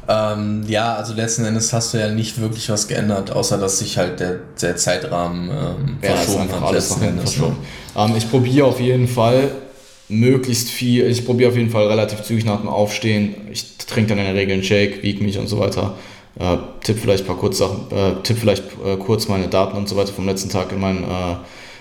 ähm, 0.09 0.65
ja, 0.69 0.95
also 0.95 1.15
letzten 1.15 1.47
Endes 1.47 1.73
hast 1.73 1.95
du 1.95 1.99
ja 1.99 2.11
nicht 2.11 2.39
wirklich 2.39 2.69
was 2.69 2.87
geändert, 2.87 3.31
außer 3.31 3.59
dass 3.59 3.79
sich 3.79 3.97
halt 3.97 4.21
der, 4.21 4.41
der 4.61 4.77
Zeitrahmen 4.77 5.51
ähm, 5.51 5.99
ja, 6.03 6.17
verschoben 6.17 6.53
hat. 6.53 6.63
Alles 6.63 6.91
letzten 6.91 7.05
Endes. 7.05 7.39
Ne? 7.39 7.57
Ähm, 7.97 8.15
ich 8.15 8.31
probiere 8.31 8.67
auf 8.67 8.79
jeden 8.79 9.09
Fall 9.09 9.51
möglichst 10.09 10.69
viel, 10.69 11.09
ich 11.11 11.25
probiere 11.25 11.51
auf 11.51 11.57
jeden 11.57 11.71
Fall 11.71 11.87
relativ 11.89 12.23
zügig 12.23 12.45
nach 12.45 12.61
dem 12.61 12.69
Aufstehen. 12.69 13.35
Ich 13.53 13.77
trinke 13.79 14.11
dann 14.11 14.19
in 14.19 14.25
der 14.25 14.35
Regel 14.35 14.55
einen 14.55 14.63
Shake, 14.63 15.03
wiege 15.03 15.23
mich 15.23 15.39
und 15.39 15.49
so 15.49 15.59
weiter. 15.59 15.95
Äh, 16.39 16.57
tipp 16.83 16.99
vielleicht 17.01 17.25
ein 17.25 17.27
paar 17.27 17.39
kurz 17.39 17.59
Sachen, 17.59 17.87
äh, 17.91 18.23
tipp 18.23 18.37
vielleicht 18.39 18.65
äh, 18.85 18.97
kurz 18.99 19.27
meine 19.29 19.49
Daten 19.49 19.77
und 19.77 19.89
so 19.89 19.97
weiter 19.97 20.13
vom 20.13 20.27
letzten 20.27 20.51
Tag 20.51 20.71
in 20.71 20.81
meinen 20.81 21.05
äh, 21.05 21.37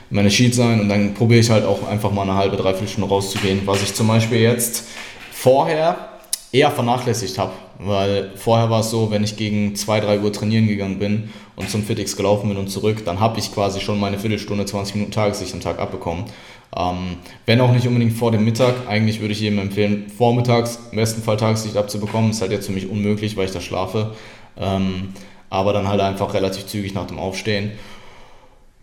meine 0.10 0.32
Sheets 0.32 0.58
sein 0.58 0.80
und 0.80 0.90
dann 0.90 1.14
probiere 1.14 1.42
ich 1.42 1.50
halt 1.50 1.66
auch 1.66 1.88
einfach 1.88 2.12
mal 2.12 2.24
eine 2.24 2.36
halbe, 2.36 2.58
dreiviertel 2.58 2.88
Stunde 2.88 3.10
rauszugehen, 3.10 3.62
was 3.66 3.82
ich 3.84 3.94
zum 3.94 4.08
Beispiel 4.08 4.40
jetzt 4.40 4.86
vorher 5.32 6.10
eher 6.52 6.72
vernachlässigt 6.72 7.38
habe, 7.38 7.52
weil 7.80 8.32
vorher 8.36 8.70
war 8.70 8.80
es 8.80 8.90
so, 8.90 9.12
wenn 9.12 9.24
ich 9.24 9.36
gegen 9.36 9.76
2, 9.76 10.00
3 10.00 10.20
Uhr 10.22 10.32
trainieren 10.32 10.68
gegangen 10.68 11.00
bin 11.00 11.30
und 11.56 11.70
zum 11.70 11.84
Fitix 11.84 12.16
gelaufen 12.16 12.50
bin 12.50 12.58
und 12.58 12.70
zurück, 12.70 13.04
dann 13.04 13.20
habe 13.20 13.40
ich 13.40 13.54
quasi 13.54 13.82
schon 13.82 14.00
meine 14.00 14.20
Viertelstunde, 14.20 14.66
20 14.66 14.96
Minuten 14.96 15.12
Tageslicht 15.12 15.54
am 15.54 15.60
Tag 15.60 15.80
abbekommen. 15.80 16.26
Ähm, 16.76 17.18
wenn 17.46 17.62
auch 17.62 17.72
nicht 17.72 17.88
unbedingt 17.88 18.14
vor 18.14 18.32
dem 18.32 18.46
Mittag, 18.46 18.88
eigentlich 18.88 19.20
würde 19.20 19.34
ich 19.34 19.40
jedem 19.40 19.60
empfehlen, 19.60 20.10
vormittags 20.10 20.80
im 20.92 20.98
besten 20.98 21.22
Fall 21.22 21.38
Tageslicht 21.38 21.78
abzubekommen, 21.78 22.32
ist 22.32 22.42
halt 22.42 22.52
jetzt 22.52 22.68
für 22.68 22.74
mich 22.74 22.90
unmöglich, 22.90 23.38
weil 23.38 23.46
ich 23.46 23.52
da 23.52 23.62
schlafe. 23.62 24.12
Ähm, 24.58 25.10
aber 25.50 25.74
dann 25.74 25.88
halt 25.88 26.02
einfach 26.02 26.34
relativ 26.34 26.66
zügig 26.68 26.94
nach 26.94 27.08
dem 27.08 27.20
Aufstehen. 27.20 27.72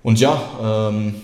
Und 0.03 0.21
ja, 0.21 0.41
ähm, 0.91 1.15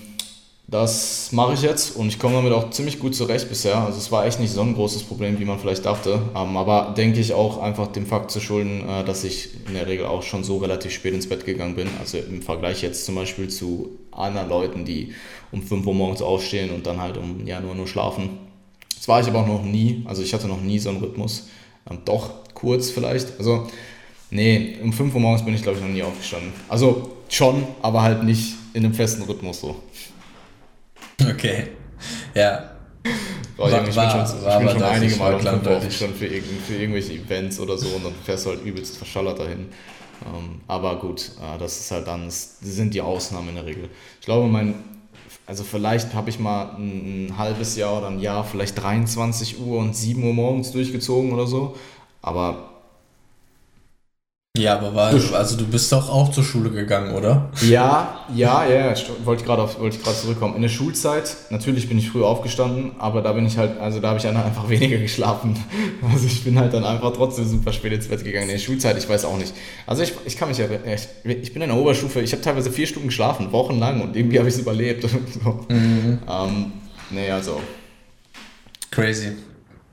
das 0.71 1.33
mache 1.33 1.55
ich 1.55 1.63
jetzt 1.63 1.97
und 1.97 2.09
ich 2.09 2.19
komme 2.19 2.35
damit 2.35 2.53
auch 2.53 2.69
ziemlich 2.69 2.99
gut 2.99 3.15
zurecht 3.15 3.49
bisher. 3.49 3.79
Also 3.79 3.97
es 3.97 4.13
war 4.13 4.27
echt 4.27 4.39
nicht 4.39 4.53
so 4.53 4.61
ein 4.61 4.75
großes 4.75 5.05
Problem, 5.05 5.41
wie 5.41 5.47
man 5.47 5.59
vielleicht 5.59 5.87
dachte. 5.87 6.21
Ähm, 6.37 6.59
aber 6.59 6.93
denke 6.95 7.21
ich 7.21 7.33
auch 7.33 7.57
einfach 7.63 7.87
dem 7.87 8.05
Fakt 8.05 8.31
zu 8.31 8.39
schulden, 8.39 8.87
äh, 8.87 9.03
dass 9.03 9.25
ich 9.25 9.49
in 9.67 9.73
der 9.73 9.87
Regel 9.87 10.05
auch 10.05 10.23
schon 10.23 10.45
so 10.45 10.59
relativ 10.59 10.93
spät 10.93 11.15
ins 11.15 11.27
Bett 11.27 11.47
gegangen 11.47 11.75
bin. 11.75 11.89
Also 11.99 12.19
im 12.19 12.43
Vergleich 12.43 12.83
jetzt 12.83 13.07
zum 13.07 13.15
Beispiel 13.15 13.49
zu 13.49 13.99
anderen 14.11 14.51
Leuten, 14.51 14.85
die 14.85 15.15
um 15.53 15.63
5 15.63 15.87
Uhr 15.87 15.95
morgens 15.95 16.21
aufstehen 16.21 16.71
und 16.71 16.87
dann 16.87 17.01
halt 17.01 17.17
um 17.17 17.47
ja 17.47 17.61
nur, 17.61 17.75
nur 17.75 17.87
schlafen. 17.87 18.29
Das 18.95 19.09
war 19.09 19.23
ich 19.23 19.27
aber 19.27 19.41
auch 19.41 19.47
noch 19.47 19.63
nie. 19.63 20.03
Also 20.05 20.21
ich 20.23 20.35
hatte 20.35 20.49
noch 20.49 20.61
nie 20.61 20.79
so 20.79 20.91
einen 20.91 20.99
Rhythmus. 20.99 21.49
Ähm, 21.91 22.01
doch 22.05 22.31
kurz 22.53 22.91
vielleicht. 22.91 23.39
Also 23.39 23.69
nee, 24.31 24.77
um 24.83 24.93
5 24.93 25.15
Uhr 25.15 25.21
morgens 25.23 25.43
bin 25.47 25.55
ich 25.55 25.63
glaube 25.63 25.79
ich 25.79 25.85
noch 25.85 25.91
nie 25.91 26.03
aufgestanden. 26.03 26.53
Also 26.69 27.13
schon, 27.31 27.67
aber 27.81 28.03
halt 28.03 28.23
nicht 28.23 28.53
in 28.75 28.85
einem 28.85 28.93
festen 28.93 29.23
Rhythmus 29.23 29.63
so. 29.63 29.75
Okay. 31.31 31.69
Ja. 32.35 32.71
War, 33.57 33.73
war, 33.73 33.89
ich 33.89 33.97
war, 33.97 34.15
bin 34.15 34.27
schon, 34.27 34.45
war, 34.45 34.61
ich 34.61 34.67
bin 34.67 34.79
schon 34.79 34.89
einige 34.89 35.17
Mal 35.17 35.35
um 35.35 35.41
schon 35.91 36.15
für, 36.15 36.27
irg 36.27 36.45
für, 36.67 36.75
irgendwelche 36.75 37.15
Events 37.15 37.59
oder 37.59 37.77
so 37.77 37.89
und 37.89 38.05
dann 38.05 38.15
fährst 38.25 38.47
du 38.47 38.51
halt 38.51 38.65
übelst 38.65 38.97
verschallert 38.97 39.41
dahin. 39.41 39.69
Ähm, 40.25 40.61
aber 40.69 40.97
gut, 41.01 41.33
äh, 41.41 41.59
das 41.59 41.81
ist 41.81 41.91
halt 41.91 42.07
dann, 42.07 42.27
das 42.27 42.61
sind 42.61 42.95
die 42.95 43.01
Ausnahmen 43.01 43.51
in 43.51 43.55
der 43.57 43.67
Regel. 43.67 43.89
Ich 44.21 44.27
glaube, 44.27 44.47
mein, 44.49 44.75
also 45.47 45.65
vielleicht 45.65 46.15
habe 46.15 46.31
ich 46.31 46.39
mal 46.39 46.77
ein, 46.77 47.27
ein, 47.27 47.39
halbes 47.39 47.77
Jahr 47.77 47.99
oder 47.99 48.09
ein 48.09 48.21
Jahr 48.21 48.45
vielleicht 48.45 48.81
23 48.81 49.61
Uhr 49.61 49.79
und 49.79 49.97
7 49.97 50.23
Uhr 50.23 50.35
morgens 50.35 50.71
durchgezogen 50.71 51.33
oder 51.33 51.47
so. 51.47 51.77
Aber 52.23 52.78
ja, 54.59 54.77
aber 54.77 54.95
war, 54.95 55.13
also 55.13 55.57
du 55.57 55.67
bist 55.67 55.93
doch 55.93 56.09
auch 56.11 56.31
zur 56.31 56.45
Schule 56.45 56.71
gegangen, 56.71 57.15
oder? 57.15 57.51
Ja, 57.63 58.25
ja, 58.35 58.67
ja, 58.67 58.95
wollte 59.25 59.45
gerade 59.45 59.69
wollte 59.79 59.99
gerade 59.99 60.17
zurückkommen. 60.17 60.57
In 60.57 60.63
der 60.63 60.69
Schulzeit, 60.69 61.37
natürlich 61.51 61.89
bin 61.89 61.99
ich 61.99 62.11
früh 62.11 62.23
aufgestanden, 62.23 62.93
aber 62.99 63.23
da 63.23 63.33
bin 63.33 63.47
ich 63.47 63.57
halt, 63.57 63.79
also 63.81 64.01
da 64.01 64.09
habe 64.09 64.19
ich 64.19 64.27
einfach 64.27 64.69
weniger 64.69 64.99
geschlafen. 64.99 65.57
Also 66.13 66.27
ich 66.27 66.45
bin 66.45 66.59
halt 66.59 66.75
dann 66.75 66.85
einfach 66.85 67.13
trotzdem 67.13 67.47
super 67.47 67.73
spät 67.73 67.93
ins 67.93 68.09
Bett 68.09 68.25
gegangen. 68.25 68.49
In 68.49 68.55
der 68.55 68.59
Schulzeit, 68.59 68.99
ich 68.99 69.09
weiß 69.09 69.25
auch 69.25 69.39
nicht. 69.39 69.55
Also 69.87 70.03
ich, 70.03 70.13
ich 70.25 70.37
kann 70.37 70.49
mich 70.49 70.59
ja, 70.59 70.67
ich, 70.67 71.09
ich 71.25 71.53
bin 71.53 71.63
in 71.63 71.69
der 71.69 71.79
Oberstufe, 71.79 72.21
ich 72.21 72.33
habe 72.33 72.43
teilweise 72.43 72.71
vier 72.71 72.87
Stunden 72.87 73.09
geschlafen, 73.09 73.53
wochenlang 73.53 74.01
und 74.03 74.17
irgendwie 74.17 74.39
habe 74.39 74.49
ich 74.49 74.55
es 74.55 74.61
überlebt. 74.61 75.03
so. 75.45 75.65
mhm. 75.69 76.19
ähm, 76.29 76.73
nee, 77.11 77.31
also. 77.31 77.61
Crazy. 78.91 79.33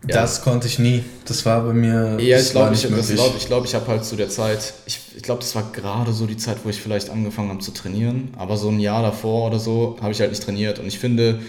Ja. 0.07 0.21
Das 0.21 0.43
konnte 0.43 0.67
ich 0.67 0.79
nie. 0.79 1.03
Das 1.25 1.45
war 1.45 1.61
bei 1.61 1.73
mir. 1.73 2.17
Ja, 2.19 2.39
ich 2.39 2.51
glaube, 2.51 2.73
ich, 2.73 2.87
glaub, 2.87 3.35
ich, 3.37 3.47
glaub, 3.47 3.65
ich 3.65 3.75
habe 3.75 3.87
halt 3.87 4.05
zu 4.05 4.15
der 4.15 4.29
Zeit, 4.29 4.73
ich, 4.85 4.99
ich 5.15 5.23
glaube, 5.23 5.41
das 5.41 5.55
war 5.55 5.71
gerade 5.73 6.13
so 6.13 6.25
die 6.25 6.37
Zeit, 6.37 6.57
wo 6.63 6.69
ich 6.69 6.81
vielleicht 6.81 7.09
angefangen 7.09 7.49
habe 7.49 7.59
zu 7.59 7.71
trainieren. 7.71 8.29
Aber 8.37 8.57
so 8.57 8.69
ein 8.69 8.79
Jahr 8.79 9.01
davor 9.01 9.47
oder 9.47 9.59
so 9.59 9.97
habe 10.01 10.11
ich 10.11 10.19
halt 10.19 10.31
nicht 10.31 10.43
trainiert. 10.43 10.79
Und 10.79 10.87
ich 10.87 10.99
finde, 10.99 11.39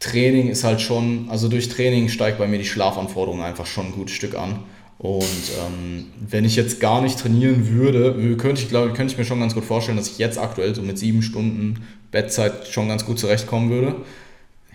Training 0.00 0.48
ist 0.48 0.64
halt 0.64 0.80
schon, 0.80 1.26
also 1.30 1.48
durch 1.48 1.68
Training 1.68 2.08
steigt 2.08 2.38
bei 2.38 2.46
mir 2.46 2.58
die 2.58 2.66
Schlafanforderung 2.66 3.42
einfach 3.42 3.66
schon 3.66 3.86
ein 3.86 3.92
gutes 3.92 4.14
Stück 4.14 4.36
an. 4.36 4.58
Und 4.98 5.22
ähm, 5.22 6.06
wenn 6.28 6.44
ich 6.44 6.56
jetzt 6.56 6.80
gar 6.80 7.02
nicht 7.02 7.18
trainieren 7.18 7.68
würde, 7.68 8.36
könnte 8.36 8.62
ich, 8.62 8.68
glaube 8.68 8.92
könnte 8.94 9.12
ich 9.12 9.18
mir 9.18 9.26
schon 9.26 9.40
ganz 9.40 9.54
gut 9.54 9.64
vorstellen, 9.64 9.98
dass 9.98 10.08
ich 10.08 10.18
jetzt 10.18 10.38
aktuell 10.38 10.74
so 10.74 10.82
mit 10.82 10.98
sieben 10.98 11.22
Stunden 11.22 11.84
Bettzeit 12.10 12.68
schon 12.68 12.88
ganz 12.88 13.04
gut 13.04 13.18
zurechtkommen 13.18 13.70
würde 13.70 13.96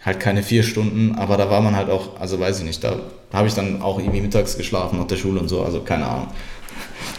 halt 0.04 0.20
keine 0.20 0.44
vier 0.44 0.64
Stunden, 0.64 1.16
aber 1.16 1.38
da 1.38 1.50
war 1.50 1.62
man 1.62 1.76
halt 1.76 1.90
auch, 1.90 2.20
also 2.20 2.40
weiß 2.40 2.60
ich 2.60 2.66
nicht, 2.66 2.84
da 2.84 2.98
habe 3.32 3.48
ich 3.48 3.54
dann 3.54 3.82
auch 3.82 4.00
irgendwie 4.00 4.22
mittags 4.22 4.58
geschlafen 4.58 5.00
nach 5.00 5.08
der 5.08 5.18
Schule 5.18 5.40
und 5.40 5.48
so, 5.48 5.64
also 5.64 5.82
keine 5.82 6.06
Ahnung. 6.06 6.28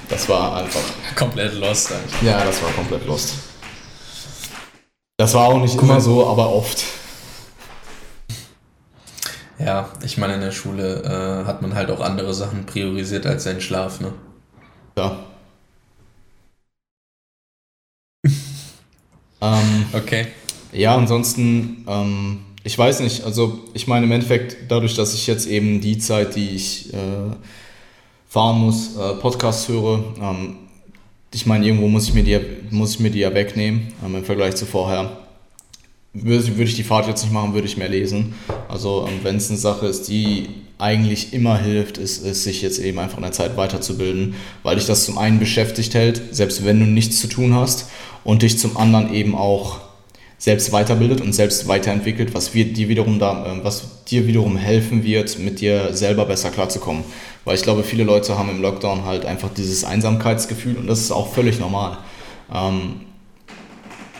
Das 0.08 0.28
war 0.28 0.56
einfach. 0.56 0.82
Komplett 1.16 1.54
lost 1.54 1.92
eigentlich. 1.92 2.22
Ja, 2.22 2.44
das 2.44 2.62
war 2.62 2.70
komplett 2.72 3.06
lost. 3.06 3.34
Das 5.16 5.32
war 5.34 5.46
auch 5.46 5.60
nicht 5.60 5.80
immer 5.80 6.00
so, 6.00 6.26
aber 6.26 6.52
oft. 6.52 6.84
Ja, 9.58 9.88
ich 10.04 10.18
meine, 10.18 10.34
in 10.34 10.40
der 10.40 10.50
Schule 10.50 11.02
äh, 11.04 11.46
hat 11.46 11.62
man 11.62 11.74
halt 11.74 11.90
auch 11.90 12.00
andere 12.00 12.34
Sachen 12.34 12.66
priorisiert 12.66 13.26
als 13.26 13.44
seinen 13.44 13.60
Schlaf, 13.60 14.00
ne? 14.00 14.12
Ja. 14.98 15.18
ähm, 19.40 19.86
okay. 19.92 20.26
Ja, 20.72 20.96
ansonsten 20.96 21.84
ähm, 21.86 22.40
ich 22.64 22.78
weiß 22.78 23.00
nicht, 23.00 23.24
also 23.24 23.60
ich 23.74 23.86
meine 23.86 24.06
im 24.06 24.12
Endeffekt, 24.12 24.56
dadurch, 24.68 24.94
dass 24.94 25.14
ich 25.14 25.26
jetzt 25.26 25.46
eben 25.46 25.80
die 25.80 25.98
Zeit, 25.98 26.36
die 26.36 26.50
ich 26.50 26.92
äh, 26.92 27.34
fahren 28.28 28.60
muss, 28.60 28.96
äh, 28.96 29.14
Podcasts 29.14 29.68
höre, 29.68 30.04
ähm, 30.20 30.56
ich 31.34 31.46
meine, 31.46 31.66
irgendwo 31.66 31.88
muss 31.88 32.08
ich 32.08 32.14
mir 32.14 32.24
die, 32.24 32.38
muss 32.70 32.94
ich 32.94 33.00
mir 33.00 33.10
die 33.10 33.20
ja 33.20 33.34
wegnehmen 33.34 33.92
ähm, 34.04 34.16
im 34.16 34.24
Vergleich 34.24 34.54
zu 34.54 34.66
vorher. 34.66 35.18
Würde, 36.12 36.46
würde 36.46 36.64
ich 36.64 36.76
die 36.76 36.82
Fahrt 36.82 37.08
jetzt 37.08 37.22
nicht 37.22 37.32
machen, 37.32 37.54
würde 37.54 37.66
ich 37.66 37.78
mehr 37.78 37.88
lesen. 37.88 38.34
Also 38.68 39.06
ähm, 39.08 39.20
wenn 39.22 39.36
es 39.36 39.48
eine 39.48 39.58
Sache 39.58 39.86
ist, 39.86 40.08
die 40.08 40.48
eigentlich 40.78 41.32
immer 41.32 41.56
hilft, 41.58 41.96
ist 41.96 42.24
es, 42.24 42.44
sich 42.44 42.60
jetzt 42.60 42.78
eben 42.80 42.98
einfach 42.98 43.16
in 43.16 43.22
der 43.22 43.32
Zeit 43.32 43.56
weiterzubilden, 43.56 44.34
weil 44.62 44.76
dich 44.76 44.86
das 44.86 45.04
zum 45.04 45.16
einen 45.16 45.38
beschäftigt 45.38 45.94
hält, 45.94 46.34
selbst 46.34 46.64
wenn 46.64 46.80
du 46.80 46.86
nichts 46.86 47.20
zu 47.20 47.28
tun 47.28 47.54
hast, 47.54 47.88
und 48.24 48.42
dich 48.42 48.58
zum 48.58 48.76
anderen 48.76 49.12
eben 49.12 49.34
auch 49.34 49.80
selbst 50.42 50.72
weiterbildet 50.72 51.20
und 51.20 51.32
selbst 51.32 51.68
weiterentwickelt, 51.68 52.34
was 52.34 52.52
wir 52.52 52.64
dir 52.64 52.88
wiederum 52.88 53.20
da, 53.20 53.46
äh, 53.46 53.64
was 53.64 54.02
dir 54.06 54.26
wiederum 54.26 54.56
helfen 54.56 55.04
wird, 55.04 55.38
mit 55.38 55.60
dir 55.60 55.94
selber 55.94 56.24
besser 56.24 56.50
klarzukommen. 56.50 57.04
Weil 57.44 57.54
ich 57.54 57.62
glaube, 57.62 57.84
viele 57.84 58.02
Leute 58.02 58.36
haben 58.36 58.50
im 58.50 58.60
Lockdown 58.60 59.04
halt 59.04 59.24
einfach 59.24 59.50
dieses 59.54 59.84
Einsamkeitsgefühl 59.84 60.78
und 60.78 60.88
das 60.88 60.98
ist 60.98 61.12
auch 61.12 61.32
völlig 61.32 61.60
normal. 61.60 61.98
Ähm, 62.52 63.02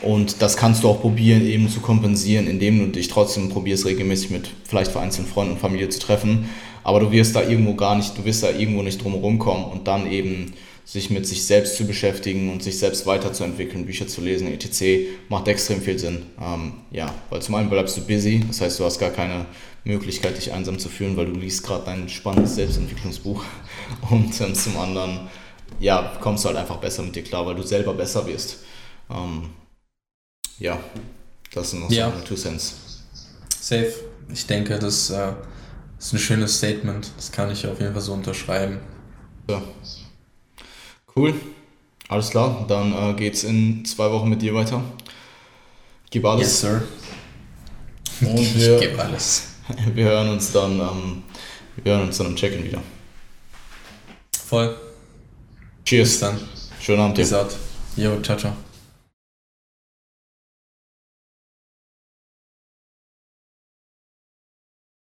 und 0.01 0.43
das 0.43 0.57
kannst 0.57 0.85
du 0.85 0.91
auch 0.91 1.01
probieren, 1.01 1.45
eben 1.45 1.69
zu 1.69 1.81
kompensieren, 1.81 2.47
indem 2.47 2.79
du 2.79 2.87
dich 2.93 3.09
trotzdem 3.09 3.49
probierst, 3.49 3.85
regelmäßig 3.85 4.31
mit 4.31 4.49
vielleicht 4.63 4.93
vereinzelten 4.93 5.29
Freunden 5.29 5.55
und 5.55 5.59
Familie 5.59 5.89
zu 5.89 5.99
treffen. 5.99 6.49
Aber 6.85 7.01
du 7.01 7.11
wirst 7.11 7.35
da 7.35 7.43
irgendwo 7.43 7.75
gar 7.75 7.97
nicht, 7.97 8.17
du 8.17 8.25
wirst 8.25 8.45
da 8.45 8.51
irgendwo 8.51 8.83
nicht 8.83 9.03
drum 9.03 9.41
kommen 9.41 9.65
und 9.65 9.89
dann 9.89 10.09
eben 10.09 10.53
sich 10.93 11.09
mit 11.09 11.27
sich 11.27 11.47
selbst 11.47 11.77
zu 11.77 11.87
beschäftigen 11.87 12.53
und 12.53 12.63
sich 12.63 12.79
selbst 12.79 13.07
weiterzuentwickeln, 13.07 13.87
Bücher 13.87 14.07
zu 14.07 14.21
lesen, 14.21 14.47
etc., 14.49 15.09
macht 15.31 15.49
extrem 15.49 15.81
viel 15.81 15.99
Sinn. 15.99 16.27
Ähm, 16.39 16.75
ja, 16.91 17.15
weil 17.31 17.41
zum 17.41 17.55
einen 17.55 17.71
bleibst 17.71 17.97
du 17.97 18.03
busy, 18.03 18.45
das 18.47 18.61
heißt, 18.61 18.79
du 18.79 18.85
hast 18.85 18.99
gar 18.99 19.09
keine 19.09 19.47
Möglichkeit, 19.85 20.37
dich 20.37 20.53
einsam 20.53 20.79
zu 20.79 20.91
fühlen, 20.91 21.17
weil 21.17 21.25
du 21.25 21.33
liest 21.33 21.63
gerade 21.63 21.87
dein 21.87 22.11
spannendes 22.11 22.57
Selbstentwicklungsbuch. 22.57 23.43
Und 24.11 24.39
ähm, 24.43 24.55
zum 24.55 24.77
anderen, 24.77 25.31
ja, 25.81 26.13
kommst 26.21 26.45
du 26.45 26.49
halt 26.49 26.59
einfach 26.59 26.77
besser 26.77 27.03
mit 27.03 27.17
dir 27.17 27.25
klar, 27.25 27.47
weil 27.47 27.55
du 27.55 27.63
selber 27.63 27.95
besser 27.95 28.27
wirst. 28.27 28.59
Ähm, 29.09 29.49
ja, 30.59 30.79
das 31.55 31.71
sind 31.71 31.81
noch 31.81 31.91
ja. 31.91 32.09
so 32.09 32.13
meine 32.13 32.25
Two 32.25 32.35
Cents. 32.35 32.75
Safe. 33.59 33.95
Ich 34.31 34.47
denke, 34.47 34.79
das 34.79 35.09
äh, 35.09 35.33
ist 35.99 36.13
ein 36.13 36.19
schönes 36.19 36.59
Statement. 36.59 37.11
Das 37.17 37.33
kann 37.33 37.51
ich 37.51 37.67
auf 37.67 37.81
jeden 37.81 37.95
Fall 37.95 38.03
so 38.03 38.13
unterschreiben. 38.13 38.81
Ja. 39.49 39.63
Cool. 41.15 41.35
Alles 42.09 42.31
klar. 42.31 42.65
Dann 42.69 42.93
äh, 42.93 43.15
geht's 43.15 43.45
in 43.45 43.85
zwei 43.85 44.11
Wochen 44.11 44.29
mit 44.29 44.43
dir 44.43 44.55
weiter. 44.55 44.83
Gib 46.11 46.25
alles. 46.25 46.43
Yes, 46.47 46.61
sir. 46.61 46.83
Und 48.21 48.55
wir, 48.57 48.75
ich 48.75 48.81
gebe 48.81 49.03
alles. 49.03 49.49
Wir 49.95 50.05
hören 50.07 50.29
uns 50.31 50.53
dann, 50.53 50.73
ähm, 50.81 51.23
wir 51.83 51.93
hören 51.93 52.09
uns 52.09 52.19
dann 52.19 52.27
im 52.27 52.37
Check-in 52.37 52.65
wieder. 52.65 52.83
Voll. 54.47 54.77
Cheers. 55.85 56.09
Bis 56.09 56.21
dann. 56.21 56.41
Schönen 56.81 57.01
Abend 57.01 57.17
dir. 57.17 57.49
Jo, 57.97 58.21
ciao, 58.21 58.37
ciao. 58.37 58.72